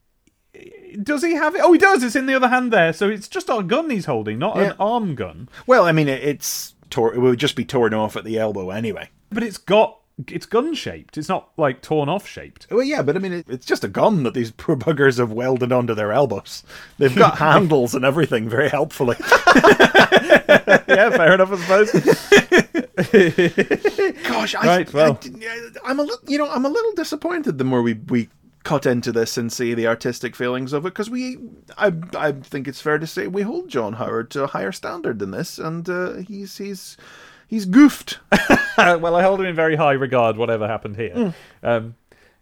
[0.97, 1.61] does he have it?
[1.63, 2.03] Oh, he does.
[2.03, 2.93] It's in the other hand there.
[2.93, 4.63] So it's just a gun he's holding, not Yeah.
[4.71, 5.49] an arm gun.
[5.67, 8.71] Well, I mean, it, it's tor- it would just be torn off at the elbow
[8.71, 9.09] anyway.
[9.31, 9.99] But it's got.
[10.29, 11.17] It's gun shaped.
[11.17, 12.67] It's not like torn off shaped.
[12.71, 15.33] Well, yeah, but I mean, it, it's just a gun that these poor buggers have
[15.33, 16.63] welded onto their elbows.
[16.99, 19.17] They've got handles and everything, very helpfully.
[19.57, 21.93] yeah, fair enough, I suppose.
[24.25, 25.19] Gosh, I, Right, well.
[25.85, 28.29] I, am a little, you know, I'm a little disappointed the more we we
[28.65, 31.39] cut into this and see the artistic feelings of it because we,
[31.77, 35.19] I, I think it's fair to say we hold John Howard to a higher standard
[35.19, 36.97] than this, and uh, he's he's
[37.47, 38.19] he's goofed.
[38.79, 41.15] well, I hold him in very high regard, whatever happened here.
[41.15, 41.67] Hmm.
[41.67, 41.95] Um,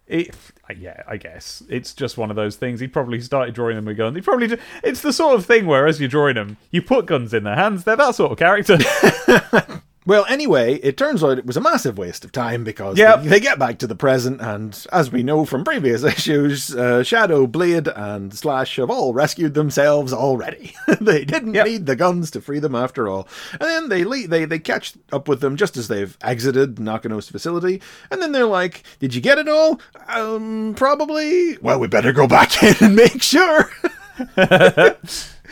[0.07, 0.35] it,
[0.77, 2.79] yeah, I guess it's just one of those things.
[2.79, 4.15] He probably started drawing them with guns.
[4.15, 7.33] He probably it's the sort of thing where as you're drawing them, you put guns
[7.33, 7.83] in their hands.
[7.83, 8.77] They're that sort of character.
[10.11, 13.23] Well, anyway, it turns out it was a massive waste of time because Yep.
[13.23, 17.01] they, they get back to the present, and as we know from previous issues, uh,
[17.01, 20.75] Shadow, Blade, and Slash have all rescued themselves already.
[20.99, 21.65] they didn't Yep.
[21.65, 23.25] need the guns to free them after all.
[23.53, 27.29] And then they le- they they catch up with them just as they've exited Nakano's
[27.29, 27.81] facility,
[28.11, 29.79] and then they're like, "Did you get it all?
[30.09, 31.57] Um, probably.
[31.59, 33.71] Well, we better go back in and make sure."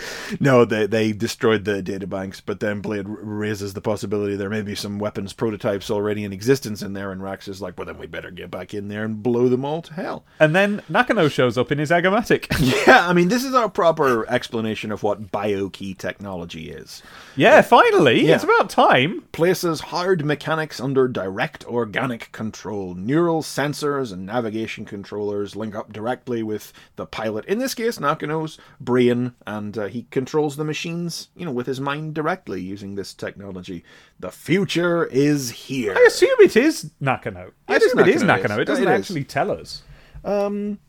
[0.39, 4.75] No, they they destroyed the databanks, but then Blade raises the possibility there may be
[4.75, 8.07] some weapons prototypes already in existence in there, and Rax is like, well, then we
[8.07, 10.23] better get back in there and blow them all to hell.
[10.39, 12.47] and then Nakano shows up in his Agomatic.
[12.87, 17.01] Yeah, I mean, this is our proper explanation of what biokey technology is.
[17.35, 18.35] yeah, finally, Yeah.
[18.35, 19.23] it's about time.
[19.31, 22.93] Places hard mechanics under direct organic control.
[22.95, 27.45] Neural sensors and navigation controllers link up directly with the pilot.
[27.45, 31.79] In this case, Nakano's brain, and uh, he controls the machines, you know, with his
[31.79, 33.83] mind directly using this technology.
[34.19, 35.93] The future is here.
[35.95, 37.51] I assume it is Nakano.
[37.67, 38.59] I It is assume it is Nakano.
[38.59, 38.99] It doesn't It is.
[39.01, 39.83] actually tell us.
[40.23, 40.79] Um,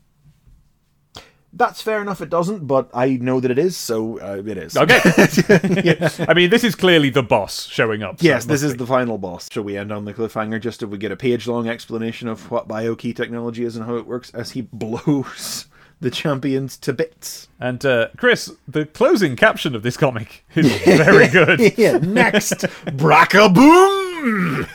[1.53, 2.21] That's fair enough.
[2.21, 4.77] It doesn't, but I know that it is, so uh, it is.
[4.77, 4.99] Okay.
[6.29, 8.19] I mean, this is clearly the boss showing up.
[8.21, 9.49] so Yes, this is the final boss.
[9.51, 12.49] Shall we end on the cliffhanger just if we get a page long explanation of
[12.51, 15.65] what biokey technology is and how it works as he blows
[16.01, 17.47] the champions to bits?
[17.59, 21.59] And uh, Chris, the closing caption of this comic is very good.
[21.77, 22.51] yeah, next,
[22.97, 24.67] Bracka Boom!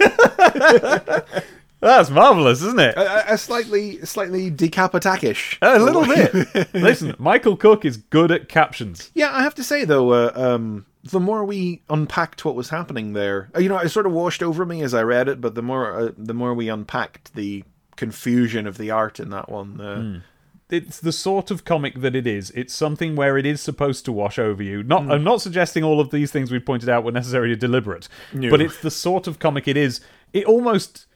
[1.81, 2.97] That's marvelous, isn't it?
[2.97, 5.59] A, a slightly, slightly decapitakish.
[5.61, 6.73] A little bit.
[6.75, 9.11] Listen, Michael Cook is good at captions.
[9.15, 13.13] Yeah, I have to say though, uh, um, the more we unpacked what was happening
[13.13, 15.41] there, uh, you know, it sort of washed over me as I read it.
[15.41, 17.63] But the more, uh, the more we unpacked the
[17.97, 20.21] confusion of the art in that one, uh,
[20.69, 22.51] It's the sort of comic that it is.
[22.51, 24.83] It's something where it is supposed to wash over you.
[24.83, 25.13] Not, hmm.
[25.13, 28.09] I'm not suggesting all of these things we've pointed out were necessarily deliberate,
[28.51, 30.01] but it's the sort of comic it is.
[30.33, 31.07] It almost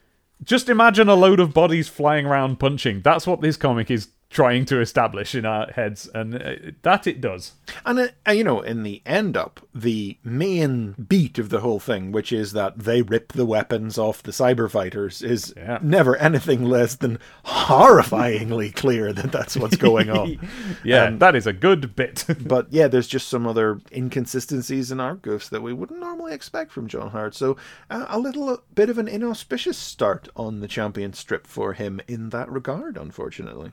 [0.43, 3.01] just imagine a load of bodies flying around punching.
[3.01, 6.53] That's what this comic is trying to establish in our heads, and uh,
[6.83, 7.51] that it does.
[7.85, 11.79] And, uh, uh, you know, in the end up, the main beat of the whole
[11.81, 15.79] thing, which is that they rip the weapons off the cyber fighters, is Yeah.
[15.81, 20.39] never anything less than horrifyingly clear that that's what's going on.
[20.83, 22.25] Yeah, Um, that is a good bit.
[22.39, 26.87] but yeah, there's just some other inconsistencies in Argos that we wouldn't normally expect from
[26.87, 27.35] John Howard.
[27.35, 27.57] So
[27.89, 32.29] uh, a little bit of an inauspicious start on the champion strip for him in
[32.29, 33.71] that regard, unfortunately.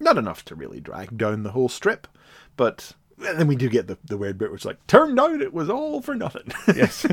[0.00, 2.06] Not enough to really drag down the whole strip,
[2.56, 2.94] but
[3.26, 5.54] and then we do get the, the weird bit which, it's like, turned out it
[5.54, 6.50] was all for nothing.
[6.74, 7.06] yes,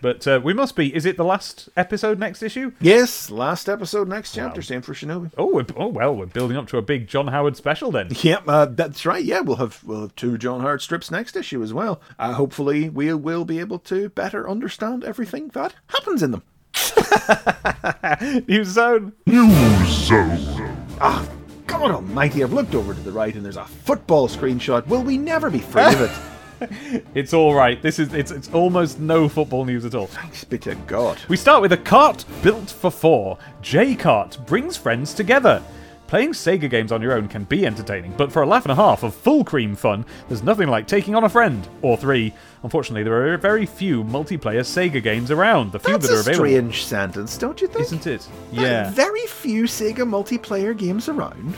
[0.00, 0.94] but uh, we must be.
[0.94, 2.72] Is it the last episode next issue?
[2.80, 5.32] yes, last episode, next chapter, same for Shinobi.
[5.38, 8.08] Oh, we're, oh well, we're building up to a big John Howard special then.
[8.10, 9.24] Yep, uh, that's right.
[9.24, 12.00] Yeah, we'll have we'll have two John Howard strips next issue as well.
[12.18, 16.42] Uh, hopefully, we will be able to better understand everything that happens in them.
[18.48, 19.12] New zone.
[19.26, 19.50] New
[19.86, 20.86] Zone.
[21.00, 21.26] Ah,
[21.72, 24.86] God almighty, I've looked over to the right and there's a football screenshot.
[24.88, 26.10] Will we never be free of it?
[27.14, 27.82] It's all right.
[27.82, 30.06] This is it's it's almost no football news at all.
[30.06, 31.18] Thanks be to God.
[31.28, 33.36] We start with a cart built for four.
[33.62, 35.60] J Cart brings friends together.
[36.12, 38.74] Playing Sega games on your own can be entertaining, but for a laugh and a
[38.74, 42.34] half of full cream fun, there's nothing like taking on a friend or three.
[42.62, 45.72] Unfortunately, there are very few multiplayer Sega games around.
[45.72, 46.44] The few That's that are available.
[46.44, 47.86] a strange sentence, don't you think?
[47.86, 48.28] isn't it?
[48.52, 48.90] There Yeah.
[48.90, 51.54] Very few Sega multiplayer games around.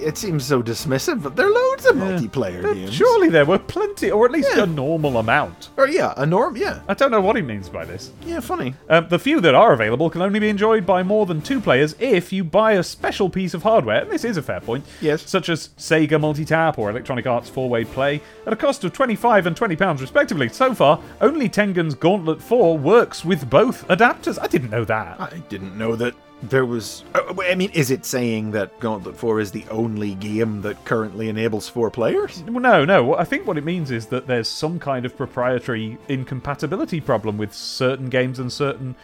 [0.00, 2.94] It seems so dismissive, but there are loads of multiplayer But games.
[2.94, 4.62] Surely there were plenty, or at least Yeah.
[4.62, 5.70] a normal amount.
[5.76, 6.56] Or yeah, a norm.
[6.56, 8.10] Yeah, I don't know what he means by this.
[8.26, 8.74] yeah, funny.
[8.88, 11.94] Um, the few that are available can only be enjoyed by more than two players
[11.98, 15.28] if you buy a special piece of hardware, and this is a fair point, Yes.
[15.28, 19.56] such as Sega Multitap or Electronic Arts 4-Way Play, at a cost of 25 and
[19.56, 20.48] 20 pounds respectively.
[20.48, 24.38] So far, only Tengen's Gauntlet 4 works with both adapters.
[24.40, 25.20] I didn't know that.
[25.20, 26.14] I didn't know that
[26.48, 27.04] there was.
[27.14, 31.28] uh, I mean, is it saying that Gauntlet 4 is the only game that currently
[31.28, 32.42] enables four players?
[32.42, 33.16] No, no.
[33.16, 37.54] I think what it means is that there's some kind of proprietary incompatibility problem with
[37.54, 38.94] certain games and certain.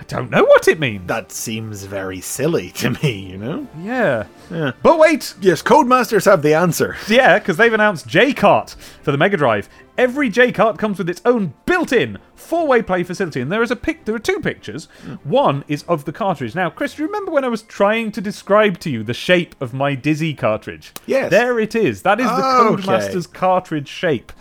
[0.00, 1.06] I don't know what it means.
[1.06, 3.68] That seems very silly to me, you know?
[3.82, 4.24] yeah.
[4.50, 4.72] Yeah.
[4.82, 6.96] But wait, Yes, Codemasters have the answer.
[7.08, 8.70] Yeah, because they've announced J-Cart
[9.02, 9.68] for the Mega Drive.
[9.98, 14.06] Every J-Cart comes with its own built-in four-way play facility, and there is a pic.
[14.06, 14.86] There are two pictures.
[15.24, 16.54] One is of the cartridge.
[16.54, 19.54] Now, Chris, do you remember when I was trying to describe to you the shape
[19.60, 20.92] of my Dizzy cartridge?
[21.06, 21.30] Yes.
[21.30, 22.02] There it is.
[22.02, 22.82] That is the Okay.
[22.82, 24.32] Codemasters cartridge shape.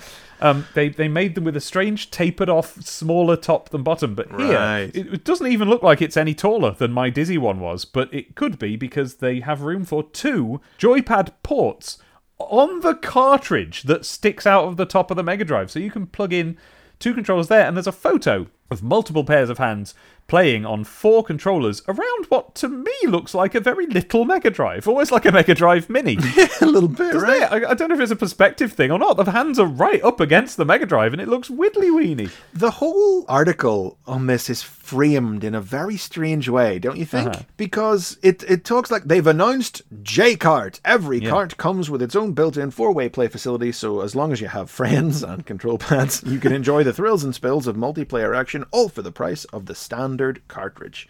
[0.41, 4.15] Um, they they made them with a strange tapered off, smaller top than bottom.
[4.15, 4.91] But here, Right.
[4.93, 7.85] it, it doesn't even look like it's any taller than my Dizzy one was.
[7.85, 11.97] But it could be because they have room for two joypad ports
[12.37, 15.69] on the cartridge that sticks out of the top of the Mega Drive.
[15.71, 16.57] So you can plug in
[16.99, 19.93] two controllers there, and there's a photo of multiple pairs of hands
[20.29, 24.87] playing on four controllers around what to me looks like a very little Mega Drive,
[24.87, 26.17] almost like a Mega Drive Mini.
[26.61, 27.51] a little bit, Doesn't right?
[27.51, 29.17] I, I don't know if it's a perspective thing or not.
[29.17, 32.29] The hands are right up against the Mega Drive, and it looks widdly weeny.
[32.53, 37.29] The whole article on this is framed in a very strange way, don't you think?
[37.29, 37.41] Uh-huh.
[37.57, 40.79] Because it, it talks like they've announced J Cart.
[40.85, 41.29] Every Yeah.
[41.31, 44.41] cart comes with its own built in four way play facility, so as long as
[44.41, 48.35] you have friends and control pads, you can enjoy the thrills and spills of multiplayer
[48.37, 49.75] action, all for the price of the
[50.19, 51.07] standard cartridge.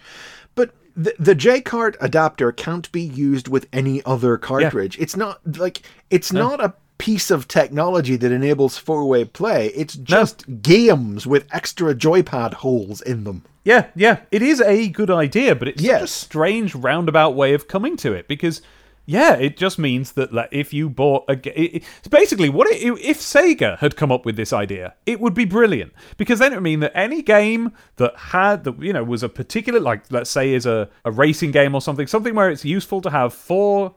[0.56, 4.98] But the, the J cart adapter can't be used with any other cartridge.
[5.00, 5.82] It's not like
[6.12, 9.68] it's not a piece of technology that enables four-way play.
[9.68, 13.46] It's just games with extra joypad holes in them.
[13.64, 16.12] Yeah, yeah, it is a good idea, but it's Yes.
[16.12, 18.62] strange roundabout way of coming to it because,
[19.06, 22.68] yeah, it just means that like, if you bought a, ga- it, it's basically what
[22.68, 26.54] it, if Sega had come up with this idea, it would be brilliant because then
[26.54, 30.12] it would mean that any game that had that you know was a particular like
[30.12, 33.34] let's say is a a racing game or something, something where it's useful to have
[33.34, 33.96] four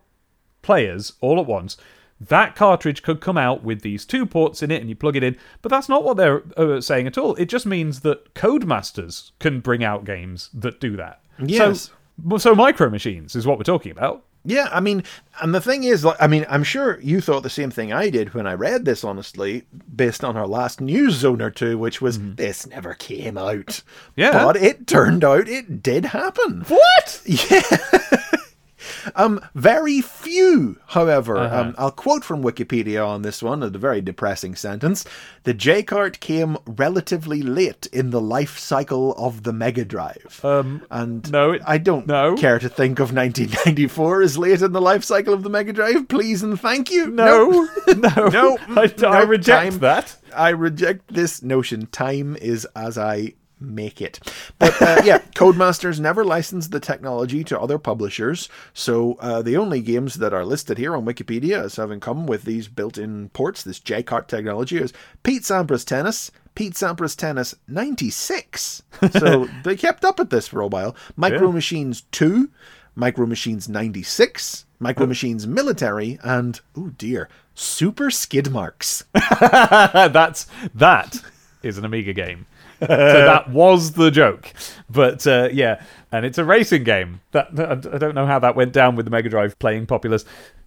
[0.62, 1.76] players all at once.
[2.20, 5.24] That cartridge could come out with these two ports in it, and you plug it
[5.24, 5.36] in.
[5.60, 7.34] But that's not what they're uh, saying at all.
[7.34, 11.20] It just means that Codemasters can bring out games that do that.
[11.44, 11.90] Yes.
[12.28, 14.24] So, so micro machines is what we're talking about.
[14.44, 15.04] Yeah, I mean,
[15.40, 18.10] and the thing is, like, I mean, I'm sure you thought the same thing I
[18.10, 19.64] did when I read this, honestly,
[19.94, 22.34] based on our last news zone or two, which was mm-hmm.
[22.34, 23.82] this never came out.
[24.16, 24.44] Yeah.
[24.44, 26.64] But it turned out it did happen.
[26.66, 27.22] What?
[29.14, 31.36] Um, very few, however.
[31.38, 31.60] Uh-huh.
[31.60, 35.04] Um, I'll quote from Wikipedia on this one, a very depressing sentence.
[35.44, 40.40] The J cart came relatively late in the life cycle of the Mega Drive.
[40.44, 42.36] Um, and no, it- I don't no.
[42.36, 46.08] care to think of 1994 as late in the life cycle of the Mega Drive.
[46.08, 47.08] Please and thank you.
[47.08, 49.78] No, no, No, I, I no, reject time.
[49.80, 50.16] that.
[50.34, 51.86] I reject this notion.
[51.86, 54.20] Time is as I make it.
[54.58, 59.80] But uh, yeah, Codemasters never licensed the technology to other publishers, so uh, the only
[59.80, 63.80] games that are listed here on Wikipedia as having come with these built-in ports, this
[63.80, 64.92] J-Cart technology, is
[65.22, 68.82] Pete Sampras Tennis, Pete Sampras Tennis 96.
[69.18, 70.94] So they kept up at this for a while.
[71.16, 71.54] Micro Yeah.
[71.54, 72.48] Machines 2,
[72.94, 79.04] Micro Machines 96, Micro Machines Military, and, oh dear, Super Skid Marks.
[79.12, 81.22] That's that
[81.62, 82.46] is an Amiga game.
[82.86, 84.52] So that was the joke,
[84.90, 87.20] but uh, yeah, and it's a racing game.
[87.32, 90.24] That I don't know how that went down with the Mega Drive playing Populous,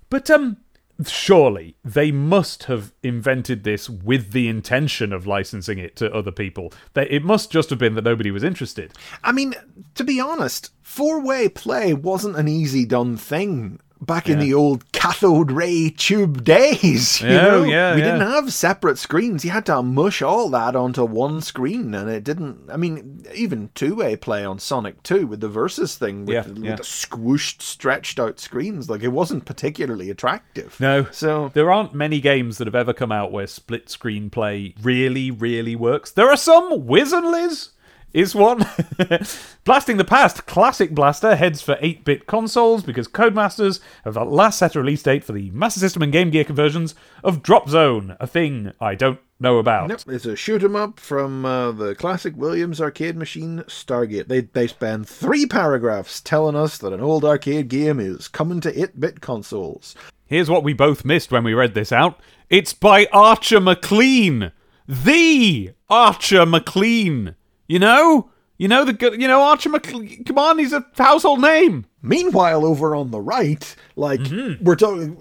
[0.10, 0.58] but um,
[1.06, 6.72] surely they must have invented this with the intention of licensing it to other people.
[6.94, 8.94] They, it must just have been that nobody was interested.
[9.24, 9.56] I mean,
[9.96, 14.92] to be honest, four way play wasn't an easy done thing back in the old
[14.92, 17.22] cathode ray tube days.
[17.26, 17.64] You Yeah, know?
[17.64, 18.06] yeah, we yeah.
[18.06, 19.44] didn't have separate screens.
[19.46, 22.70] You had to mush all that onto one screen, and it didn't.
[22.70, 26.44] I mean, even two way play on Sonic 2 with the Versus thing with, Yeah,
[26.56, 26.70] yeah.
[26.72, 30.80] with the squooshed, stretched out screens, like it wasn't particularly attractive.
[30.80, 31.06] No.
[31.12, 35.32] So There aren't many games that have ever come out where split screen play really,
[35.32, 36.12] really works.
[36.12, 36.86] There are some.
[36.86, 37.70] Wiz and Liz
[38.16, 38.66] is one.
[39.66, 44.58] Blasting the Past, Classic Blaster, heads for 8 bit consoles because Codemasters have at last
[44.58, 48.16] set a release date for the Master System and Game Gear conversions of Drop Zone,
[48.22, 49.90] a thing I don't know about.
[49.90, 54.30] Nope, it's a shoot 'em up from uh, the classic Williams arcade machine Stargate.
[54.30, 58.72] They they spend three paragraphs telling us that an old arcade game is coming to
[58.72, 59.94] 8-bit consoles.
[60.26, 64.54] Here's what we both missed when we read this out it's by Archer Maclean.
[64.88, 67.36] The Archer Maclean.
[67.68, 68.30] You know?
[68.58, 69.22] You know the good.
[69.22, 70.24] You know Archer Maclean.
[70.24, 71.86] Come on, he's a household name.
[72.02, 74.64] Meanwhile, over on the right, like Mm-hmm.
[74.64, 75.18] we're talking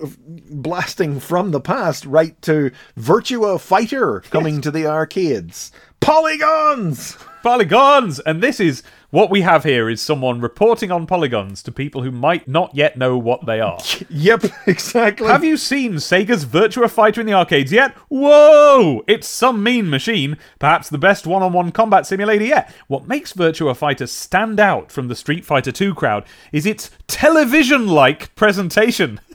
[0.52, 5.72] blasting from the past right to Virtua Fighter coming to the arcades.
[5.98, 7.16] Polygons.
[7.42, 8.84] Polygons, and this is
[9.14, 12.98] what we have here is someone reporting on polygons to people who might not yet
[12.98, 13.78] know what they are.
[14.10, 15.28] Yep, exactly.
[15.28, 17.94] Have you seen Sega's Virtua Fighter in the arcades yet?
[18.08, 19.04] Whoa!
[19.06, 22.74] It's some mean machine, perhaps the best one on one combat simulator yet.
[22.88, 27.86] What makes Virtua Fighter stand out from the Street Fighter 2 crowd is its television
[27.86, 29.20] like presentation.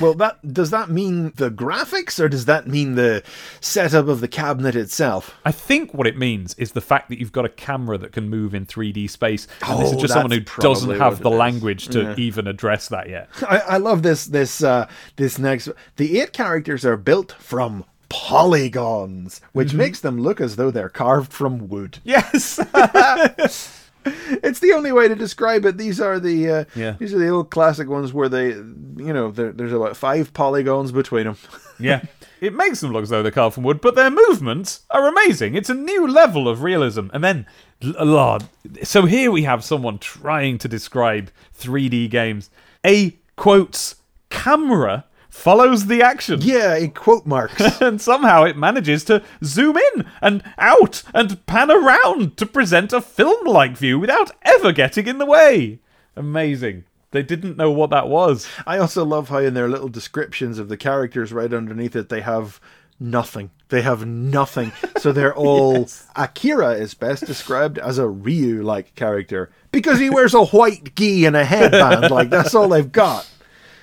[0.00, 3.22] Well, that does that mean the graphics or does that mean the
[3.60, 5.34] setup of the cabinet itself?
[5.44, 8.28] I think what it means is the fact that you've got a camera that can
[8.30, 9.48] move in 3D space.
[9.66, 11.36] And this is Oh, just someone who doesn't have the is.
[11.36, 12.14] language to Yeah.
[12.16, 13.28] even address that yet.
[13.48, 19.40] I, I love this this uh this next the eight characters are built from polygons,
[19.52, 19.78] which Mm-hmm.
[19.78, 21.98] makes them look as though they're carved from wood.
[22.04, 22.60] Yes!
[24.42, 25.76] It's the only way to describe it.
[25.78, 26.96] These are the uh, Yeah.
[26.98, 31.24] these are the old classic ones where they you know there's about five polygons between
[31.24, 31.36] them.
[31.78, 32.02] Yeah.
[32.40, 35.54] It makes them look as though they're carved from wood, but their movements are amazing.
[35.54, 37.06] It's a new level of realism.
[37.12, 37.46] And then,
[37.82, 38.44] Lord,
[38.82, 42.50] so here we have someone trying to describe 3D games.
[42.84, 43.96] A, quotes,
[44.30, 45.04] camera
[45.34, 46.40] follows the action.
[46.42, 47.80] yeah, in quote marks.
[47.80, 53.00] And somehow it manages to zoom in and out and pan around to present a
[53.00, 55.80] film like view without ever getting in the way.
[56.16, 56.84] Amazing.
[57.10, 58.48] They didn't know what that was.
[58.66, 62.22] I also love how in their little descriptions of the characters right underneath it they
[62.22, 62.60] have
[62.98, 63.50] nothing.
[63.68, 64.72] They have nothing.
[64.98, 70.32] So they're all Akira is best described as a Ryu like character because he wears
[70.32, 72.10] a white gi and a headband.
[72.10, 73.28] like that's all they've got.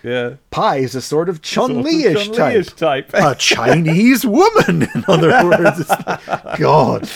[0.04, 0.36] Yeah.
[0.49, 2.66] Pai is a sort of Chun Li-ish type.
[2.76, 3.12] Type.
[3.14, 5.89] A Chinese woman, in other words.
[5.89, 7.10] Like, God.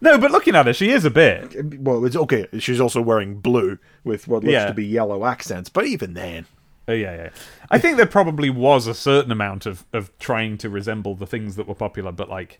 [0.00, 1.78] No, but looking at her, she is a bit.
[1.80, 2.46] Well, it's okay.
[2.58, 4.66] She's also wearing blue with what looks Yeah.
[4.66, 6.46] to be yellow accents, but even then.
[6.88, 7.28] Oh, yeah, yeah.
[7.70, 11.56] I think there probably was a certain amount of, of trying to resemble the things
[11.56, 12.58] that were popular, but like,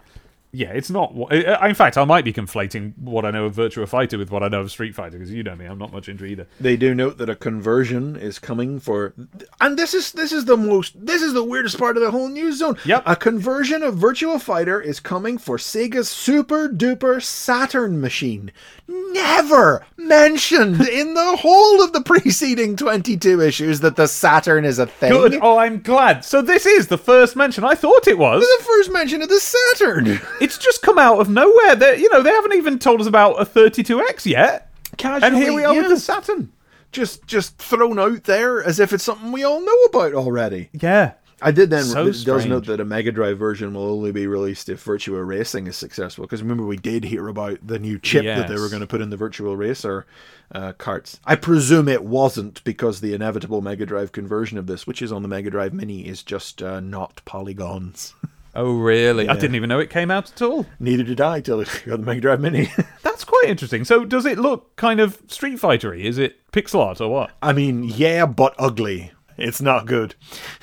[0.52, 1.12] yeah, it's not.
[1.32, 4.48] In fact, I might be conflating what I know of Virtua Fighter with what I
[4.48, 6.48] know of Street Fighter because you know me, I'm not much into either.
[6.58, 9.14] They do note that a conversion is coming for,
[9.60, 12.28] and this is this is the most this is the weirdest part of the whole
[12.28, 12.76] news zone.
[12.84, 13.04] Yep.
[13.06, 18.50] a conversion of Virtua Fighter is coming for Sega's super duper Saturn machine.
[18.88, 24.80] Never mentioned in the whole of the preceding twenty two issues that the Saturn is
[24.80, 25.12] a thing.
[25.12, 25.38] Good.
[25.40, 26.24] Oh, I'm glad.
[26.24, 27.62] So this is the first mention.
[27.62, 28.42] I thought it was.
[28.42, 30.20] The first mention of the Saturn.
[30.40, 31.76] It's just come out of nowhere.
[31.76, 34.70] They, you know, they haven't even told us about a 32X yet.
[35.22, 36.52] and here we are with the Saturn.
[36.92, 40.68] just just thrown out there as if it's something we all know about already.
[40.72, 41.12] Yeah.
[41.42, 41.84] I did then.
[41.84, 45.26] So it does note that a Mega Drive version will only be released if Virtua
[45.26, 46.24] Racing is successful.
[46.24, 49.00] Because remember, we did hear about the new chip that they were going to put
[49.00, 50.04] in the Virtual Racer
[50.52, 51.18] uh, carts.
[51.24, 55.22] I presume it wasn't because the inevitable Mega Drive conversion of this, which is on
[55.22, 58.14] the Mega Drive Mini, is just uh, not polygons.
[58.54, 59.28] Oh, really?
[59.28, 60.66] I didn't even know it came out at all.
[60.80, 62.72] Neither did I till I got the Mega Drive Mini.
[63.02, 63.84] That's quite interesting.
[63.84, 66.02] So, does it look kind of Street Fightery?
[66.04, 67.30] Is it pixel art or what?
[67.42, 69.12] I mean, yeah, but ugly.
[69.36, 70.14] It's not good.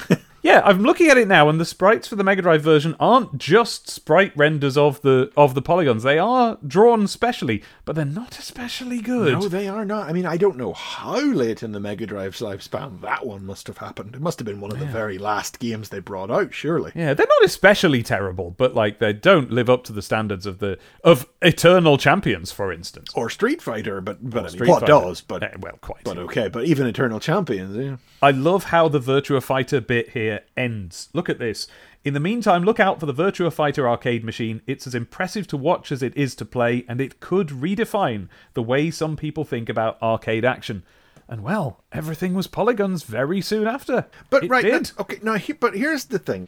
[0.48, 3.38] Yeah, I'm looking at it now, and the sprites for the Mega Drive version aren't
[3.38, 6.04] just sprite renders of the of the polygons.
[6.04, 9.34] They are drawn specially, but they're not especially good.
[9.34, 10.08] No, they are not.
[10.08, 13.68] I mean, I don't know how late in the Mega Drive's lifespan that one must
[13.68, 14.16] have happened.
[14.16, 16.94] It must have been one of the very last games they brought out, surely.
[16.96, 20.60] Yeah, they're not especially terrible, but like they don't live up to the standards of
[20.60, 23.12] the of Eternal Champions, for instance.
[23.16, 24.94] Or Street Fighter, but but I mean, Street what Fighter.
[24.94, 25.20] does?
[25.20, 26.06] But Eh, well, quite.
[26.06, 26.48] but okay.
[26.48, 27.98] But even Eternal Champions, yeah.
[28.22, 31.10] I love how the Virtua Fighter bit here ends.
[31.14, 31.68] Look at this.
[32.04, 34.62] In the meantime, look out for the Virtua Fighter arcade machine.
[34.68, 38.64] It's as impressive to watch as it is to play, and it could redefine the
[38.64, 40.84] way some people think about arcade action.
[41.28, 44.06] And well, everything was polygons very soon after.
[44.30, 44.92] But It right, did.
[45.00, 45.20] okay.
[45.22, 46.48] Now, he, but here's the thing.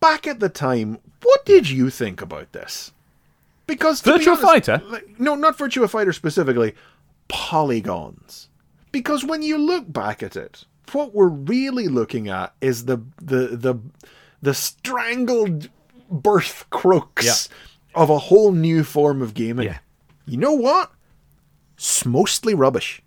[0.00, 2.90] Back at the time, what did you think about this?
[3.68, 4.82] Because be Virtua honest, Fighter?
[4.86, 6.74] like, no, not Virtua Fighter specifically.
[7.28, 8.48] Polygons.
[8.90, 13.48] Because when you look back at it, what we're really looking at is the the
[13.56, 13.74] the
[14.42, 15.68] the strangled
[16.10, 18.00] birth croaks Yeah.
[18.02, 19.66] of a whole new form of gaming.
[19.68, 19.78] Yeah.
[20.26, 20.92] You know what?
[21.76, 23.02] It's mostly rubbish.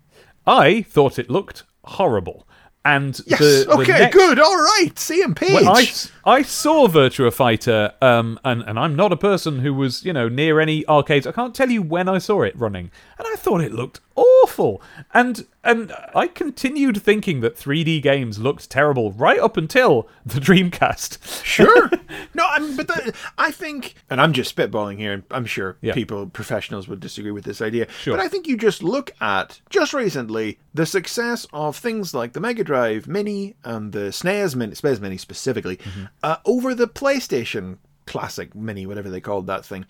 [0.46, 2.46] I thought it looked horrible.
[2.84, 3.38] And Yes.
[3.40, 3.92] the, the okay.
[3.98, 4.38] next- Good.
[4.38, 4.96] All right.
[4.96, 5.52] Same page.
[5.52, 5.86] Well, I,
[6.24, 10.28] I saw Virtua Fighter, um, and, and I'm not a person who was, you know,
[10.28, 11.26] near any arcades.
[11.26, 14.82] I can't tell you when I saw it running, and I thought it looked awful.
[15.14, 21.44] And and I continued thinking that 3D games looked terrible right up until the Dreamcast.
[21.44, 21.90] Sure.
[22.34, 25.12] no, I'm, but the, I think, and I'm just spitballing here.
[25.12, 25.92] and I'm sure Yeah.
[25.94, 27.88] people, professionals, would disagree with this idea.
[28.00, 28.16] Sure.
[28.16, 32.40] But I think you just look at just recently the success of things like the
[32.40, 36.04] Mega Drive Mini and the SNES Mini, SNES Mini specifically, Mm-hmm.
[36.22, 39.84] uh, over the PlayStation Classic Mini, whatever they called that thing,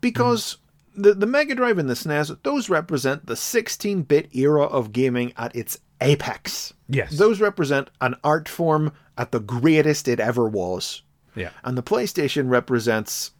[0.00, 0.56] because.
[0.94, 5.32] The, the Mega Drive and the SNES, those represent the 16 bit era of gaming
[5.36, 6.74] at its apex.
[6.88, 7.16] Yes.
[7.16, 11.02] Those represent an art form at the greatest it ever was.
[11.34, 11.50] Yeah.
[11.64, 13.32] And the PlayStation represents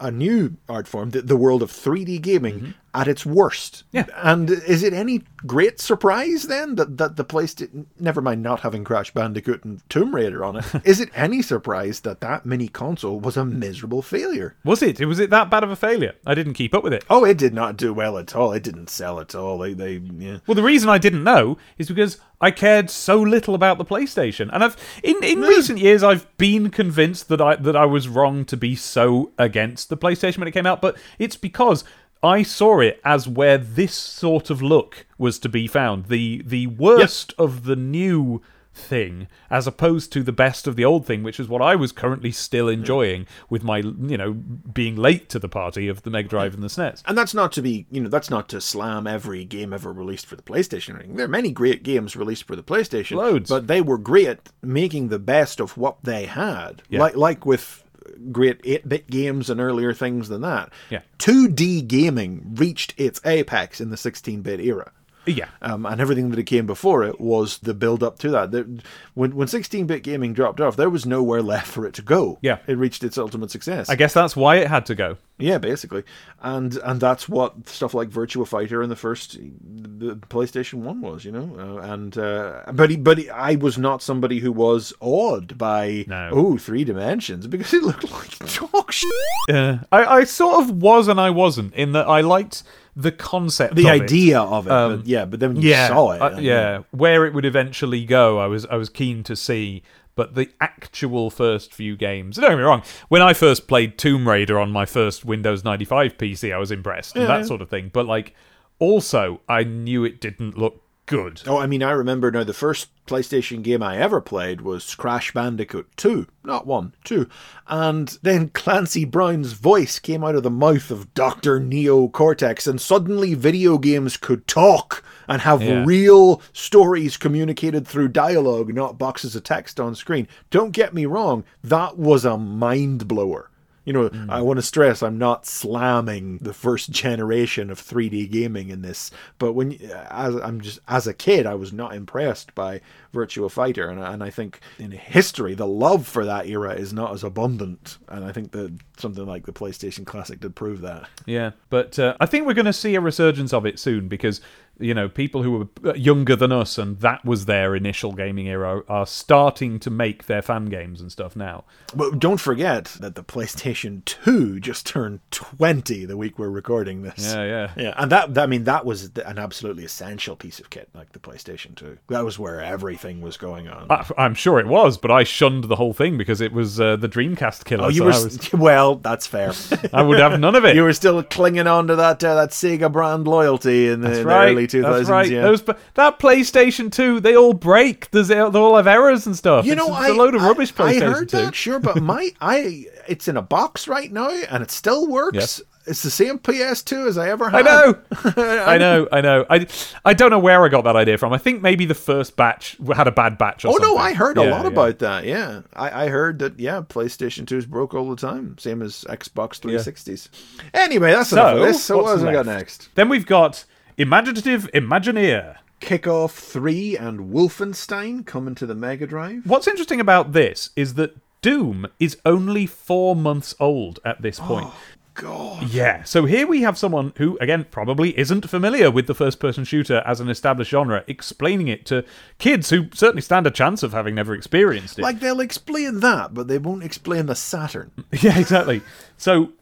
[0.00, 2.70] a new art form, the, the world of 3D gaming mm-hmm.
[2.94, 3.82] At its worst.
[3.90, 4.06] Yeah.
[4.14, 8.60] And is it any great surprise then that, that the place didn't, never mind not
[8.60, 12.68] having Crash Bandicoot and Tomb Raider on it, is it any surprise that that mini
[12.68, 14.56] console was a miserable failure?
[14.64, 15.04] Was it?
[15.04, 16.14] Was it that bad of a failure?
[16.24, 17.04] I didn't keep up with it.
[17.10, 18.52] Oh, it did not do well at all.
[18.52, 19.58] It didn't sell at all.
[19.58, 20.38] They, they, yeah.
[20.46, 24.50] Well, the reason I didn't know is because I cared so little about the PlayStation,
[24.52, 28.44] and I've in, in recent years I've been convinced that I that I was wrong
[28.46, 31.84] to be so against the PlayStation when it came out, but it's because
[32.24, 36.66] I saw it as where this sort of look was to be found the the
[36.66, 38.40] worst of the new
[38.74, 41.92] thing as opposed to the best of the old thing which is what I was
[41.92, 42.72] currently still mm.
[42.72, 46.62] enjoying with my you know being late to the party of the Mega Drive and
[46.62, 47.02] the SNES.
[47.06, 50.26] And that's not to be, you know, that's not to slam every game ever released
[50.26, 50.94] for the PlayStation.
[50.94, 51.16] or anything.
[51.16, 53.48] There are many great games released for the PlayStation, Loads.
[53.48, 56.82] but they were great making the best of what they had.
[56.88, 57.00] Yeah.
[57.00, 57.83] Like like with
[58.32, 60.72] great 8-bit games and earlier things than that.
[60.90, 61.02] Yeah.
[61.18, 64.92] 2D gaming reached its apex in the 16-bit era.
[65.26, 65.48] Yeah.
[65.62, 68.50] Um, and everything that came before it was the build up to that.
[68.50, 68.66] There,
[69.14, 72.38] when when 16-bit gaming dropped off, there was nowhere left for it to go.
[72.42, 72.58] Yeah.
[72.66, 73.88] it reached its ultimate success.
[73.88, 75.16] I guess that's why it had to go.
[75.36, 76.04] Yeah, basically,
[76.42, 81.24] and and that's what stuff like Virtua Fighter in the first the PlayStation One was,
[81.24, 81.56] you know.
[81.58, 86.04] Uh, and uh, but he, but he, I was not somebody who was awed by
[86.06, 86.30] No.
[86.32, 88.38] oh three dimensions because it looked like
[88.72, 89.10] dog shit.
[89.50, 92.62] Uh, I, I sort of was and I wasn't in that I liked
[92.96, 94.02] the concept, The of it.
[94.02, 97.26] idea of it, but yeah, but then when you yeah, saw it, uh, yeah, where
[97.26, 99.82] it would eventually go, I was I was keen to see.
[100.16, 102.84] But the actual first few games, don't get me wrong.
[103.08, 107.16] When I first played Tomb Raider on my first Windows 95 PC, I was impressed
[107.16, 107.90] and that sort of thing.
[107.92, 108.32] But like,
[108.78, 111.42] also, I knew it didn't look good.
[111.46, 115.32] Oh, I mean, I remember now the first PlayStation game I ever played was Crash
[115.32, 116.26] Bandicoot 2.
[116.44, 117.28] Not 1, 2.
[117.68, 121.60] And then Clancy Brown's voice came out of the mouth of Dr.
[121.60, 125.84] Neo Cortex, and suddenly video games could talk and have Yeah.
[125.86, 130.26] real stories communicated through dialogue, not boxes of text on screen.
[130.50, 133.50] Don't get me wrong, that was a mind blower.
[133.84, 138.70] You know, I want to stress I'm not slamming the first generation of 3D gaming
[138.70, 139.78] in this, but when
[140.10, 142.80] as I'm just as a kid, I was not impressed by
[143.12, 147.12] Virtua Fighter, and and I think in history the love for that era is not
[147.12, 151.08] as abundant, and I think that something like the PlayStation Classic did prove that.
[151.26, 154.40] Yeah, but uh, I think we're going to see a resurgence of it soon because
[154.78, 158.48] you know, people who were uh, younger than us and that was their initial gaming
[158.48, 161.64] era are starting to make their fan games and stuff now.
[161.94, 167.32] But don't forget that the PlayStation 2 just turned 20 the week we're recording this.
[167.34, 167.70] Yeah, yeah.
[167.76, 171.18] Yeah, and that, I mean, that was an absolutely essential piece of kit, like the
[171.18, 171.98] PlayStation 2.
[172.08, 173.86] That was where everything was going on.
[173.90, 176.96] I, I'm sure it was, but I shunned the whole thing because it was uh,
[176.96, 177.84] the Dreamcast killer.
[177.84, 178.10] oh, you so were.
[178.10, 179.52] Was, well, that's fair.
[179.92, 180.76] I would have none of it.
[180.76, 184.18] you were still clinging on to that uh, that Sega brand loyalty in the, That's
[184.20, 184.46] in right.
[184.46, 184.82] the early 2000s.
[184.82, 185.30] That's right.
[185.30, 185.42] Yeah.
[185.42, 188.10] Those, that PlayStation 2, they all break.
[188.10, 189.64] There's, they all have errors and stuff.
[189.66, 190.72] You It's- know, it's I, a load of I- rubbish.
[190.78, 191.36] I, PlayStation heard 2.
[191.36, 195.36] that, sure, but my I it's in a box right now and it still works.
[195.36, 195.62] Yes.
[195.86, 197.66] It's the same PS2 as I ever had.
[197.68, 197.98] I know,
[198.64, 199.44] I know, I know.
[199.50, 199.66] I,
[200.02, 201.34] I don't know where I got that idea from.
[201.34, 203.66] I think maybe the first batch had a bad batch.
[203.66, 203.98] Or Oh no.
[203.98, 204.68] I heard a lot yeah.
[204.68, 205.24] about that.
[205.24, 206.58] Yeah, I, I heard that.
[206.58, 210.30] Yeah, PlayStation 2s broke all the time, same as Xbox 360s.
[210.72, 211.84] Anyway, that's So, enough of this.
[211.84, 212.88] So what else we got next?
[212.94, 215.58] Then we've got Imaginative Imagineer.
[215.80, 219.46] Kickoff 3 and Wolfenstein coming to the Mega Drive.
[219.46, 224.46] What's interesting about this is that Doom is only four months old at this oh,
[224.46, 224.66] point.
[224.68, 224.76] Oh,
[225.14, 225.68] God.
[225.70, 229.62] Yeah, so here we have someone who, again, probably isn't familiar with the first person
[229.62, 232.04] shooter as an established genre, explaining it to
[232.38, 235.02] kids who certainly stand a chance of having never experienced it.
[235.02, 237.92] Like they'll explain that, but they won't explain the Saturn.
[238.20, 238.82] Yeah, exactly.
[239.16, 239.52] So,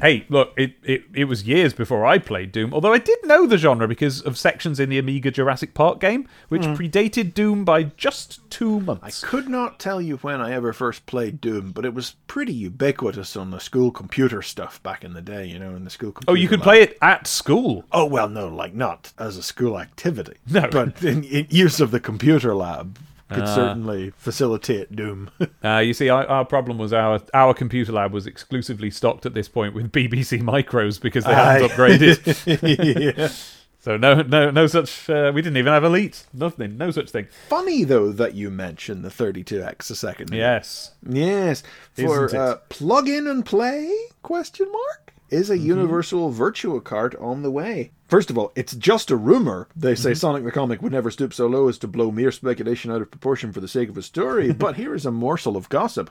[0.00, 3.46] hey, look, it, it, it was years before I played Doom, although I did know
[3.46, 6.74] the genre because of sections in the Amiga Jurassic Park game, which hmm.
[6.74, 9.24] predated Doom by just two months.
[9.24, 12.52] I could not tell you when I ever first played Doom, but it was pretty
[12.52, 16.12] ubiquitous on the school computer stuff back in the day, you know, in the school
[16.12, 16.64] computer oh, you could lab.
[16.64, 17.84] play it at school.
[17.92, 20.34] Oh, well, no, like not as a school activity.
[20.48, 20.68] No.
[20.70, 22.98] But in, in use of the computer lab
[23.30, 23.54] could Ah.
[23.54, 25.30] certainly facilitate Doom.
[25.64, 29.34] Uh, you see, our, our problem was our our computer lab was exclusively stocked at
[29.34, 33.16] this point with BBC micros because they hadn't upgraded.
[33.18, 33.28] yeah.
[33.80, 35.10] so no, no, no such.
[35.10, 36.24] Uh, we didn't even have Elite.
[36.32, 36.78] Nothing.
[36.78, 37.26] No such thing.
[37.48, 40.32] Funny, though, that you mentioned the 32X a second.
[40.32, 40.92] Yes.
[41.08, 41.62] Yes.
[41.96, 43.92] For uh, plug in and play?
[44.22, 45.07] Question mark.
[45.30, 45.66] Is a Mm-hmm.
[45.66, 47.92] universal Virtua cart on the way?
[48.08, 49.68] First of all, it's just a rumor.
[49.76, 50.16] They say Mm-hmm.
[50.16, 53.10] Sonic the Comic would never stoop so low as to blow mere speculation out of
[53.10, 54.52] proportion for the sake of a story.
[54.64, 56.10] but here is a morsel of gossip.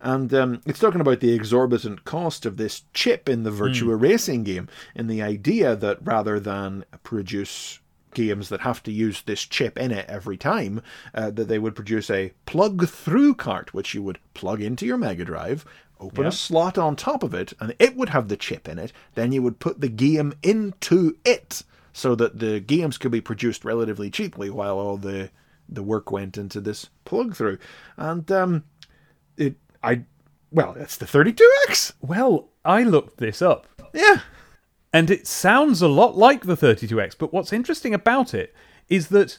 [0.00, 4.00] And um, it's talking about the exorbitant cost of this chip in the Virtua Mm.
[4.00, 7.80] racing game, and the idea that rather than produce
[8.14, 10.82] games that have to use this chip in it every time,
[11.14, 14.98] uh, that they would produce a plug through cart, which you would plug into your
[14.98, 15.64] Mega Drive,
[16.02, 16.28] open Yeah.
[16.28, 18.92] a slot on top of it, and it would have the chip in it.
[19.14, 21.62] Then you would put the game into it
[21.92, 25.30] so that the games could be produced relatively cheaply while all the
[25.68, 27.58] the work went into this plug through.
[27.96, 28.64] And um
[29.36, 30.04] it I
[30.50, 31.92] well, it's the 32X.
[32.02, 33.66] Well, I looked this up.
[33.94, 34.20] Yeah.
[34.92, 38.54] And it sounds a lot like the 32X, but what's interesting about it
[38.90, 39.38] is that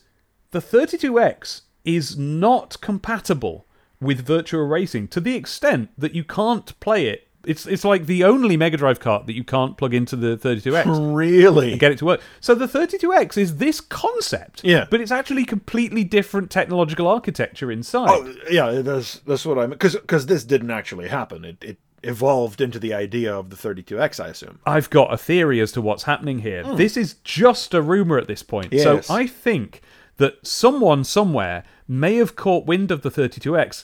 [0.50, 3.68] the 32X is not compatible
[4.04, 7.28] with virtual Racing to the extent that you can't play it.
[7.46, 11.14] It's it's like the only Mega Drive cart that you can't plug into the 32X
[11.14, 11.72] Really?
[11.72, 12.22] and get it to work.
[12.40, 14.86] So the 32X is this concept, Yeah.
[14.90, 18.10] but it's actually completely different technological architecture inside.
[18.12, 19.78] Oh, yeah, that's that's what I mean.
[19.78, 21.44] Because this didn't actually happen.
[21.44, 24.60] It it evolved into the idea of the 32X, I assume.
[24.66, 26.64] I've got a theory as to what's happening here.
[26.76, 28.68] This is just a rumor at this point.
[28.68, 28.76] Hmm.
[28.76, 29.08] Yes.
[29.08, 29.82] So I think
[30.18, 33.84] that someone somewhere may have caught wind of the 32X,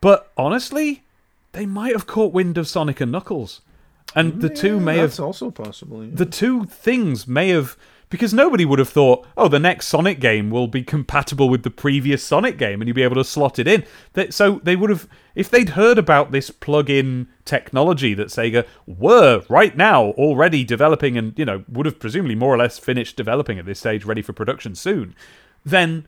[0.00, 1.04] but honestly,
[1.52, 3.60] they might have caught wind of Sonic and Knuckles.
[4.14, 6.04] And the two may That's have also possible.
[6.04, 6.10] yeah.
[6.12, 7.76] the two things may have
[8.08, 11.70] because nobody would have thought, oh, the next Sonic game will be compatible with the
[11.70, 13.84] previous Sonic game, and you'll be able to slot it in.
[14.14, 19.44] That so they would have, if they'd heard about this plug-in technology that Sega were
[19.48, 23.60] right now already developing, and you know would have presumably more or less finished developing
[23.60, 25.14] at this stage, ready for production soon,
[25.64, 26.04] then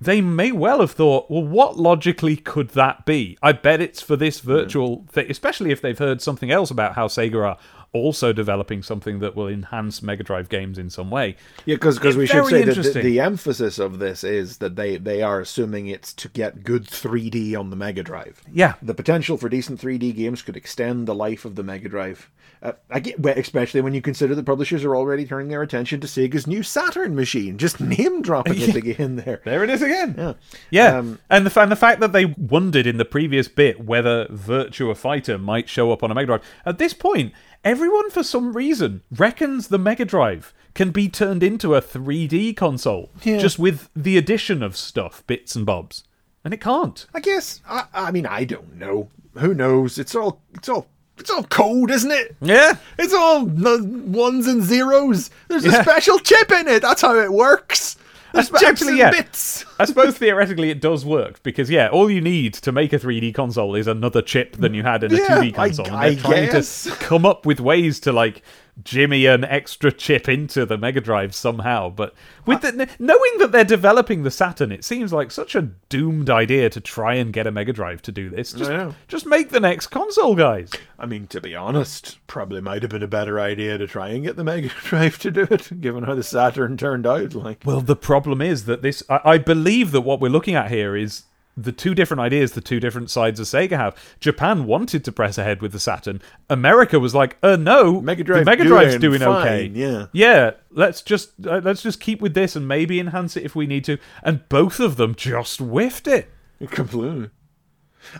[0.00, 3.38] they may well have thought, well, what logically could that be?
[3.42, 7.08] I bet it's for this virtual thing, especially if they've heard something else about how
[7.08, 7.58] Sega are
[7.96, 11.36] also developing something that will enhance Mega Drive games in some way.
[11.64, 15.22] Yeah, because we should say that the, the emphasis of this is that they, they
[15.22, 18.42] are assuming it's to get good 3D on the Mega Drive.
[18.52, 18.74] Yeah.
[18.82, 22.30] The potential for decent 3D games could extend the life of the Mega Drive.
[22.62, 26.06] Uh, I get, especially when you consider the publishers are already turning their attention to
[26.06, 29.42] Sega's new Saturn machine, just name dropping it again there.
[29.44, 30.14] There it is again.
[30.16, 30.32] Yeah.
[30.70, 34.26] Yeah, Um, and the and the fact that they wondered in the previous bit whether
[34.26, 36.42] Virtua Fighter might show up on a Mega Drive.
[36.64, 37.32] At this point,
[37.66, 43.10] everyone for some reason reckons the Mega Drive can be turned into a 3D console
[43.24, 43.38] Yeah.
[43.38, 46.04] just with the addition of stuff, bits and bobs,
[46.44, 47.06] and it can't.
[47.12, 49.10] I guess I, I mean I don't know.
[49.38, 49.98] Who knows?
[49.98, 50.86] It's all it's all
[51.18, 52.36] it's all code, isn't it?
[52.40, 52.74] Yeah.
[52.98, 55.30] It's all ones and zeros.
[55.48, 55.80] There's Yeah.
[55.80, 56.82] a special chip in it.
[56.82, 57.96] That's how it works.
[58.36, 59.10] There's actually, and yeah.
[59.10, 59.64] bits.
[59.78, 63.34] I suppose theoretically it does work because yeah, all you need to make a 3D
[63.34, 65.86] console is another chip than you had in a Yeah, 2D console.
[65.86, 66.84] and I they're trying guess.
[66.84, 68.42] to come up with ways to like
[68.84, 71.90] jimmy an extra chip into the Mega Drive somehow.
[71.90, 75.62] But with uh, the, knowing that they're developing the Saturn, it seems like such a
[75.88, 78.52] doomed idea to try and get a Mega Drive to do this.
[78.52, 80.70] Just, just make the next console, guys.
[80.98, 84.24] I mean, to be honest, probably might have been a better idea to try and
[84.24, 87.34] get the Mega Drive to do it, given how the Saturn turned out.
[87.34, 89.02] Like, Well, the problem is that this.
[89.08, 91.24] I, I believe that what we're looking at here is
[91.56, 93.96] the two different ideas the two different sides of Sega have.
[94.20, 96.20] Japan wanted to press ahead with the Saturn.
[96.50, 99.70] America was like, "Uh, no, Mega the Drive Mega Drive's doing doing okay.
[99.74, 100.06] yeah.
[100.12, 100.50] yeah.
[100.70, 103.84] Let's just uh, let's just keep with this and maybe enhance it if we need
[103.84, 106.30] to." And both of them just whiffed it.
[106.70, 107.30] completely.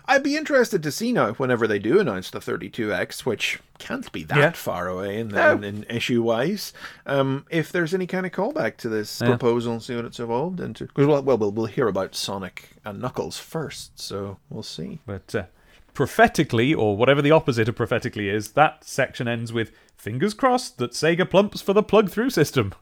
[0.05, 4.23] I'd be interested to see now, whenever they do announce the 32X, which can't be
[4.23, 4.51] that Yeah.
[4.51, 5.53] far away in, No.
[5.53, 6.73] in, issue wise,
[7.05, 9.29] um, if there's any kind of callback to this Yeah.
[9.29, 10.87] proposal and see what it's evolved into.
[10.87, 14.99] 'Cause, well, well, we'll, we'll hear about Sonic and Knuckles first, so we'll see.
[15.05, 15.43] But uh,
[15.93, 20.91] prophetically, or whatever the opposite of prophetically is, that section ends with fingers crossed that
[20.91, 22.73] Sega plumps for the plug through system.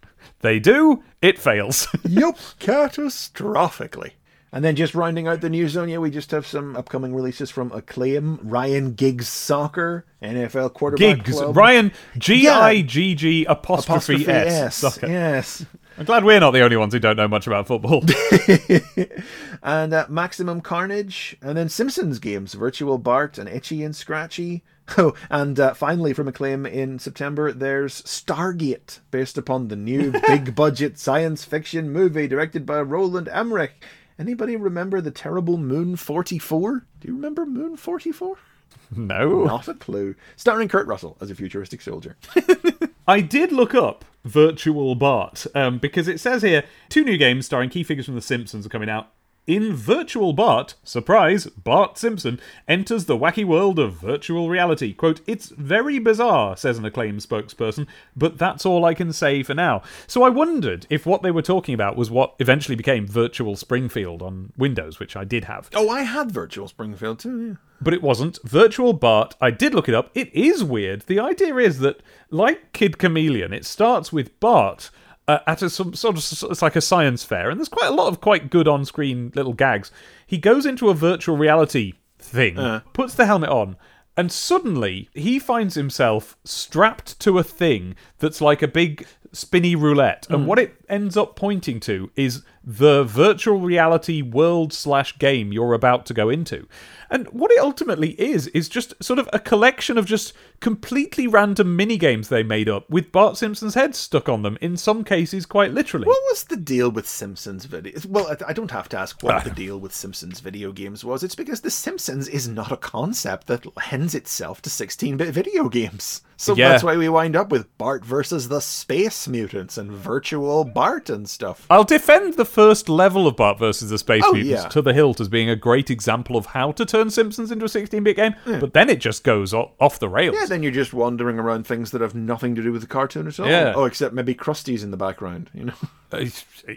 [0.42, 1.88] They do, it fails.
[2.04, 4.12] yup, catastrophically.
[4.52, 7.52] And then just rounding out the news zone, yeah, we just have some upcoming releases
[7.52, 11.38] from Acclaim, Ryan Giggs Soccer, NFL quarterback Gigs.
[11.38, 11.58] club.
[11.58, 14.84] Ryan G I G G apostrophe, S.
[14.84, 15.00] S.
[15.02, 15.66] Yes.
[15.98, 18.04] I'm glad we're not the only ones who don't know much about football.
[19.64, 24.64] and uh, Maximum Carnage, and then Simpsons games, Virtual Bart and Itchy and Scratchy.
[25.00, 30.54] Oh, and uh, finally from Acclaim in September, there's Stargate, based upon the new big
[30.54, 33.84] budget science fiction movie directed by Roland Emmerich.
[34.18, 36.86] Anybody remember the terrible Moon 44?
[37.02, 38.38] Do you remember Moon 44?
[38.96, 39.44] no.
[39.44, 40.16] Not a clue.
[40.36, 42.16] Starring Kurt Russell as a futuristic soldier.
[43.08, 47.70] I did look up Virtual Bart um, because it says here two new games starring
[47.70, 49.12] key figures from The Simpsons are coming out.
[49.48, 54.92] In Virtual Bart, surprise, Bart Simpson enters the wacky world of virtual reality.
[54.92, 57.86] Quote, It's very bizarre, says an acclaimed spokesperson,
[58.16, 59.84] but that's all I can say for now.
[60.08, 64.24] So I wondered if what they were talking about was what eventually became Virtual Springfield
[64.24, 65.70] on Windows, which I did have.
[65.76, 67.54] oh, I had Virtual Springfield too, yeah.
[67.80, 68.40] But it wasn't.
[68.44, 70.10] Virtual Bart, I did look it up.
[70.16, 71.02] It is weird.
[71.02, 72.02] The idea is that,
[72.32, 74.90] like Kid Chameleon, it starts with Bart
[75.28, 77.96] uh, at a some sort of it's like a science fair, and there's quite a
[77.96, 79.92] lot of quite good on-screen little gags.
[80.26, 82.58] He goes into a virtual reality thing,
[82.94, 83.76] puts the helmet on,
[84.18, 89.06] and suddenly he finds himself strapped to a thing that's like a big
[89.36, 90.28] spinny roulette.
[90.30, 90.46] And mm.
[90.46, 96.06] what it ends up pointing to is the virtual reality world slash game you're about
[96.08, 96.68] to go into.
[97.10, 101.76] And what it ultimately is, is just sort of a collection of just completely random
[101.76, 105.46] mini games they made up with Bart Simpson's head stuck on them, in some cases
[105.46, 106.08] quite literally.
[106.08, 108.06] What was the deal with Simpsons videos?
[108.08, 109.40] Well, I- I don't have to ask what ah.
[109.40, 111.24] the deal with Simpsons video games was.
[111.24, 115.70] It's because The Simpsons is not a concept that lends itself to 16 bit video
[115.70, 116.22] games.
[116.38, 116.70] So Yeah.
[116.70, 121.30] that's why we wind up with Bart versus the Space Mutants and Virtual Bart and
[121.30, 121.66] stuff.
[121.70, 124.70] I'll defend the first level of Bart versus the Space Oh, Mutants yeah.
[124.70, 127.70] to the hilt as being a great example of how to turn Simpsons into a
[127.70, 130.36] 16-bit game, but then it just goes off the rails.
[130.40, 133.28] Yeah, then you're just wandering around things that have nothing to do with the cartoon
[133.28, 133.48] at all.
[133.48, 133.74] Yeah.
[133.76, 135.74] Oh, except maybe Krusty's in the background, you know?
[136.12, 136.24] Uh,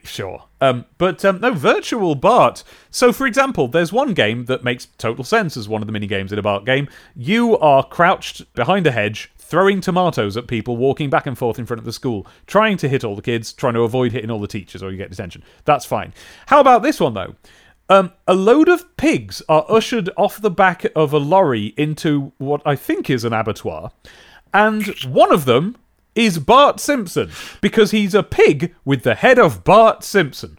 [0.04, 0.42] sure.
[0.60, 2.64] Um, but um, no, Virtual Bart.
[2.98, 6.08] So, for example, there's one game that makes total sense as one of the mini
[6.08, 6.88] games in a Bart game.
[7.14, 11.64] You are crouched behind a hedge, throwing tomatoes at people walking back and forth in
[11.64, 14.40] front of the school, trying to hit all the kids, trying to avoid hitting all
[14.40, 15.44] the teachers, or you get detention.
[15.64, 16.12] That's fine.
[16.46, 17.36] How about this one, though?
[17.88, 22.62] Um, a load of pigs are ushered off the back of a lorry into what
[22.66, 23.92] I think is an abattoir,
[24.52, 25.76] and one of them
[26.16, 27.30] is Bart Simpson
[27.60, 30.58] because he's a pig with the head of Bart Simpson.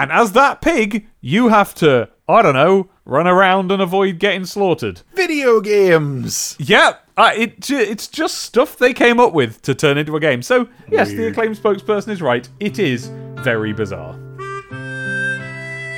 [0.00, 4.46] And as that pig, you have to, I don't know, run around and avoid getting
[4.46, 5.02] slaughtered.
[5.12, 6.56] Video games!
[6.58, 10.40] Yeah, uh, it, it's just stuff they came up with to turn into a game.
[10.40, 12.48] So, yes, the acclaimed spokesperson is right.
[12.60, 13.08] It is
[13.42, 14.14] very bizarre.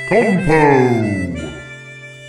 [0.09, 1.53] Compo.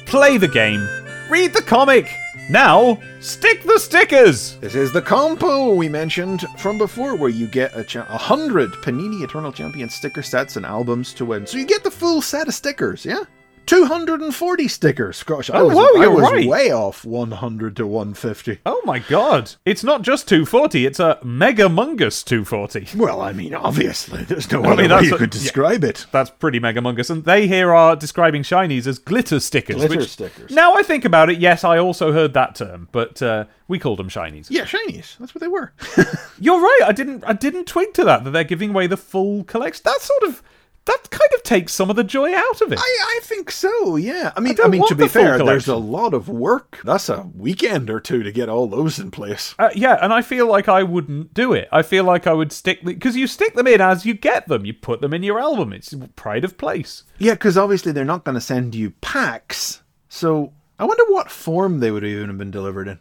[0.06, 0.88] Play the game,
[1.28, 2.08] read the comic.
[2.50, 4.58] Now, stick the stickers.
[4.58, 9.24] This is the compo we mentioned from before, where you get a, cha- hundred Panini
[9.24, 11.46] Eternal Champion sticker sets and albums to win.
[11.46, 13.24] So you get the full set of stickers, yeah?
[13.66, 15.22] 240 stickers.
[15.22, 16.46] Gosh, I Oh, was, whoa, I was right.
[16.46, 18.60] way off 100 to 150.
[18.66, 19.52] Oh my god.
[19.64, 22.96] It's not just 240, it's a mega mungus 240.
[22.98, 25.40] Well, I mean, obviously, there's no I other mean, way you what- could yeah.
[25.40, 26.06] describe it.
[26.12, 27.10] That's pretty mega mungus.
[27.10, 29.76] And they here are describing shinies as glitter stickers.
[29.76, 30.50] Glitter which, stickers.
[30.50, 33.98] Now I think about it, yes, I also heard that term, but uh, we called
[33.98, 34.46] them shinies.
[34.50, 35.16] Yeah, shinies.
[35.18, 35.72] That's what they were.
[36.38, 36.80] You're right.
[36.84, 37.24] I didn't.
[37.26, 38.24] I didn't twig to that.
[38.24, 39.82] That they're giving away the full collection.
[39.84, 40.42] That sort of.
[40.86, 42.78] That kind of takes some of the joy out of it.
[42.78, 43.96] I, I think so.
[43.96, 44.32] Yeah.
[44.36, 46.80] I mean, I, don't mean, to be fair, there's a lot of work.
[46.84, 49.54] That's a weekend or two to get all those in place.
[49.58, 51.68] Uh, yeah, and I feel like I wouldn't do it.
[51.72, 54.66] I feel like I would stick because you stick them in as you get them.
[54.66, 55.72] You put them in your album.
[55.72, 57.04] It's pride of place.
[57.18, 59.82] Yeah, because obviously they're not going to send you packs.
[60.10, 63.00] So I wonder what form they would even have been delivered in.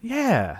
[0.00, 0.58] Yeah.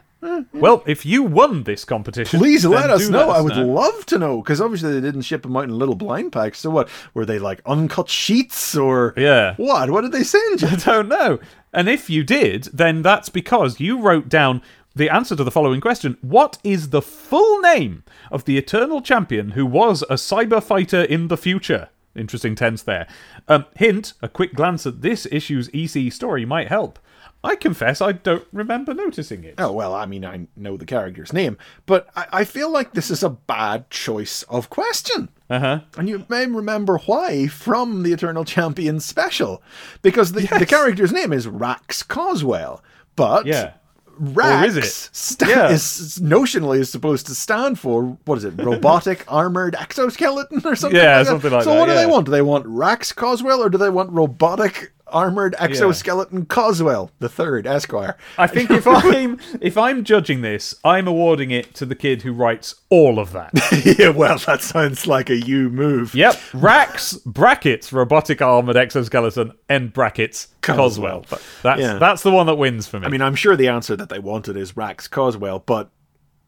[0.53, 3.29] Well, if you won this competition, Please let us know.
[3.29, 3.67] let I would know.
[3.67, 6.59] love to know because obviously they didn't ship them out in little blind packs.
[6.59, 9.55] So what were they like uncut sheets or Yeah.
[9.57, 9.91] What?
[9.91, 10.69] What did they send you?
[10.69, 11.39] I don't know.
[11.73, 14.61] And if you did, then that's because you wrote down
[14.97, 19.53] the answer to the following question What is the full name of the Eternal Champion
[19.53, 21.91] who was a cyber fighter in the future?
[22.17, 23.07] Interesting tense there.
[23.47, 26.99] Um, hint a quick glance at this issue's EC story might help.
[27.45, 29.55] I confess I don't remember noticing it.
[29.59, 31.57] Oh well, I mean I know the character's name,
[31.87, 35.29] but I, I feel like this is a bad choice of question.
[35.49, 35.81] Uh huh.
[35.97, 39.63] And you may remember why from the Eternal Champion special.
[40.03, 42.83] Because the, the character's name is Rax Coswell.
[43.17, 43.75] But Yeah.
[44.21, 45.71] Rax Or is sta- Yeah.
[45.71, 48.55] is notionally is supposed to stand for what is it?
[48.59, 51.01] Robotic armored exoskeleton or something?
[51.01, 51.31] Yeah, like that?
[51.31, 52.25] something like so that, what do they want?
[52.27, 57.67] Do they want Rax Coswell or do they want robotic armored exoskeleton Coswell the third
[57.67, 58.17] Esquire?
[58.37, 62.33] I think if I'm if I'm judging this, I'm awarding it to the kid who
[62.33, 63.51] writes all of that.
[63.99, 66.15] yeah, well, that sounds like a you move.
[66.15, 66.39] Yep.
[66.55, 71.23] Rax brackets robotic armored exoskeleton end brackets Coswell.
[71.23, 71.41] Coswell.
[71.63, 71.99] That's Yeah.
[71.99, 73.07] that's the one that wins for me.
[73.07, 75.91] I mean, I'm sure the answer that they wanted is Rax Coswell, but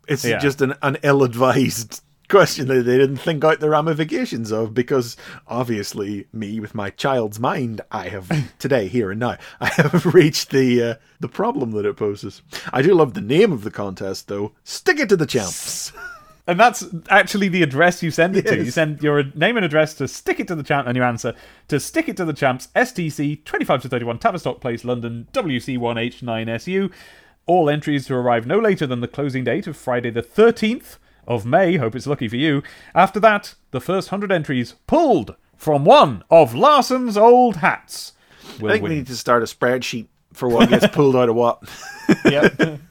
[0.09, 0.39] it's Yeah.
[0.39, 5.17] just an, an ill-advised question that they didn't think out the ramifications of because
[5.49, 10.51] obviously me with my child's mind I have today here and now I have reached
[10.51, 12.41] the uh, the problem that it poses.
[12.73, 14.53] I do love the name of the contest though.
[14.63, 15.93] Stick it to the champs.
[16.47, 18.57] and that's actually the address you send it to.
[18.57, 21.35] You send your name and address to stick it to the champ and your answer
[21.67, 26.93] to stick it to the champs STC 25 to 31 Tavistock Place London WC1H9SU.
[27.47, 31.47] All entries to arrive no later than the closing date of Friday the 13th of
[31.47, 31.77] May.
[31.77, 32.63] Hope it's lucky for you.
[32.95, 38.13] After that, the first 100 entries pulled from one of Larson's old hats.
[38.61, 38.93] Will I think win.
[38.93, 41.63] we need to start a spreadsheet for what gets pulled out of what.
[42.25, 42.81] Yep.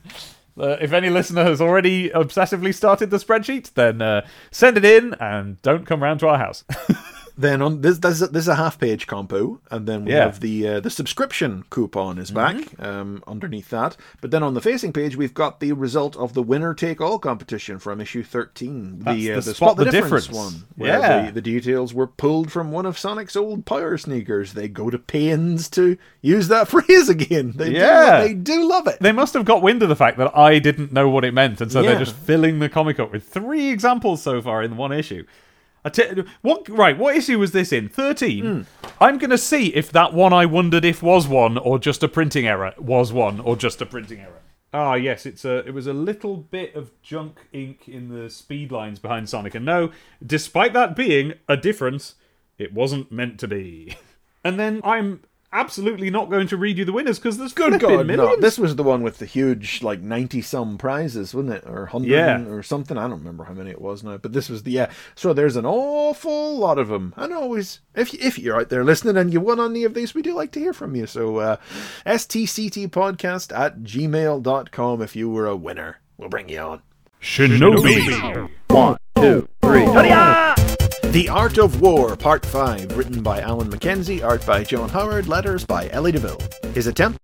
[0.60, 5.14] Uh, if any listener has already obsessively started the spreadsheet, then uh, send it in
[5.14, 6.66] and don't come round to our house.
[7.40, 10.26] Then on this, this, this is a half page compo, and then we Yeah.
[10.26, 13.96] have the uh, the subscription coupon is back um, underneath that.
[14.20, 17.18] But then on the facing page, we've got the result of the winner take all
[17.18, 20.54] competition from issue thirteen, That's the, uh, the the spot the, the difference, difference.
[20.54, 21.26] one, where Yeah.
[21.28, 24.52] the, the details were pulled from one of Sonic's old power sneakers.
[24.52, 27.54] They go to pains to use that phrase again.
[27.56, 28.22] They Yeah.
[28.22, 28.98] do, they do love it.
[29.00, 31.62] they must have got wind of the fact that I didn't know what it meant,
[31.62, 34.92] and so they're just filling the comic up with three examples so far in one
[34.92, 35.24] issue.
[35.84, 36.98] I t- what right?
[36.98, 37.90] What issue was this in?
[37.90, 38.68] Thirteen.
[39.00, 42.48] I'm gonna see if that one I wondered if was one or just a printing
[42.48, 44.42] error was one or just a printing error.
[44.74, 45.58] Ah, yes, it's a.
[45.68, 49.66] It was a little bit of junk ink in the speed lines behind Sonic, and
[49.66, 49.92] no,
[50.24, 52.16] despite that being a difference,
[52.58, 53.96] it wasn't meant to be.
[54.42, 55.20] And then I'm
[55.52, 58.36] absolutely not going to read you the winners because there's Good flipping God, no.
[58.40, 61.64] This was the one with the huge, like, 90 some prizes, wasn't it?
[61.66, 62.42] Or 100 Yeah.
[62.46, 62.98] or something.
[62.98, 64.18] I don't remember how many it was now.
[64.18, 64.92] But this was the, yeah.
[65.16, 67.14] So there's an awful lot of them.
[67.18, 70.22] And always, if, if you're out there listening and you won any of these, we
[70.22, 71.08] do like to hear from you.
[71.08, 71.58] So, uh,
[72.06, 76.00] stctpodcast at gmail.com if you were a winner.
[76.18, 76.82] We'll bring you on.
[77.22, 78.50] Shinobi.
[81.12, 85.66] The Art of War, Part 5, written by Alan McKenzie, art by John Howard, letters
[85.66, 86.38] by Ellie de Ville.
[86.76, 87.18] His attempt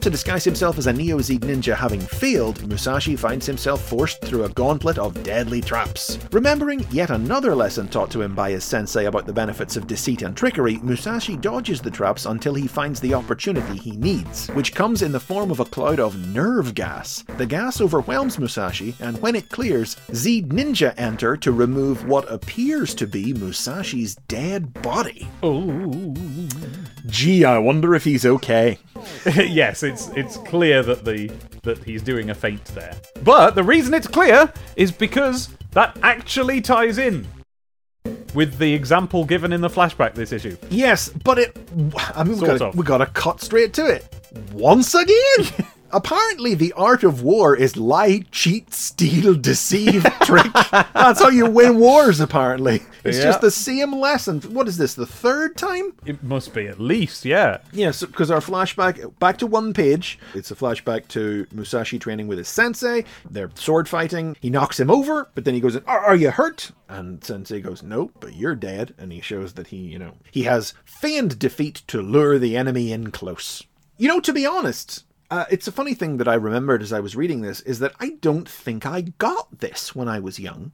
[0.00, 4.44] to disguise himself as a Neo Zeed ninja having failed, Musashi finds himself forced through
[4.44, 6.18] a gauntlet of deadly traps.
[6.32, 10.22] Remembering yet another lesson taught to him by his sensei about the benefits of deceit
[10.22, 15.02] and trickery, Musashi dodges the traps until he finds the opportunity he needs, which comes
[15.02, 17.24] in the form of a cloud of nerve gas.
[17.36, 22.94] The gas overwhelms Musashi, and when it clears, Zeed Ninja enter to remove what appears
[22.94, 25.28] to be Musashi's dead body.
[25.44, 26.14] Ooh.
[27.08, 28.78] Gee, I wonder if he's okay.
[29.34, 31.30] yes, it's it's clear that the
[31.62, 32.94] that he's doing a feint there.
[33.22, 37.26] But the reason it's clear is because that actually ties in
[38.34, 40.56] with the example given in the flashback this issue.
[40.70, 41.56] Yes, but it.
[42.14, 42.76] I mean, we Sort gotta, of.
[42.76, 44.06] we gotta cut straight to it.
[44.52, 45.66] Once again!
[45.90, 50.52] Apparently, the art of war is lie, cheat, steal, deceive, trick.
[50.70, 52.82] That's how you win wars, apparently.
[53.04, 53.24] It's Yeah.
[53.24, 54.40] just the same lesson.
[54.42, 55.92] What is this, the third time?
[56.04, 57.58] It must be at least, yeah.
[57.72, 60.18] Yes, because our flashback back to one page.
[60.34, 63.04] It's a flashback to Musashi training with his sensei.
[63.30, 64.36] They're sword fighting.
[64.40, 67.82] He knocks him over, but then he goes, "Are, are you hurt?" And sensei goes,
[67.82, 71.82] "No, but you're dead." And he shows that he, you know, he has feigned defeat
[71.88, 73.62] to lure the enemy in close.
[73.96, 75.04] You know, to be honest.
[75.30, 77.92] Uh, it's a funny thing that I remembered as I was reading this is that
[78.00, 80.72] I don't think I got this when I was young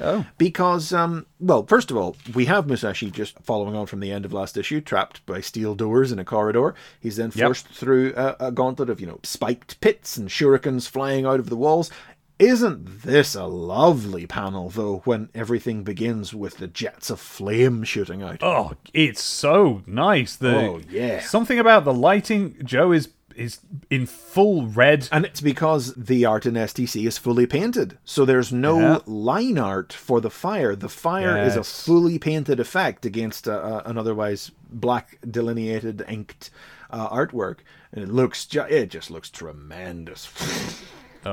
[0.00, 0.24] Oh.
[0.38, 4.24] because um well first of all we have musashi just following on from the end
[4.24, 7.46] of last issue trapped by steel doors in a corridor he's then Yep.
[7.46, 11.50] forced through a, a gauntlet of you know spiked pits and shurikens flying out of
[11.50, 11.90] the walls
[12.38, 18.22] isn't this a lovely panel though when everything begins with the jets of flame shooting
[18.22, 20.34] out Oh, it's so nice.
[20.36, 21.20] The, Oh, yeah.
[21.20, 22.56] Something about the lighting.
[22.64, 23.60] Joe is is
[23.90, 25.08] in full red.
[25.12, 27.98] and it's because the art in STC is fully painted.
[28.04, 28.98] So there's no Yeah.
[29.06, 30.74] line art for the fire.
[30.76, 36.50] The fire is a fully painted effect against a, a, an otherwise black delineated inked
[36.90, 37.58] uh, artwork.
[37.92, 40.28] And it looks, ju- it just looks tremendous.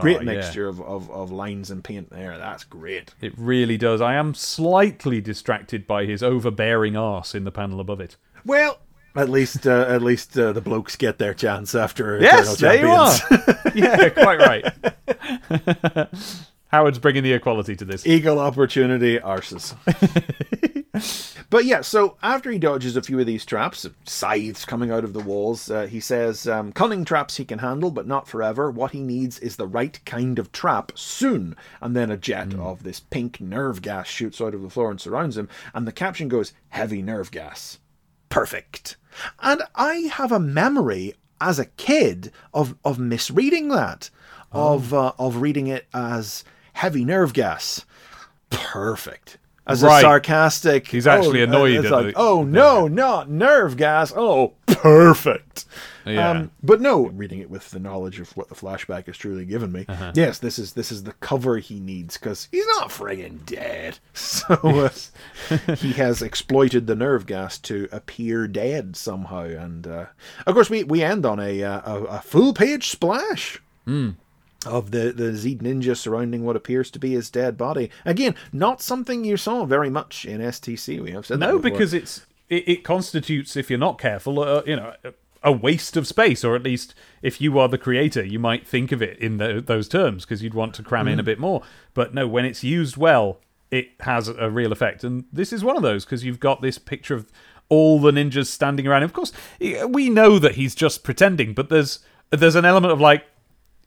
[0.01, 0.25] great Oh, yeah.
[0.25, 2.37] mixture of, of, of lines and paint there.
[2.37, 3.13] That's great.
[3.21, 4.01] It really does.
[4.01, 8.15] I am slightly distracted by his overbearing arse in the panel above it.
[8.45, 8.79] Well,
[9.19, 12.81] at least uh, at least uh, the blokes get their chance after Yes, Eternal there
[12.81, 13.55] you Champions.
[13.55, 13.71] are.
[13.75, 16.09] yeah, quite right.
[16.67, 18.05] Howard's bringing the equality to this.
[18.05, 19.73] Eagle opportunity arses.
[21.49, 25.13] but yeah, so after he dodges a few of these traps, scythes coming out of
[25.13, 28.69] the walls, uh, he says, um, cunning traps he can handle, but not forever.
[28.69, 31.55] What he needs is the right kind of trap soon.
[31.81, 35.01] And then a jet of this pink nerve gas shoots out of the floor and
[35.01, 35.49] surrounds him.
[35.73, 37.79] And the caption goes, heavy nerve gas.
[38.29, 38.95] Perfect.
[39.41, 44.09] And I have a memory as a kid of, of misreading that,
[44.51, 46.43] of, uh, of reading it as
[46.73, 47.85] heavy nerve gas
[48.49, 49.37] perfect.
[49.69, 53.77] As a sarcastic, He's actually oh, annoyed It's at like, the- oh no, not nerve
[53.77, 54.11] gas.
[54.15, 55.65] Oh, perfect.
[56.05, 56.29] Yeah.
[56.31, 59.71] Um, but no, reading it with the knowledge of what the flashback has truly given
[59.71, 59.85] me.
[59.87, 60.11] Uh-huh.
[60.15, 63.99] Yes, this is this is the cover he needs because he's not friggin' dead.
[64.13, 70.05] So uh, he has exploited the nerve gas to appear dead somehow, and uh,
[70.47, 74.11] of course we we end on a uh, a, a full page splash Hmm.
[74.65, 77.89] Of the, the Zeed ninja surrounding what appears to be his dead body.
[78.03, 81.01] Again, not something you saw very much in STC.
[81.01, 84.75] We have said No, because it's it, it constitutes, if you're not careful, uh, you
[84.75, 88.37] know, a- a waste of space, or at least if you are the creator, you
[88.39, 91.13] might think of it in tho- those terms because you'd want to cram Mm.
[91.13, 91.61] in a bit more.
[91.93, 93.39] But no, when it's used well,
[93.71, 96.77] it has a real effect, and this is one of those because you've got this
[96.77, 97.31] picture of
[97.69, 99.03] all the ninjas standing around.
[99.03, 99.31] Of course,
[99.87, 101.99] we know that he's just pretending, but there's
[102.31, 103.23] there's an element of like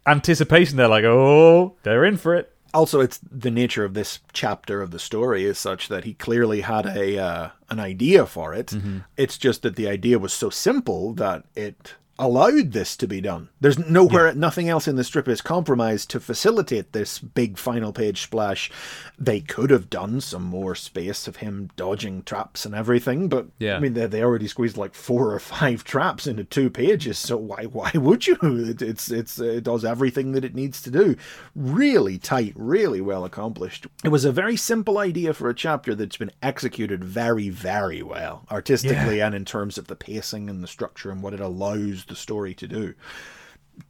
[0.06, 0.76] anticipation.
[0.76, 2.52] They're like, oh, they're in for it.
[2.74, 6.62] also it's the nature of this chapter of the story is such that he clearly
[6.62, 8.72] had a uh, an idea for it.
[9.16, 13.48] It's just that the idea was so simple that it allowed this to be done.
[13.60, 18.22] There's nowhere, nothing else in the strip is compromised to facilitate this big final page
[18.22, 18.70] splash.
[19.18, 23.76] They could have done some more space of him dodging traps and everything, but Yeah.
[23.76, 27.18] I mean they, they already squeezed like four or five traps into two pages.
[27.18, 28.36] So why why would you?
[28.62, 31.16] It, it's it's it does everything that it needs to do.
[31.56, 33.86] Really tight, really well accomplished.
[34.04, 38.46] It was a very simple idea for a chapter that's been executed very very well
[38.50, 42.16] artistically and in terms of the pacing and the structure and what it allows the
[42.16, 42.94] story to do.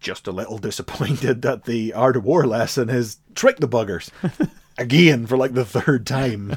[0.01, 4.11] Just a little disappointed that the art of war lesson has tricked the buggers
[4.79, 6.57] again for like the third time.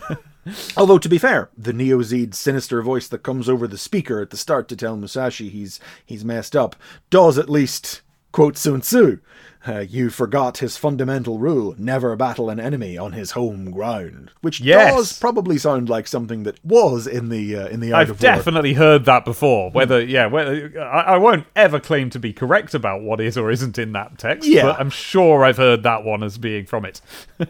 [0.77, 4.29] Although to be fair, the Neo Zeed sinister voice that comes over the speaker at
[4.29, 6.75] the start to tell Musashi he's he's messed up
[7.09, 8.01] does at least
[8.31, 9.19] quote Sun Tzu.
[9.67, 14.59] Uh, you forgot his fundamental rule: never battle an enemy on his home ground, which
[14.61, 14.93] Yes.
[14.93, 18.21] does probably sound like something that was in the uh, in the art I've of
[18.21, 18.35] war.
[18.35, 19.71] definitely heard that before.
[19.71, 23.49] Whether, yeah, whether I, I won't ever claim to be correct about what is or
[23.49, 24.63] isn't in that text, Yeah.
[24.63, 27.01] but I'm sure I've heard that one as being from it.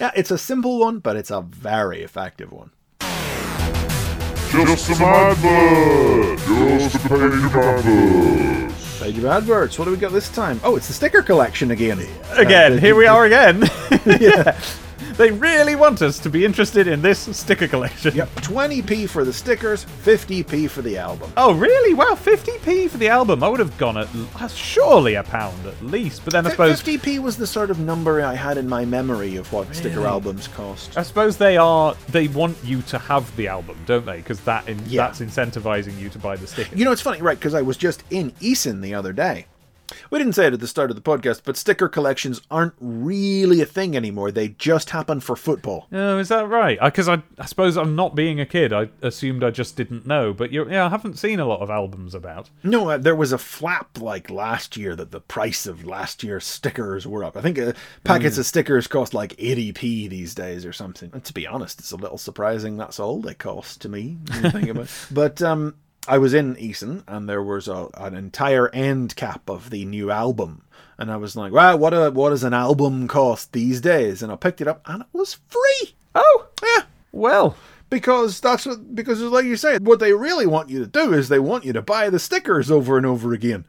[0.00, 2.70] Yeah, it's a simple one, but it's a very effective one.
[4.50, 6.44] Just some adverts.
[6.46, 8.79] Just a page of adverts.
[9.00, 9.78] Page of adverts.
[9.78, 10.60] What do we got this time?
[10.62, 12.06] Oh, it's the sticker collection again.
[12.32, 13.62] Again, Uh, here we are again.
[15.20, 18.14] They really want us to be interested in this sticker collection.
[18.16, 21.30] Yep, 20p for the stickers, 50p for the album.
[21.36, 21.92] Oh, really?
[21.92, 23.44] Wow, 50p for the album.
[23.44, 26.24] I would have gone at uh, surely a pound at least.
[26.24, 29.36] But then I suppose 50p was the sort of number I had in my memory
[29.36, 30.06] of what sticker Really?
[30.08, 30.96] albums cost.
[30.96, 31.94] I suppose they are.
[32.08, 34.16] They want you to have the album, don't they?
[34.16, 35.02] Because that in, Yeah.
[35.08, 36.74] that's incentivizing you to buy the sticker.
[36.74, 37.38] You know, it's funny, right?
[37.38, 39.44] Because I was just in Eason the other day.
[40.10, 43.60] We didn't say it at the start of the podcast, but sticker collections aren't really
[43.60, 44.30] a thing anymore.
[44.30, 45.86] They just happen for football.
[45.92, 46.78] Oh, is that right?
[46.82, 48.72] Because I, I suppose I'm not being a kid.
[48.72, 50.32] I assumed I just didn't know.
[50.32, 52.50] But you're, yeah, I haven't seen a lot of albums about.
[52.62, 56.44] No, uh, there was a flap like last year that the price of last year's
[56.44, 57.36] stickers were up.
[57.36, 57.72] I think uh,
[58.04, 61.10] packets of stickers cost like 80p these days or something.
[61.12, 64.18] And to be honest, it's a little surprising that's all they cost to me.
[65.10, 65.74] But um,
[66.08, 70.10] I was in Eason and there was a, an entire end cap of the new
[70.10, 70.62] album.
[70.98, 74.22] And I was like, wow, what, a, what does an album cost these days?
[74.22, 75.94] And I picked it up and it was free.
[76.14, 76.84] Oh, Yeah.
[77.12, 77.56] well.
[77.88, 81.28] Because that's what, because like you say, what they really want you to do is
[81.28, 83.64] they want you to buy the stickers over and over again.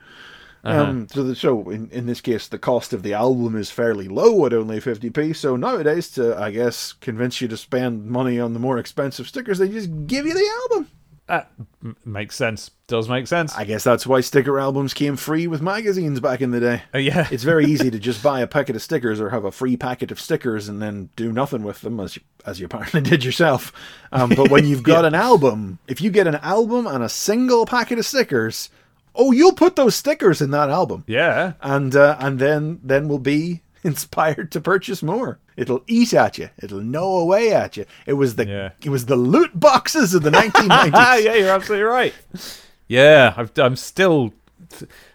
[0.63, 4.07] Um, so, the, so in, in this case, the cost of the album is fairly
[4.07, 5.35] low at only 50p.
[5.35, 9.57] So nowadays, to I guess convince you to spend money on the more expensive stickers,
[9.57, 10.87] they just give you the album.
[11.27, 11.51] That
[11.83, 12.71] m- makes sense.
[12.87, 13.55] Does make sense.
[13.55, 16.81] I guess that's why sticker albums came free with magazines back in the day.
[16.93, 17.27] Uh, yeah.
[17.31, 20.11] It's very easy to just buy a packet of stickers or have a free packet
[20.11, 23.71] of stickers and then do nothing with them, as you, as you apparently did yourself.
[24.11, 27.65] Um, but when you've got an album, if you get an album and a single
[27.65, 28.69] packet of stickers,
[29.15, 31.53] oh, you'll put those stickers in that album, yeah.
[31.61, 35.39] and uh, and then then we'll be inspired to purchase more.
[35.57, 36.49] It'll eat at you.
[36.61, 37.85] It'll gnaw away at you.
[38.05, 38.69] It was the Yeah.
[38.83, 40.91] it was the loot boxes of the 1990s.
[40.93, 42.13] Ah, yeah, you're absolutely right.
[42.87, 44.33] Yeah, I've, I'm still.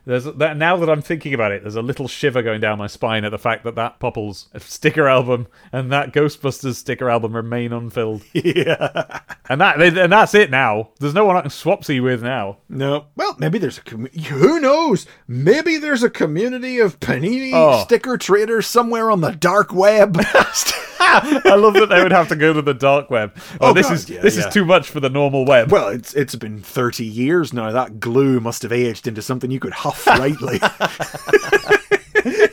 [0.06, 1.62] There's that now that I'm thinking about it.
[1.62, 5.08] There's a little shiver going down my spine at the fact that that Popples sticker
[5.08, 8.22] album and that Ghostbusters sticker album remain unfilled.
[8.32, 9.20] yeah.
[9.48, 10.90] And that and that's it now.
[11.00, 12.58] There's no one I can swapsy with now.
[12.68, 13.06] No.
[13.16, 15.06] Well, maybe there's a who knows?
[15.26, 17.82] Maybe there's a community of panini Oh.
[17.84, 20.16] sticker traders somewhere on the dark web.
[20.98, 23.32] I love that they would have to go to the dark web.
[23.60, 24.46] Oh, Oh, this God, is yeah, this yeah.
[24.48, 25.70] is too much for the normal web.
[25.70, 27.70] well, it's it's been 30 years now.
[27.70, 30.58] That glue must have aged into something you could huff rightly.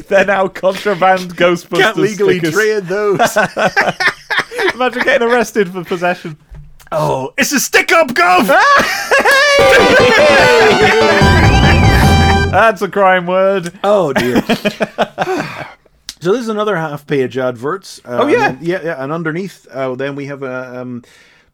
[0.07, 2.53] They're now contraband Ghostbusters Can't legally stickers.
[2.53, 3.19] trade those.
[4.75, 6.37] Imagine getting arrested for possession.
[6.91, 8.47] oh, it's a stick up, Gov!
[12.51, 13.73] That's a crime word.
[13.83, 14.41] Oh dear.
[16.19, 17.99] so this is another half-page adverts.
[18.05, 18.49] Uh, Oh, yeah?
[18.49, 19.03] and yeah, yeah.
[19.03, 21.03] And underneath, uh, then we have a um,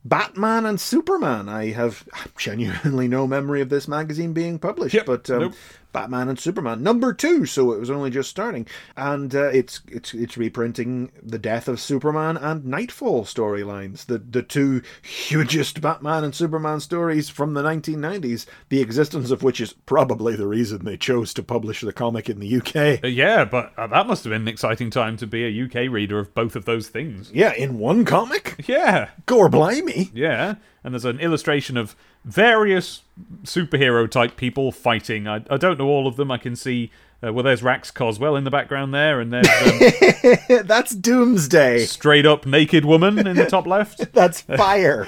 [0.04, 1.48] Batman and Superman.
[1.48, 2.04] I have
[2.38, 5.06] genuinely no memory of this magazine being published, Yep.
[5.06, 5.54] but um, Nope.
[5.92, 7.46] Batman and Superman number two.
[7.46, 11.80] So it was only just starting, and uh, it's it's it's reprinting the death of
[11.80, 14.06] Superman and Nightfall storylines.
[14.06, 18.46] The the two hugest Batman and Superman stories from the 1990s.
[18.70, 22.40] The existence of which is probably the reason they chose to publish the comic in
[22.40, 23.04] the UK.
[23.04, 25.92] Uh, yeah, but uh, that must have been an exciting time to be a UK
[25.92, 27.32] reader of both of those things.
[27.34, 28.66] Yeah, in one comic?
[28.68, 30.12] Yeah, Gore blimey.
[30.14, 30.56] yeah.
[30.84, 33.02] And there's an illustration of various
[33.44, 35.28] superhero type people fighting.
[35.28, 36.32] I, I don't know all of them.
[36.32, 36.92] I can see.
[37.22, 41.80] Uh, well, there's Rax Coswell in the background there, and there's um, That's Doomsday.
[41.80, 44.12] straight up naked woman in the top left.
[44.14, 45.06] That's fire.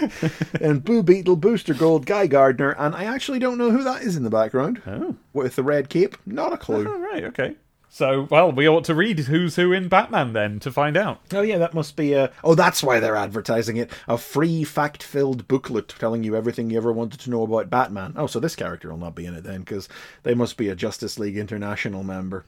[0.59, 4.17] and Blue Beetle, Booster Gold, Guy Gardner, and I actually don't know who that is
[4.17, 4.81] in the background.
[4.85, 5.15] Oh.
[5.31, 6.17] With the red cape?
[6.25, 6.85] Not a clue.
[6.85, 7.55] All right, okay.
[7.93, 11.19] So, well, we ought to read who's who in Batman then to find out.
[11.33, 12.31] Oh yeah, that must be a.
[12.41, 13.91] Oh, that's why they're advertising it.
[14.07, 18.13] A free fact-filled booklet telling you everything you ever wanted to know about Batman.
[18.15, 19.89] Oh, so this character will not be in it then, because
[20.23, 22.45] they must be a Justice League International member.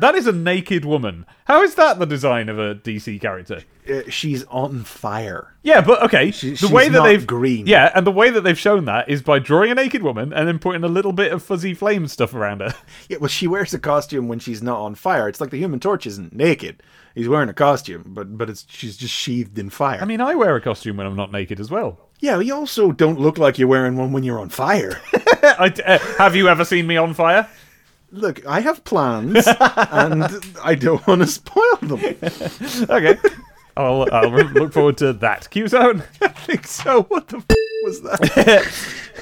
[0.00, 1.24] That is a naked woman.
[1.44, 3.62] How is that the design of a DC character?
[3.88, 5.54] Uh, she's on fire.
[5.62, 6.30] Yeah, but okay.
[6.32, 7.66] She- the she's way that not they've green.
[7.66, 10.48] Yeah, and the way that they've shown that is by drawing a naked woman and
[10.48, 12.74] then putting a little bit of fuzzy flame stuff around her.
[13.08, 15.28] Yeah, well, she wears a costume when she's not on fire.
[15.28, 16.82] It's like the Human Torch isn't naked;
[17.14, 20.00] he's wearing a costume, but but it's she's just sheathed in fire.
[20.00, 22.00] I mean, I wear a costume when I'm not naked as well.
[22.20, 25.00] yeah, you also don't look like you're wearing one when you're on fire.
[25.42, 27.46] I, uh, have you ever seen me on fire?
[28.14, 30.24] Look, I have plans, and
[30.62, 32.00] I don't want to spoil them.
[32.88, 33.18] Okay.
[33.76, 35.50] I'll, I'll look forward to that.
[35.50, 36.04] Q zone.
[36.22, 37.02] I think so.
[37.04, 37.44] What the f-
[37.82, 38.72] was that?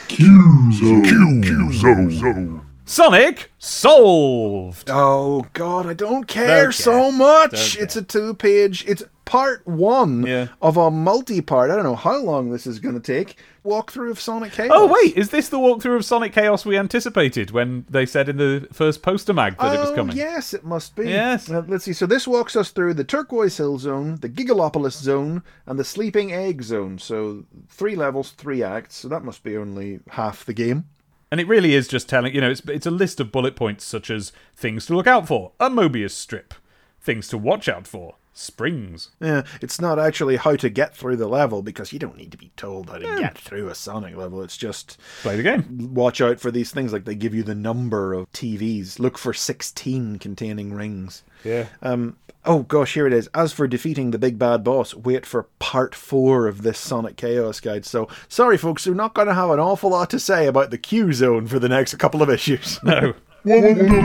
[0.08, 1.42] Q Zone.
[1.42, 2.66] Q-Zone.
[2.92, 4.90] Sonic solved.
[4.92, 7.72] oh God, I don't care Don't so much.
[7.76, 8.84] Don't It's a two-page.
[8.86, 10.48] It's part one Yeah.
[10.60, 11.70] of a multi-part.
[11.70, 13.38] I don't know how long this is going to take.
[13.64, 14.72] Walkthrough of Sonic Chaos.
[14.74, 18.36] Oh wait, is this the walkthrough of Sonic Chaos we anticipated when they said in
[18.36, 20.14] the first poster mag that it was Oh, coming?
[20.14, 21.08] yes, it must be.
[21.08, 21.48] Yes.
[21.50, 21.94] Uh, let's see.
[21.94, 26.30] So this walks us through the Turquoise Hill Zone, the Gigalopolis Zone, and the Sleeping
[26.30, 26.98] Egg Zone.
[26.98, 28.96] So three levels, three acts.
[28.96, 30.84] So that must be only half the game.
[31.32, 33.86] And it really is just telling, you know, it's it's a list of bullet points
[33.86, 36.52] such as things to look out for, a Mobius strip,
[37.00, 39.12] things to watch out for, springs.
[39.18, 42.36] Yeah, it's not actually how to get through the level because you don't need to
[42.38, 44.42] be told how to get through a Sonic level.
[44.42, 45.94] It's just Play the game.
[45.94, 46.92] watch out for these things.
[46.92, 48.98] Like they give you the number of TVs.
[48.98, 51.22] Look for 16 containing rings.
[51.44, 51.68] Yeah.
[51.80, 52.18] Um.
[52.44, 53.28] Oh gosh, here it is.
[53.34, 57.60] As for defeating the big bad boss, wait for part four of this Sonic Chaos
[57.60, 57.84] guide.
[57.84, 60.78] So sorry, folks, we're not going to have an awful lot to say about the
[60.78, 62.80] Q zone for the next couple of issues.
[62.82, 63.14] No.
[63.44, 63.84] Wonder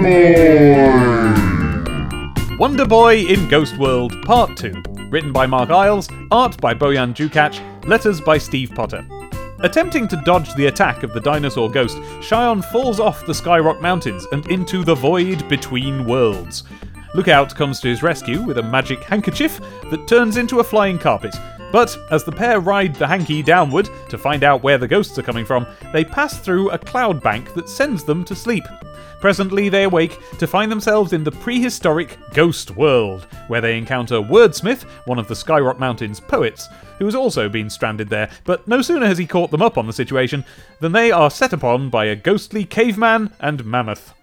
[2.47, 2.57] Boy!
[2.59, 4.83] Wonder Boy in Ghost World Part 2.
[5.09, 9.03] Written by Mark Eyles, art by Bojan Djukac, letters by Steve Potter.
[9.61, 14.27] Attempting to dodge the attack of the dinosaur ghost, Shion falls off the Skyrock Mountains
[14.31, 16.63] and into the void between worlds.
[17.17, 21.35] Lookout comes to his rescue with a magic handkerchief that turns into a flying carpet.
[21.71, 25.23] But as the pair ride the hanky downward to find out where the ghosts are
[25.23, 28.63] coming from, they pass through a cloud bank that sends them to sleep.
[29.19, 34.83] Presently, they awake to find themselves in the prehistoric Ghost World, where they encounter Wordsmith,
[35.07, 36.67] one of the Skyrock Mountains poets,
[36.99, 38.29] who has also been stranded there.
[38.43, 40.45] But no sooner has he caught them up on the situation
[40.81, 44.13] than they are set upon by a ghostly caveman and mammoth.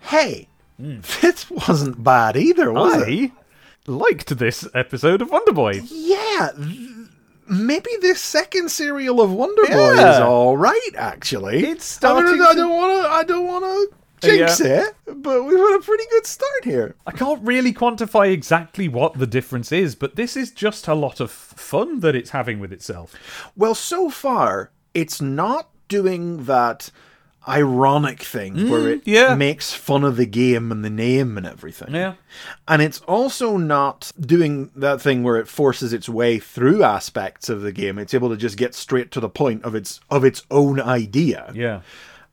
[0.00, 0.48] hey,
[0.78, 0.98] Hmm.
[1.22, 3.08] this wasn't bad either, was it?
[3.08, 3.32] I
[3.90, 5.80] liked this episode of Wonder Boy.
[5.90, 6.50] Yeah.
[6.56, 6.90] th-
[7.48, 10.90] Maybe this second serial of Wonder Boy is all right.
[10.96, 13.08] Actually, It's starting I don't want to.
[13.08, 14.82] I don't want to jinx Yeah.
[14.86, 16.96] it, but we've had a pretty good start here.
[17.06, 21.20] I can't really quantify exactly what the difference is, but this is just a lot
[21.20, 23.14] of fun that it's having with itself.
[23.54, 26.90] Well, so far, it's not doing that
[27.48, 29.34] ironic thing mm, where it yeah.
[29.34, 31.94] makes fun of the game and the name and everything.
[31.94, 32.14] Yeah.
[32.66, 37.62] And it's also not doing that thing where it forces its way through aspects of
[37.62, 37.98] the game.
[37.98, 41.52] It's able to just get straight to the point of its of its own idea.
[41.54, 41.80] Yeah.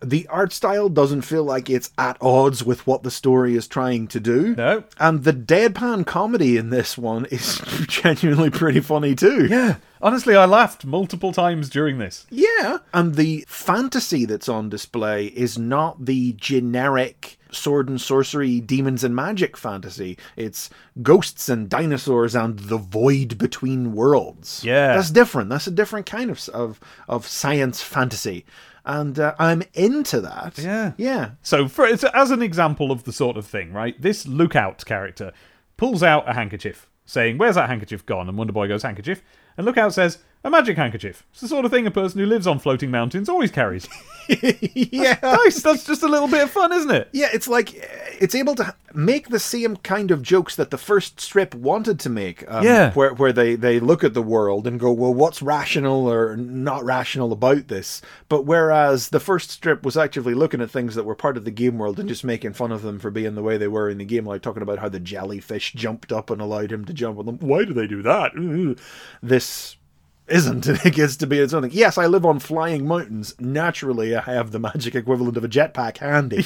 [0.04, 4.08] The art style doesn't feel like it's at odds with what the story is trying
[4.10, 4.56] to do.
[4.56, 4.84] No.
[5.00, 9.48] And the deadpan comedy in this one is genuinely pretty funny too.
[9.48, 9.76] Yeah.
[10.02, 12.28] Honestly, I laughed multiple times during this.
[12.30, 12.80] Yeah.
[12.94, 19.16] And the fantasy that's on display is not the generic sword and sorcery, demons and
[19.16, 20.18] magic fantasy.
[20.36, 20.70] It's
[21.02, 24.62] ghosts and dinosaurs and the void between worlds.
[24.64, 24.96] Yeah.
[24.96, 25.50] That's different.
[25.50, 28.46] That's a different kind of of, of science fantasy.
[28.86, 30.58] And uh, I'm into that.
[30.58, 30.92] Yeah.
[30.98, 31.32] Yeah.
[31.42, 34.00] So, for, it's- as an example of the sort of thing, right?
[34.02, 35.32] This Lookout character
[35.78, 38.28] pulls out a handkerchief, saying, Where's that handkerchief gone?
[38.28, 39.22] And Wonder Boy goes, Handkerchief.
[39.58, 41.26] And Lookout says, A magic handkerchief.
[41.32, 43.88] It's the sort of thing a person who lives on floating mountains always carries.
[44.28, 45.18] yeah.
[45.24, 45.62] nice.
[45.62, 47.08] That's just a little bit of fun, isn't it?
[47.14, 47.88] Yeah, it's like uh,
[48.20, 52.10] it's able to make the same kind of jokes that the first strip wanted to
[52.10, 52.44] make.
[52.52, 52.92] Um, Yeah.
[52.92, 56.84] where where they they look at the world and go, well, what's rational or not
[56.84, 58.02] rational about this?
[58.28, 61.52] But whereas the first strip was actually looking at things that were part of the
[61.52, 63.98] game world and just making fun of them for being the way they were in
[63.98, 67.18] the game, like talking about how the jellyfish jumped up and allowed him to jump
[67.18, 67.38] on them.
[67.40, 68.34] Why do they do that?
[69.22, 69.78] This
[70.28, 71.72] isn't and it gets to be its own thing.
[71.74, 73.36] Yes, I live on flying mountains.
[73.40, 76.46] Naturally, I have the magic equivalent of a jetpack handy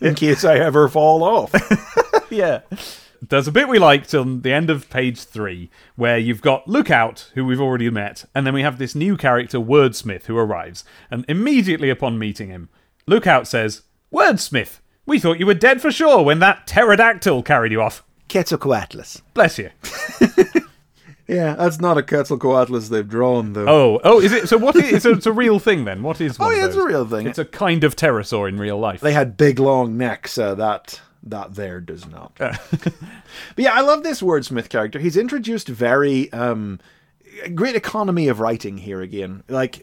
[0.06, 1.52] in case I ever fall off.
[2.30, 2.60] yeah.
[3.20, 7.30] There's a bit we liked on the end of page three where you've got Lookout,
[7.34, 10.84] who we've already met, and then we have this new character, Wordsmith, who arrives.
[11.10, 12.68] And immediately upon meeting him,
[13.06, 13.82] Lookout says,
[14.12, 18.04] Wordsmith, we thought you were dead for sure when that pterodactyl carried you off.
[18.28, 19.22] Quetzalcoatlus.
[19.34, 19.70] Bless you.
[21.28, 23.68] Yeah, that's not a Quetzalcoatlus they've drawn, though.
[23.68, 24.48] Oh, oh, is it?
[24.48, 25.02] So what is?
[25.02, 26.02] So it's a real thing then?
[26.02, 26.38] What is?
[26.38, 27.26] One Oh, of yeah, it's a real thing.
[27.26, 29.00] It's a kind of pterosaur in real life.
[29.02, 30.38] They had big, long necks.
[30.38, 32.32] Uh, that that there does not.
[32.38, 32.94] but
[33.56, 34.98] yeah, I love this wordsmith character.
[34.98, 36.80] He's introduced very um,
[37.54, 39.42] great economy of writing here again.
[39.48, 39.82] Like,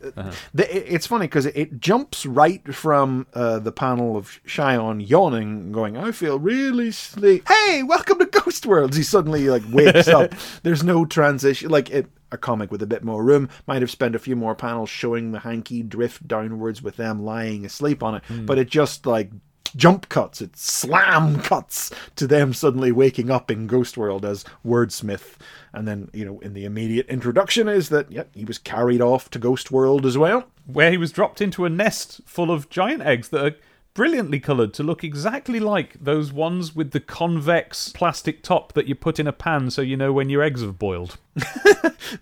[0.54, 5.72] the, it's funny because it, it jumps right from uh, the panel of Shion yawning,
[5.72, 8.98] going, "I feel really sleep." Hey, welcome to Ghost Worlds.
[8.98, 10.34] He suddenly like wakes up.
[10.64, 11.70] There's no transition.
[11.70, 14.56] Like it, a comic with a bit more room might have spent a few more
[14.56, 19.06] panels showing the hanky drift downwards with them lying asleep on it, but it just
[19.06, 19.32] like
[19.76, 25.36] jump cuts, it's slam cuts to them suddenly waking up in Ghost World as Wordsmith.
[25.74, 29.30] And then, you know, in the immediate introduction is that, yep, he was carried off
[29.32, 30.46] to Ghost World as well.
[30.66, 33.56] where he was dropped into a nest full of giant eggs that are
[33.96, 38.94] brilliantly coloured to look exactly like those ones with the convex plastic top that you
[38.94, 41.18] put in a pan so you know when your eggs have boiled.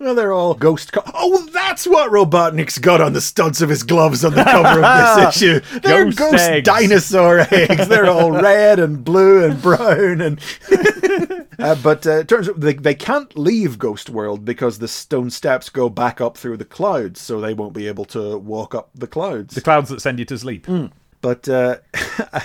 [0.00, 0.92] Well, they're all ghost.
[0.92, 4.82] Co- oh, that's what Robotnik's got on the studs of his gloves on the cover
[4.82, 5.60] of this issue.
[5.80, 6.64] They're Ghost ghost, eggs.
[6.64, 7.86] dinosaur eggs.
[7.88, 10.40] They're all red and blue and brown and.
[11.58, 15.28] uh, but uh, it turns out they, they can't leave Ghost World because the stone
[15.28, 18.88] steps go back up through the clouds, so they won't be able to walk up
[18.94, 19.54] the clouds.
[19.54, 20.66] The clouds that send you to sleep.
[21.24, 21.78] But uh,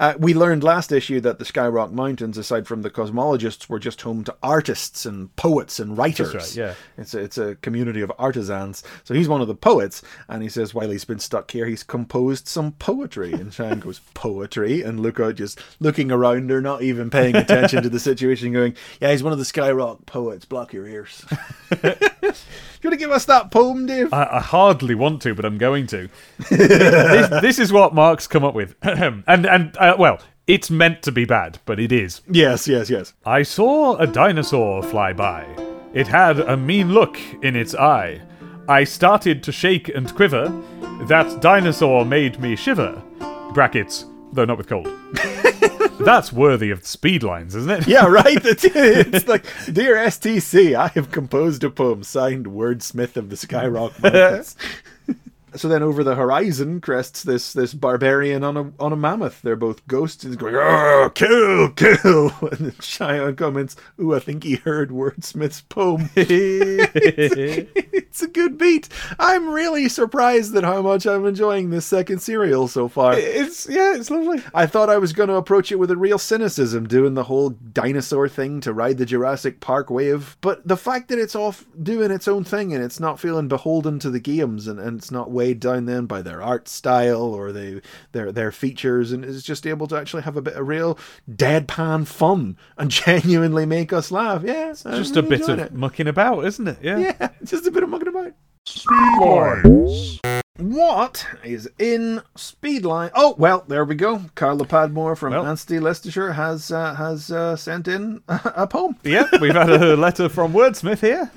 [0.00, 4.02] uh, we learned last issue that the Skyrock Mountains, aside from the cosmologists, were just
[4.02, 6.34] home to artists and poets and writers.
[6.34, 6.74] right, yeah.
[6.98, 8.82] It's a, it's a community of artisans.
[9.04, 11.84] So he's one of the poets, and he says while he's been stuck here, he's
[11.84, 13.32] composed some poetry.
[13.32, 14.82] And Shion goes, Poetry?
[14.82, 19.12] And Lookout just looking around her, not even paying attention to the situation, going, Yeah,
[19.12, 20.44] he's one of the Skyrock poets.
[20.44, 21.24] Block your ears.
[22.84, 24.12] You want to give us that poem, Dave?
[24.12, 26.06] I, I hardly want to, but I'm going to.
[26.50, 28.74] this, this is what Mark's come up with.
[28.82, 32.20] and, and uh, well, it's meant to be bad, but it is.
[32.28, 33.14] yes, yes, yes.
[33.24, 35.46] I saw a dinosaur fly by.
[35.94, 38.20] It had a mean look in its eye.
[38.68, 40.52] I started to shake and quiver.
[41.08, 43.02] That dinosaur made me shiver.
[43.54, 44.04] Brackets,
[44.34, 44.88] though not with cold.
[46.00, 47.86] That's worthy of speed lines, isn't it?
[47.88, 48.44] Yeah, right.
[48.44, 54.02] It's, it's like, dear STC, I have composed a poem signed Wordsmith of the Skyrock
[54.02, 54.56] Mountains.
[55.54, 59.40] so then, over the horizon crests this this barbarian on a on a mammoth.
[59.42, 60.24] They're both ghosts.
[60.24, 62.26] He's going, oh, kill, kill.
[62.40, 66.10] And then Shion comments, "Ooh, I think he heard Wordsmith's poem."
[68.14, 68.88] It's a good beat.
[69.18, 73.18] I'm really surprised at how much I'm enjoying this second serial so far.
[73.18, 74.40] It's yeah, it's lovely.
[74.54, 77.50] I thought I was going to approach it with a real cynicism, doing the whole
[77.50, 80.36] dinosaur thing to ride the Jurassic Park wave.
[80.42, 83.98] But the fact that it's off doing its own thing and it's not feeling beholden
[83.98, 87.50] to the games and, and it's not weighed down then by their art style or
[87.50, 87.80] they,
[88.12, 90.96] their their features and is just able to actually have a bit of real
[91.28, 94.44] deadpan fun and genuinely make us laugh.
[94.44, 95.72] Yeah, I'm Just a really bit of it.
[95.74, 96.78] mucking about, isn't it?
[96.80, 96.98] Yeah.
[96.98, 98.32] Yeah, just a bit of mucking about.
[98.66, 100.18] Speedlines.
[100.56, 103.10] What is in Speedline?
[103.14, 104.22] Oh well, there we go.
[104.36, 105.44] Carla Padmore from Well.
[105.44, 108.94] Anstey, Leicestershire has uh, has uh, sent in a poem.
[109.02, 111.30] Yeah, we've had a letter from Wordsmith here.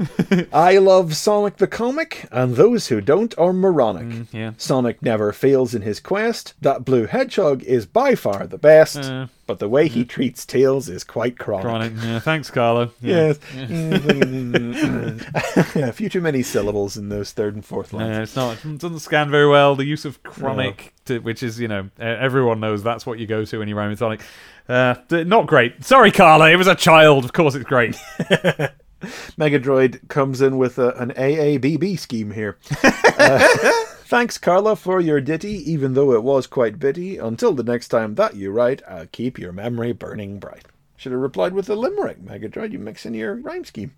[0.54, 4.28] I love Sonic the comic, and those who don't are moronic.
[4.32, 4.52] yeah.
[4.58, 6.54] Sonic never fails in his quest.
[6.62, 10.90] That blue hedgehog is by far the best, Uh, but the way he treats Tails
[10.90, 11.64] is quite chronic.
[11.64, 11.94] Chronic.
[11.96, 12.92] Yeah, thanks, Carlo.
[13.02, 13.34] Yeah.
[13.54, 13.54] Yes.
[15.76, 18.10] Yeah, a few too many syllables in those third and fourth lines.
[18.10, 18.64] Yeah, it's not.
[18.64, 19.76] It doesn't scan very well.
[19.76, 23.46] The use of chronic, to, which is you know everyone knows that's what you go
[23.46, 24.22] to when you rhyme with Sonic.
[24.68, 25.84] Uh, not great.
[25.84, 26.52] Sorry, Carla.
[26.52, 27.26] It was a child.
[27.26, 27.96] Of course, it's great.
[29.38, 32.58] Megadroid comes in with a, an AABB scheme here.
[33.20, 33.48] Uh,
[34.08, 37.18] thanks, Carla, for your ditty, even though it was quite bitty.
[37.18, 40.66] Until the next time that you write, I'll keep your memory burning bright.
[40.96, 42.72] Should have replied with a limerick, Megadroid.
[42.72, 43.94] You mix in your rhyme scheme.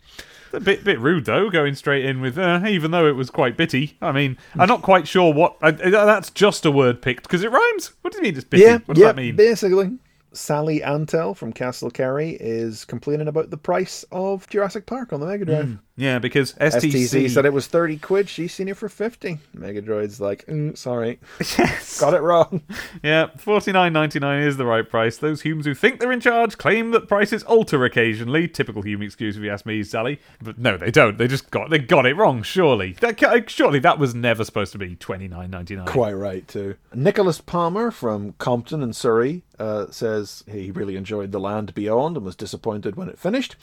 [0.51, 3.55] a bit bit rude though, going straight in with uh, even though it was quite
[3.55, 3.95] bitty.
[4.01, 5.55] I mean, I'm not quite sure what.
[5.61, 7.93] Uh, I, I- that's just a word picked because it rhymes.
[8.01, 8.65] What do you mean it's bitty?
[8.85, 9.35] what does yeah, that mean?
[9.37, 9.97] basically.
[10.31, 15.25] Sally Antel from Castle Cary is complaining about the price of Jurassic Park on the
[15.25, 15.65] Mega Drive.
[15.65, 15.75] Hmm.
[15.99, 18.29] Yeah, because STC, STC said it was 30 quid.
[18.29, 19.37] She's seen it for 50.
[19.53, 21.19] Megadroid's like, mm, sorry.
[21.99, 22.61] Got it wrong.
[23.03, 25.17] Yeah, forty nine ninety nine is the right price.
[25.17, 28.47] Those humans who think they're in charge claim that prices alter occasionally.
[28.47, 30.21] Typical human excuse if you ask me, Sally.
[30.41, 31.17] But no, they don't.
[31.17, 32.43] They just got they got it wrong.
[32.43, 35.85] Surely, that, surely that was never supposed to be twenty nine ninety nine.
[35.85, 36.75] Quite right, too.
[36.93, 42.25] Nicholas Palmer from Compton in Surrey uh, says he really enjoyed The Land Beyond and
[42.25, 43.57] was disappointed when it finished.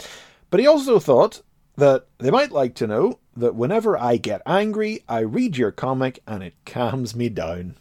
[0.50, 1.40] But he also thought
[1.76, 6.22] that they might like to know that whenever I get angry, I read your comic
[6.26, 7.76] and it calms me down.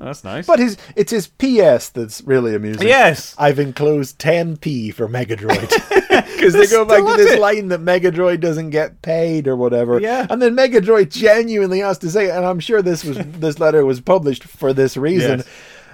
[0.00, 0.46] Oh, that's nice.
[0.46, 2.86] But his it's his PS that's really amusing.
[2.86, 5.72] yes, I've enclosed 10p for Megadroid.
[6.38, 7.40] Because they go back to this it.
[7.40, 10.00] line that Megadroid doesn't get paid or whatever.
[10.00, 10.24] Yeah.
[10.30, 14.00] And then Megadroid genuinely has to say, and I'm sure this was this letter was
[14.00, 15.38] published for this reason.
[15.38, 15.48] Yes.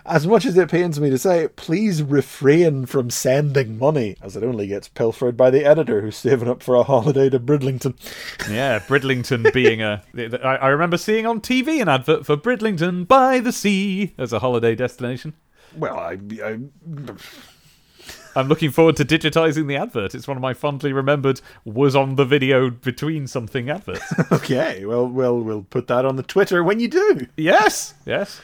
[0.07, 4.43] As much as it pains me to say, please refrain from sending money, as it
[4.45, 7.95] only gets pilfered by the editor who's saving up for a holiday to Bridlington.
[8.51, 8.81] yeah.
[8.81, 10.03] Bridlington being a.
[10.45, 14.75] I remember seeing on TV an advert for Bridlington by the sea as a holiday
[14.75, 15.33] destination.
[15.75, 16.59] Well, I, I
[18.37, 20.15] I'm looking forward to digitizing the advert.
[20.15, 24.13] It's one of my fondly remembered was on the video between something adverts.
[24.33, 24.85] okay.
[24.85, 27.27] Well, well, we'll put that on the Twitter when you do.
[27.37, 28.41] yes, yes.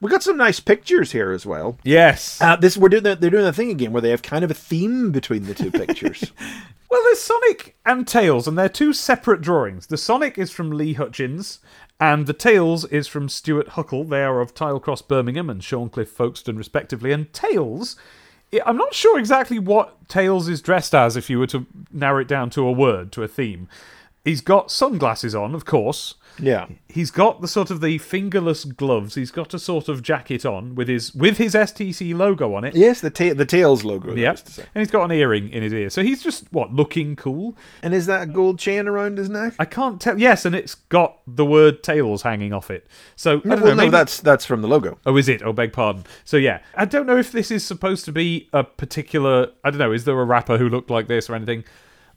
[0.00, 1.78] We got some nice pictures here as well.
[1.84, 2.40] Yes.
[2.40, 4.50] Uh, this we're doing the, they're doing the thing again where they have kind of
[4.50, 6.32] a theme between the two pictures.
[6.90, 9.86] Well, there's Sonic and Tails, and they're two separate drawings.
[9.86, 11.60] The Sonic is from Lee Hutchins,
[12.00, 14.02] and the Tails is from Stuart Huckle.
[14.02, 17.12] They are of Tilecross Birmingham and Shorncliffe Folkestone, respectively.
[17.12, 17.94] And Tails,
[18.66, 22.28] I'm not sure exactly what Tails is dressed as if you were to narrow it
[22.28, 23.68] down to a word, to a theme.
[24.24, 26.16] He's got sunglasses on, of course.
[26.40, 26.66] Yeah.
[26.88, 29.14] He's got the sort of the fingerless gloves.
[29.14, 32.74] He's got a sort of jacket on with his with his STC logo on it.
[32.74, 34.14] Yes, the ta- the tails logo.
[34.14, 34.18] Yep.
[34.56, 34.66] Yep.
[34.74, 35.90] And he's got an earring in his ear.
[35.90, 37.56] So he's just what looking cool.
[37.82, 39.54] And is that a gold chain around his neck?
[39.58, 40.18] I can't tell.
[40.18, 42.86] Yes, and it's got the word tails hanging off it.
[43.16, 44.98] So I No, don't well, know, no, that's that's from the logo.
[45.06, 45.42] Oh, is it?
[45.42, 46.04] Oh, beg pardon.
[46.24, 49.48] So yeah, I don't know if this is supposed to be a particular.
[49.62, 49.92] I don't know.
[49.92, 51.64] Is there a rapper who looked like this or anything?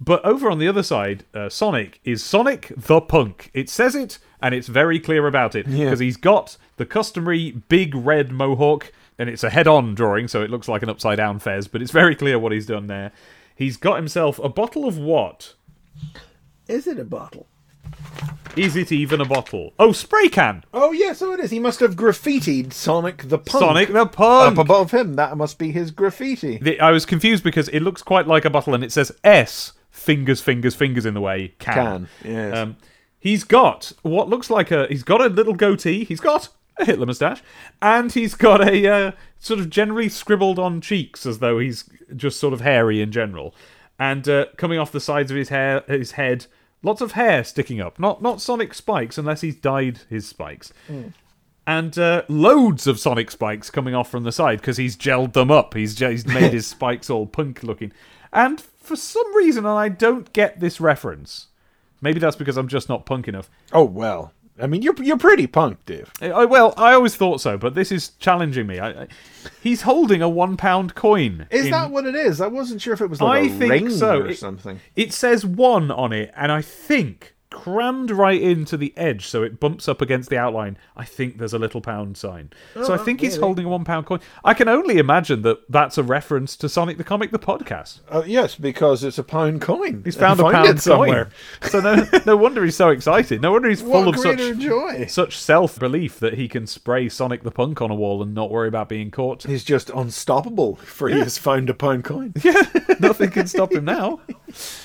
[0.06, 3.50] But over on the other side, uh, Sonic is Sonic the Punk.
[3.54, 7.96] It says it, and it's very clear about it because he's got the customary big
[7.96, 11.68] red mohawk, and it's a head-on drawing, so it looks like an upside-down fez.
[11.70, 13.12] But it's very clear what he's done there.
[13.56, 15.54] He's got himself a bottle of what?
[16.68, 17.48] Is it a bottle?
[18.58, 19.74] Is it even a bottle?
[19.80, 20.64] Oh, spray can.
[20.74, 21.52] Oh yeah, so it is.
[21.52, 23.64] He must have graffitied Sonic the Punk.
[23.64, 25.14] Sonic the Punk up above him.
[25.16, 26.58] That must be his graffiti.
[26.58, 29.74] The- I was confused because it looks quite like a bottle and it says S,
[30.04, 31.74] fingers, fingers, fingers in the way, can.
[31.74, 32.56] Can, yes.
[32.56, 32.78] Um,
[33.20, 34.88] he's got what looks like a.
[34.88, 36.04] He's got a little goatee.
[36.04, 37.42] He's got a Hitler moustache.
[37.82, 42.40] And he's got a uh, sort of generally scribbled on cheeks as though he's just
[42.40, 43.56] sort of hairy in general.
[44.00, 46.48] And uh, coming off the sides of his hair, his head,
[46.82, 48.00] lots of hair sticking up.
[48.00, 50.74] Not not Sonic spikes unless he's dyed his spikes
[51.66, 55.50] and uh, loads of sonic spikes coming off from the side because he's gelled them
[55.50, 55.74] up.
[55.74, 57.94] He's, he's made his spikes all punk looking.
[58.32, 61.48] And for some reason, and I don't get this reference.
[62.02, 63.50] Maybe that's because I'm just not punk enough.
[63.72, 64.34] Oh well.
[64.62, 66.12] I mean, you're you're pretty punk, Dave.
[66.22, 68.78] I, well, I always thought so, but this is challenging me.
[68.78, 69.08] I, I,
[69.64, 71.48] he's holding a one pound coin.
[71.50, 72.40] Is in- that what it is?
[72.40, 74.20] I wasn't sure if it was like I think ring so.
[74.22, 74.80] or It- something.
[74.96, 79.60] It says one on it, and I think crammed right into the edge so it
[79.60, 80.78] bumps up against the outline.
[80.98, 82.50] I think there's a little pound sign.
[82.74, 84.20] so I think he's holding a one pound coin.
[84.44, 88.00] I can only imagine that that's a reference to Sonic the Comic, the podcast.
[88.10, 90.02] Uh, yes, because it's a pound coin.
[90.04, 91.32] He's found a pound somewhere.
[91.62, 91.70] coin.
[91.72, 93.42] So no, no wonder he's so excited.
[93.42, 95.06] No wonder he's full What of such joy!
[95.06, 98.50] such self belief that he can spray Sonic the Punk on a wall and not
[98.52, 99.44] worry about being caught.
[99.44, 102.34] He's just unstoppable, for he has found a pound coin.
[102.44, 102.64] yeah
[103.00, 104.22] Nothing can stop him now.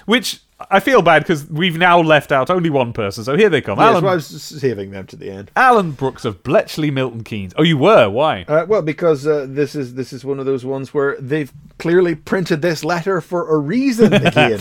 [0.07, 0.40] Which
[0.70, 3.23] I feel bad because we've now left out only one person.
[3.23, 3.78] So here they come.
[3.78, 5.53] Yes, Alan, well, I was saving them to the end.
[5.55, 7.55] Alan Brooks of Bletchley Milton Keynes.
[7.57, 8.11] Oh, you were?
[8.11, 8.45] Why?
[8.49, 12.16] Uh, well, because uh, this is this is one of those ones where they've clearly
[12.16, 14.61] printed this letter for a reason again.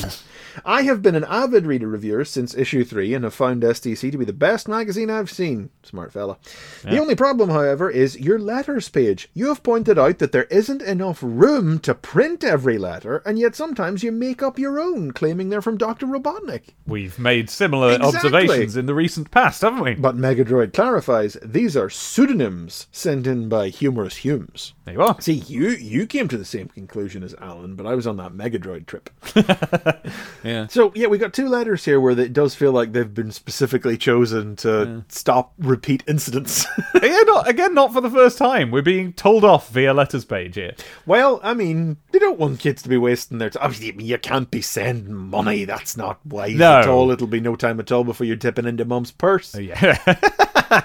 [0.66, 4.12] I have been an avid reader of yours since issue three and have found STC
[4.12, 5.70] to be the best magazine I've seen.
[5.84, 6.38] Smart fella.
[6.84, 9.30] The only problem, however, is your letters page.
[9.34, 13.56] You have pointed out that there isn't enough room to print every letter, and yet
[13.56, 16.06] sometimes you make up your own, claiming they're from Dr.
[16.06, 16.70] Robotnik.
[16.86, 18.18] We've made similar Exactly.
[18.18, 19.96] observations in the recent past, haven't we?
[19.96, 24.74] But Megadroid clarifies these are pseudonyms sent in by humorous Humes.
[24.86, 25.20] There you are.
[25.22, 28.32] See, you you came to the same conclusion as Alan, but I was on that
[28.34, 29.10] Megadroid trip.
[30.48, 30.68] Yeah.
[30.68, 33.98] So yeah, we got two letters here where it does feel like they've been specifically
[33.98, 36.65] chosen to stop repeat incidents.
[37.02, 38.72] yeah, not again, not for the first time.
[38.72, 40.74] We're being told off via letters page here.
[41.06, 43.74] well, I mean, they don't want kids to be wasting their time.
[43.99, 45.65] You can't be sending money.
[45.65, 46.80] That's not wise No.
[46.80, 47.11] at all.
[47.11, 49.53] It'll be no time at all before you're dipping into mum's purse.
[49.56, 49.98] Uh, yeah.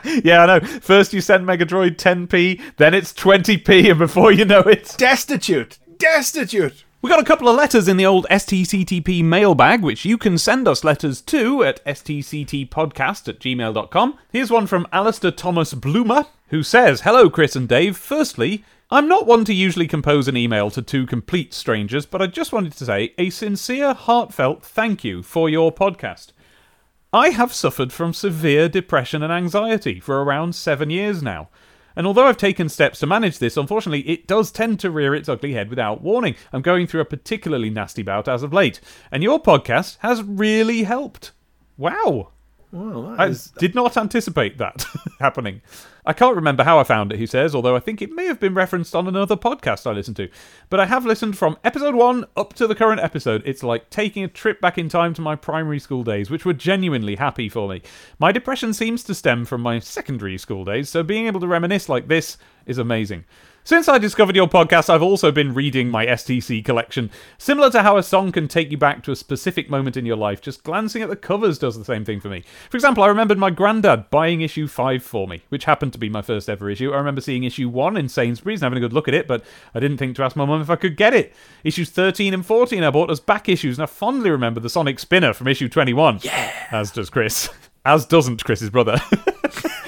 [0.25, 0.61] yeah, I know.
[0.61, 4.95] First you send Megadroid 10p, then it's 20p, and before you know it.
[4.99, 6.85] Destitute, destitute.
[7.03, 10.69] We got a couple of letters in the old STCTP mailbag, which you can send
[10.69, 14.19] us letters to at stctpodcast at gmail.com.
[14.31, 17.97] Here's one from Alistair Thomas Bloomer, who says, Hello, Chris and Dave.
[17.97, 22.29] Firstly, I'm not one to usually compose an email to two complete strangers, but I
[22.29, 26.29] just wanted to say a sincere, heartfelt thank you for your podcast.
[27.13, 31.49] I have suffered from severe depression and anxiety for around seven years now.
[31.97, 35.29] And although I've taken steps to manage this, unfortunately, it does tend to rear its
[35.29, 36.35] ugly head without warning.
[36.53, 40.85] I'm going through a particularly nasty bout as of late, and your podcast has really
[40.85, 41.33] helped.
[41.77, 42.31] Wow.
[42.73, 44.85] Well, that I is- did not anticipate that
[45.21, 45.61] happening.
[46.05, 48.41] I can't remember how I found it, he says, although I think it may have
[48.41, 50.29] been referenced on another podcast I listened to.
[50.69, 53.43] But I have listened from episode one up to the current episode.
[53.45, 56.55] It's like taking a trip back in time to my primary school days, which were
[56.55, 57.83] genuinely happy for me.
[58.19, 61.89] My depression seems to stem from my secondary school days, so being able to reminisce
[61.89, 62.37] like this
[62.67, 63.25] is amazing.
[63.65, 67.13] Since I discovered your podcast, I've also been reading my STC collection.
[67.39, 70.17] Similar to how a song can take you back to a specific moment in your
[70.17, 72.43] life, just glancing at the covers does the same thing for me.
[72.71, 76.09] For example, I remembered my granddad buying issue 5 for me, which happened to be
[76.09, 76.93] my first ever issue.
[76.93, 79.45] I remember seeing issue 1 in Sainsbury's and having a good look at it, but
[79.77, 81.33] I didn't think to ask my mum if I could get it.
[81.63, 84.99] Issues 13 and 14 I bought as back issues, and I fondly remember the Sonic
[84.99, 86.19] Spinner from issue 21.
[86.23, 86.53] Yeah!
[86.73, 87.49] As does Chris.
[87.85, 88.99] As doesn't Chris's brother.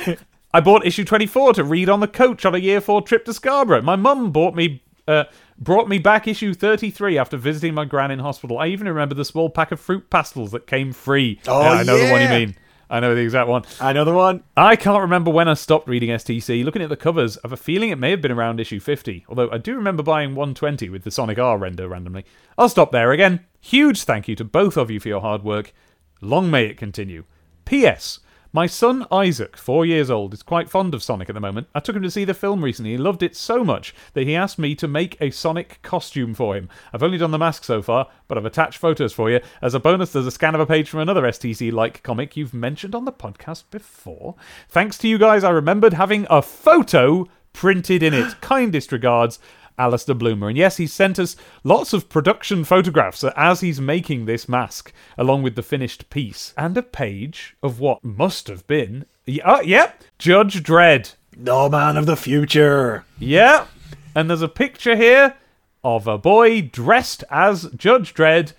[0.55, 3.35] I bought issue 24 to read on the coach on a year four trip to
[3.35, 3.82] Scarborough.
[3.82, 4.85] My mum bought me.
[5.06, 5.24] Uh,
[5.59, 8.59] brought me back issue 33 after visiting my gran in hospital.
[8.59, 11.40] I even remember the small pack of fruit pastels that came free.
[11.47, 12.56] Oh, Yeah, I know the one you mean.
[12.89, 13.64] I know the exact one.
[13.81, 14.44] Another one.
[14.56, 16.64] I can't remember when I stopped reading STC.
[16.64, 19.26] Looking at the covers, I have a feeling it may have been around issue 50,
[19.28, 22.24] although I do remember buying 120 with the Sonic R render randomly.
[22.56, 23.44] I'll stop there again.
[23.60, 25.72] Huge thank you to both of you for your hard work.
[26.20, 27.24] Long may it continue.
[27.64, 28.20] P.S.
[28.55, 31.66] My son Isaac, four years old, is quite fond of Sonic at the moment.
[31.74, 32.93] I took him to see the film recently.
[32.93, 36.55] He loved it so much that he asked me to make a Sonic costume for
[36.55, 36.68] him.
[36.93, 39.40] I've only done the mask so far, but I've attached photos for you.
[39.60, 42.55] As a bonus, there's a scan of a page from another STC like comic you've
[42.55, 44.36] mentioned on the podcast before.
[44.68, 48.36] Thanks to you guys, I remembered having a photo printed in it.
[48.40, 49.40] Kindest regards,
[49.78, 50.48] Alistair Bloomer.
[50.48, 55.42] And yes, he sent us lots of production photographs as he's making this mask, along
[55.42, 59.06] with the finished piece, and a page of what must have been.
[59.44, 61.14] Oh, yep, Judge Dredd.
[61.36, 63.05] Lawman of the Future.
[63.18, 63.68] Yep.
[64.14, 65.34] And there's a picture here
[65.82, 68.52] of a boy dressed as Judge Dredd.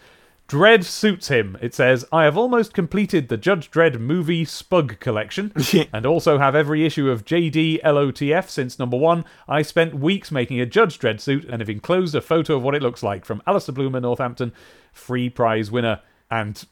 [0.47, 1.57] Dredd suits him.
[1.59, 5.51] It says, I have almost completed the Judge Dredd movie Spug collection
[5.93, 9.26] and also have every issue of JD LOTF since number one.
[9.47, 12.76] I spent weeks making a Judge Dredd suit and have enclosed a photo of what
[12.76, 14.53] it looks like from Alistair Bloomer, Northampton,
[14.93, 16.01] free prize winner.
[16.30, 16.63] And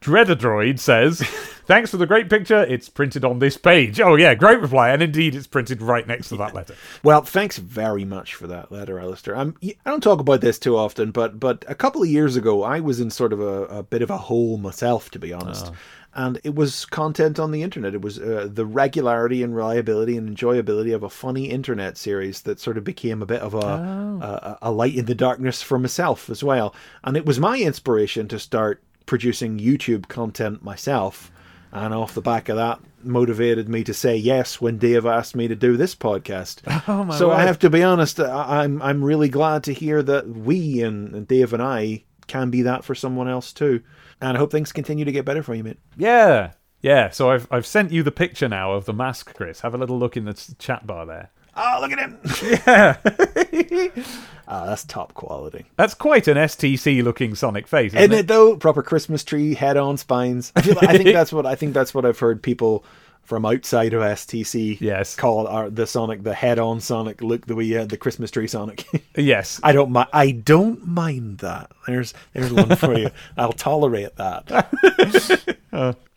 [0.00, 1.20] Dreadadroid says,
[1.68, 2.62] Thanks for the great picture.
[2.64, 4.00] It's printed on this page.
[4.00, 4.90] Oh, yeah, great reply.
[4.90, 6.74] And indeed, it's printed right next to that letter.
[7.02, 9.36] Well, thanks very much for that letter, Alistair.
[9.36, 12.62] I'm, I don't talk about this too often, but but a couple of years ago,
[12.62, 15.70] I was in sort of a, a bit of a hole myself, to be honest.
[16.14, 17.94] And it was content on the internet.
[17.94, 22.58] It was uh, the regularity and reliability and enjoyability of a funny internet series that
[22.58, 26.28] sort of became a bit of a, a a light in the darkness for myself
[26.30, 26.74] as well.
[27.04, 31.32] And it was my inspiration to start producing YouTube content myself.
[31.72, 35.48] And off the back of that, motivated me to say yes when Dave asked me
[35.48, 36.62] to do this podcast.
[36.88, 40.02] Oh, my so I have to be honest, I- I'm I'm really glad to hear
[40.04, 43.82] that we and, and Dave and I can be that for someone else too.
[44.20, 45.78] And I hope things continue to get better for you, mate.
[45.96, 46.52] Yeah.
[46.80, 49.60] Yeah, so I've I've sent you the picture now of the mask, Chris.
[49.60, 51.30] Have a little look in the chat bar there.
[51.58, 52.18] Oh, look at him!
[52.66, 52.96] Yeah,
[54.48, 58.28] ah, that's top quality, That's quite an STC looking Sonic face, isn't, isn't it?
[58.28, 60.52] Though proper Christmas tree head-on spines.
[60.56, 62.84] I feel like, I think that's what I think that's what I've heard people
[63.24, 65.14] from outside of STC Yes.
[65.14, 68.86] call our, the Sonic the head-on Sonic look the way uh, the Christmas tree Sonic.
[69.16, 69.60] Yes.
[69.64, 70.08] I don't mind.
[70.12, 71.72] I don't mind that.
[71.86, 73.10] There's there's one for you.
[73.36, 74.46] I'll tolerate that.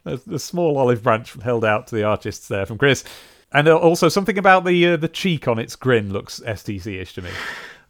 [0.04, 3.04] There's the small olive branch held out to the artists there from Chris.
[3.54, 7.22] And uh, also something about the uh, the cheek on its grin looks STC-ish to
[7.22, 7.30] me.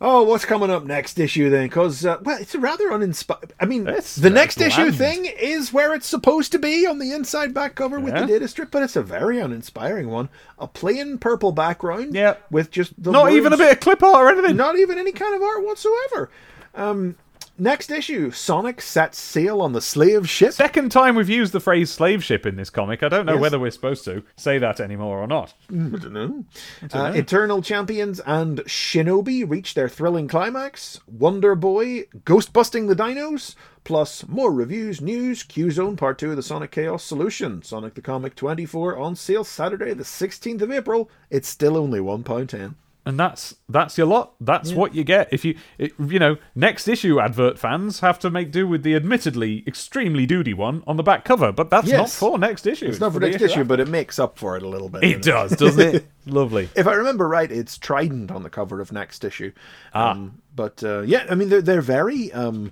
[0.03, 1.67] Oh, what's coming up next issue then?
[1.67, 3.53] Because uh, well, it's a rather uninspired.
[3.59, 7.11] I mean, It's the next issue thing is where it's supposed to be on the
[7.11, 10.29] inside back cover with the data strip, but it's a very uninspiring one.
[10.57, 12.38] A plain purple background, Yeah.
[12.49, 14.57] with just the Not even a bit of clip art or anything.
[14.57, 16.31] not even any kind of art whatsoever.
[16.73, 17.15] Um,
[17.61, 20.51] next issue, Sonic sets sail on the slave ship.
[20.53, 23.03] Second time we've used the phrase slave ship in this comic.
[23.03, 23.41] I don't know Yes.
[23.41, 25.53] whether we're supposed to say that anymore or not.
[25.69, 26.45] I don't know.
[26.93, 30.99] Uh, Eternal Champions and Shinobi reach their thrilling climax.
[31.07, 33.55] Wonder Boy ghostbusting the dinos.
[33.83, 37.63] Plus more reviews, news, Q Zone Part 2 of the Sonic Chaos Solution.
[37.63, 41.09] Sonic the Comic 24 on sale Saturday, the 16th of April.
[41.31, 42.75] It's still only £1.10.
[43.03, 44.34] And that's that's your lot.
[44.40, 48.30] That's what you get if you it, you know next issue advert fans have to
[48.30, 52.10] make do with the admittedly extremely duty one on the back cover, but that's not
[52.10, 52.86] for next issue.
[52.86, 53.64] It's not for next issue, after.
[53.64, 55.03] but it makes up for it a little bit.
[55.03, 56.07] it does, doesn't it?
[56.28, 56.69] Lovely.
[56.76, 59.52] If I remember right, it's Trident on the cover of next issue.
[59.95, 60.11] Ah.
[60.11, 62.72] Um, but uh, yeah, I mean they're they're very um,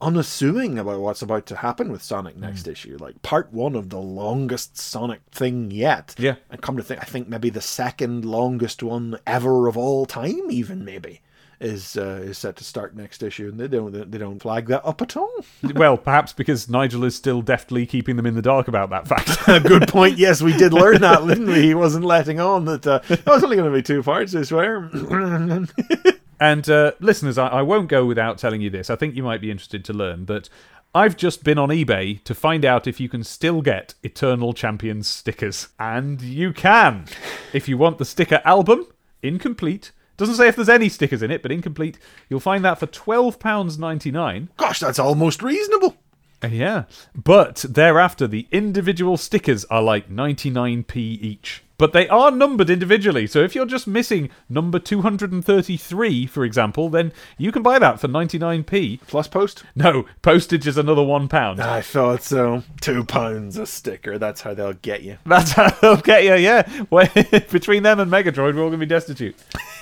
[0.00, 2.42] unassuming about what's about to happen with Sonic Hmm.
[2.42, 2.96] next issue.
[3.00, 6.14] Like part one of the longest Sonic thing yet.
[6.18, 6.34] Yeah.
[6.50, 10.50] And come to think, I think maybe the second longest one ever of all time,
[10.50, 11.20] even maybe.
[11.58, 14.84] Is uh, is set to start next issue, and they don't they don't flag that
[14.86, 15.32] up at all.
[15.74, 19.38] well, perhaps because Nigel is still deftly keeping them in the dark about that fact.
[19.66, 20.18] Good point.
[20.18, 21.62] Yes, we did learn that, didn't we?
[21.62, 22.86] He wasn't letting on that.
[22.86, 24.34] Uh, oh, it's only going to be two parts.
[24.34, 24.90] I swear.
[26.40, 28.90] And uh, listeners, I, I won't go without telling you this.
[28.90, 30.48] I think you might be interested to learn that
[30.94, 35.08] I've just been on eBay to find out if you can still get Eternal Champions
[35.08, 35.68] stickers.
[35.78, 37.06] And you can.
[37.52, 38.86] if you want the sticker album,
[39.22, 41.98] incomplete, Doesn't say if there's any stickers in it, but incomplete.
[42.30, 44.48] You'll find that for £12.99.
[44.56, 45.96] Gosh, that's almost reasonable.
[46.42, 46.84] Uh, Yeah.
[47.14, 51.62] But thereafter, the individual stickers are like 99p each.
[51.78, 53.26] But they are numbered individually.
[53.26, 58.08] So if you're just missing number 233, for example, then you can buy that for
[58.08, 59.00] 99p.
[59.06, 59.64] Plus post?
[59.74, 61.60] No, postage is another one pound.
[61.60, 62.62] I thought so.
[62.80, 64.18] Two pounds a sticker.
[64.18, 65.18] That's how they'll get you.
[65.26, 66.68] That's how they'll get you, yeah.
[66.90, 67.08] Well,
[67.50, 69.36] between them and Megadroid, we're all going to be destitute.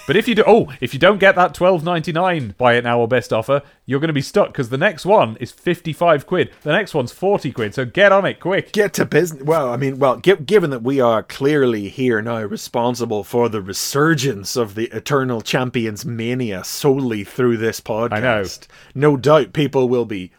[0.06, 2.84] But if you do, oh, if you don't get that twelve ninety nine buy it
[2.84, 5.94] now or best offer, you're going to be stuck because the next one is fifty
[5.94, 6.50] five quid.
[6.62, 7.74] The next one's forty quid.
[7.74, 8.72] So get on it quick.
[8.72, 9.42] Get to business.
[9.42, 13.62] Well, I mean, well, gi- given that we are clearly here now responsible for the
[13.62, 19.10] resurgence of the Eternal Champions mania solely through this podcast, know.
[19.12, 20.32] no doubt people will be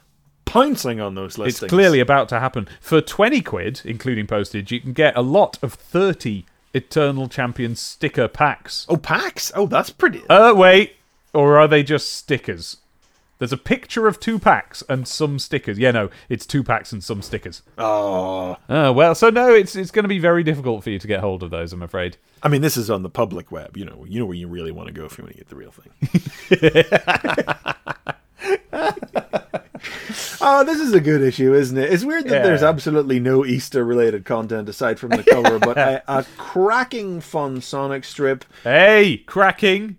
[0.46, 1.64] pouncing on those listings.
[1.64, 2.68] It's clearly about to happen.
[2.80, 6.46] For twenty quid, including postage, you can get a lot of thirty
[6.76, 8.86] Eternal Champions sticker packs.
[8.90, 9.52] Oh, packs?
[9.56, 10.22] Oh, that's pretty.
[10.30, 10.98] Uh, wait,
[11.34, 12.78] or are they just stickers?
[13.40, 15.78] There's a picture of two packs and some stickers.
[15.78, 17.62] Yeah, no, it's two packs and some stickers.
[17.78, 21.08] Oh, Oh well, so no, it's it's going to be very difficult for you to
[21.08, 21.74] get hold of those.
[21.74, 22.18] I'm afraid.
[22.44, 23.76] I mean, this is on the public web.
[23.76, 25.50] You know, you know where you really want to go if you want to get
[25.50, 25.92] the real thing.
[30.42, 31.92] Oh, this is a good issue, isn't it?
[31.92, 32.44] It's weird that Yeah.
[32.44, 38.04] there's absolutely no Easter-related content aside from the cover, but a, a cracking fun Sonic
[38.04, 38.46] strip.
[38.64, 39.98] Hey, cracking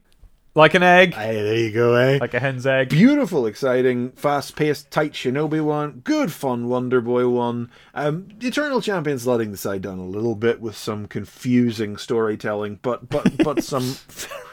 [0.57, 2.19] like an egg, Hey, there you go, eh?
[2.21, 2.89] like a hen's egg.
[2.89, 6.01] Beautiful, exciting, fast-paced, tight Shinobi one.
[6.03, 7.71] Good fun Wonder Boy one.
[7.95, 13.09] Um, Eternal Champions letting the side down a little bit with some confusing storytelling, but
[13.09, 13.97] but but some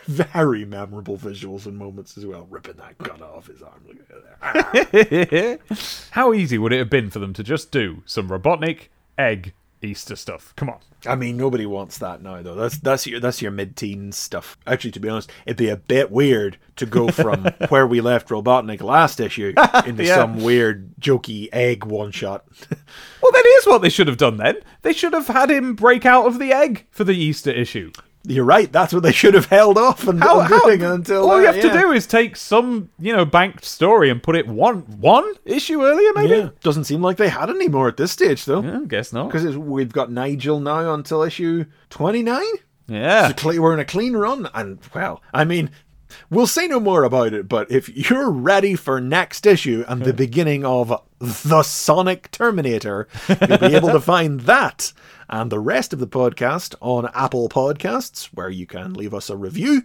[0.06, 2.46] very memorable visuals and moments as well.
[2.50, 3.82] Ripping that gun off his arm.
[3.88, 5.60] Look at that.
[6.12, 10.18] How easy would it have been for them to just do some Robotnik egg Easter
[10.18, 10.54] stuff?
[10.58, 10.80] Come on.
[11.06, 12.56] I mean, nobody wants that now, though.
[12.56, 14.58] That's that's your that's your mid-teens stuff.
[14.66, 18.30] Actually, to be honest, it'd be a bit weird to go from where we left
[18.30, 19.54] Robotnik last issue
[19.86, 20.16] into Yeah.
[20.16, 22.46] some weird jokey egg one-shot.
[23.22, 24.58] Well, that is what they should have done then.
[24.82, 27.92] They should have had him break out of the egg for the Easter issue.
[28.26, 28.72] You're right.
[28.72, 31.56] That's what they should have held off and How, how- doing until all you that,
[31.56, 35.30] have to do is take some, you know, banked story and put it one one
[35.44, 36.36] issue earlier, maybe.
[36.36, 36.50] Yeah.
[36.62, 38.64] Doesn't seem like they had any more at this stage, though.
[38.64, 39.28] Yeah, guess not.
[39.28, 42.42] Because we've got Nigel now until issue 29.
[42.88, 43.30] Yeah.
[43.30, 45.70] It's a we're in a clean run, and well, I mean,
[46.30, 47.48] we'll say no more about it.
[47.50, 53.58] But if you're ready for next issue and the beginning of the Sonic Terminator, you'll
[53.58, 54.92] be able to find that
[55.34, 59.36] and the rest of the podcast on Apple Podcasts, where you can leave us a
[59.36, 59.82] review.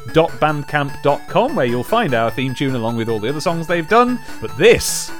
[0.07, 4.19] sonicthecomic.bandcamp.com where you'll find our theme tune along with all the other songs they've done.
[4.41, 5.11] But this,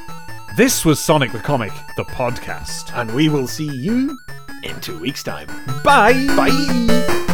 [0.56, 2.96] this was Sonic the Comic, the podcast.
[2.98, 4.18] And we will see you
[4.64, 5.48] in two weeks' time.
[5.84, 6.26] Bye!
[6.36, 7.33] Bye.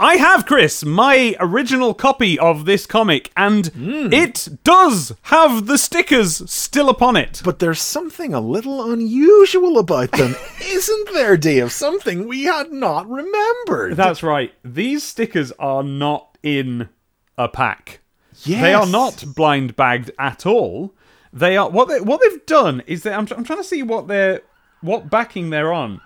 [0.00, 4.12] I have, Chris, my original copy of this comic, and Hmm.
[4.12, 7.42] it does have the stickers still upon it.
[7.44, 11.70] But there's something a little unusual about them, isn't there, Dave?
[11.72, 13.96] Something we had not remembered.
[13.96, 14.52] That's right.
[14.64, 16.88] These stickers are not in
[17.36, 18.00] a pack.
[18.44, 18.62] yes.
[18.62, 20.94] They are not blind bagged at all.
[21.32, 24.08] They are what they what they've done is that I'm, I'm trying to see what
[24.08, 24.40] they're
[24.80, 26.00] what backing they're on.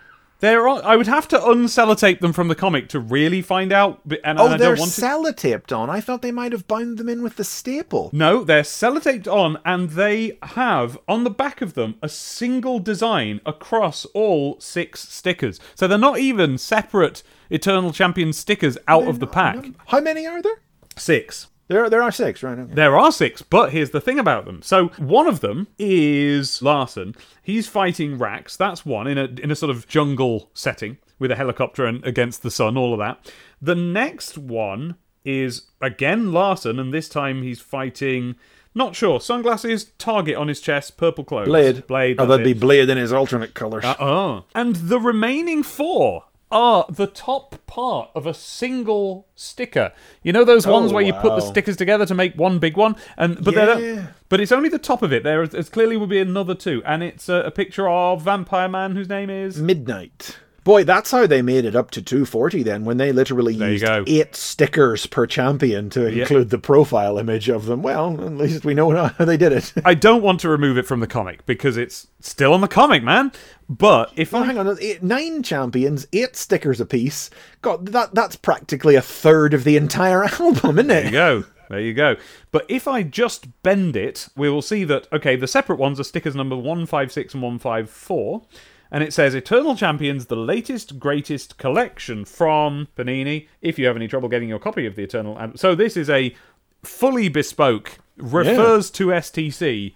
[0.44, 4.02] They're on, I would have to unsellotape them from the comic to really find out.
[4.22, 5.00] And Oh, I they're don't want to.
[5.00, 5.88] sellotaped on.
[5.88, 8.10] I thought they might have bound them in with the staple.
[8.12, 13.40] No, they're sellotaped on, and they have on the back of them a single design
[13.46, 15.58] across all six stickers.
[15.74, 19.64] So they're not even separate Eternal Champion stickers out of the pack.
[19.86, 20.60] How many are there?
[20.96, 21.46] Six.
[21.69, 22.59] There, there are six, right?
[22.59, 22.74] Okay.
[22.74, 24.61] There are six, but here's the thing about them.
[24.62, 27.15] So one of them is Larcen.
[27.43, 28.57] He's fighting Rax.
[28.57, 32.43] That's one in a in a sort of jungle setting with a helicopter and against
[32.43, 33.32] the sun, all of that.
[33.62, 38.36] The next one is again Larcen, and this time he's fighting.
[38.77, 39.20] Not sure.
[39.20, 41.47] Sunglasses, target on his chest, purple clothes.
[41.47, 41.86] Blade.
[41.86, 42.16] Blade.
[42.19, 42.55] Oh, that'd be.
[42.55, 43.85] Blade in his alternate colours.
[43.85, 44.45] Uh oh.
[44.55, 49.92] And the remaining four are the top part of a single sticker.
[50.22, 52.76] You know those ones Oh, where you put the stickers together to make one big
[52.76, 54.06] one, and but they're Yeah.
[54.28, 55.22] but it's only the top of it.
[55.24, 58.94] There is clearly will be another two, and it's a, a picture of Vampire Man
[58.94, 59.58] whose name is.
[59.60, 60.38] Midnight.
[60.65, 63.85] Boy, that's how they made it up to 240 then, when they literally you used
[63.85, 64.03] go.
[64.07, 67.82] eight stickers per champion to include the profile image of them.
[67.82, 69.74] Well, at least we know how they did it.
[69.85, 73.03] I don't want to remove it from the comic because it's still on the comic,
[73.03, 73.31] man.
[73.69, 77.28] But if Well, I hang on, uh, eight, nine champions, eight stickers apiece.
[77.61, 80.95] God, that that's practically a third of the entire album, isn't it?
[80.95, 81.45] There you go.
[81.70, 82.16] There you go.
[82.53, 86.05] But if I just bend it, we will see that, okay, the separate ones are
[86.05, 88.43] stickers number 156 and 154.
[88.90, 93.48] And it says Eternal Champions, the latest, greatest collection from Panini.
[93.61, 95.52] If you have any trouble getting your copy of the Eternal.
[95.56, 96.35] So this is a
[96.82, 99.94] fully bespoke, refers to STC,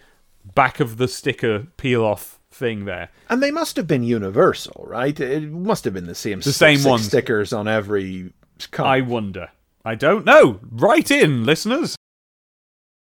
[0.55, 3.10] back of the sticker peel off thing there.
[3.28, 5.19] And they must have been universal, right?
[5.19, 6.40] It must have been the same.
[6.40, 7.06] The same ones.
[7.06, 8.32] stickers on every.
[8.78, 9.51] I wonder.
[9.85, 10.60] I don't know.
[10.70, 11.97] Write in, listeners.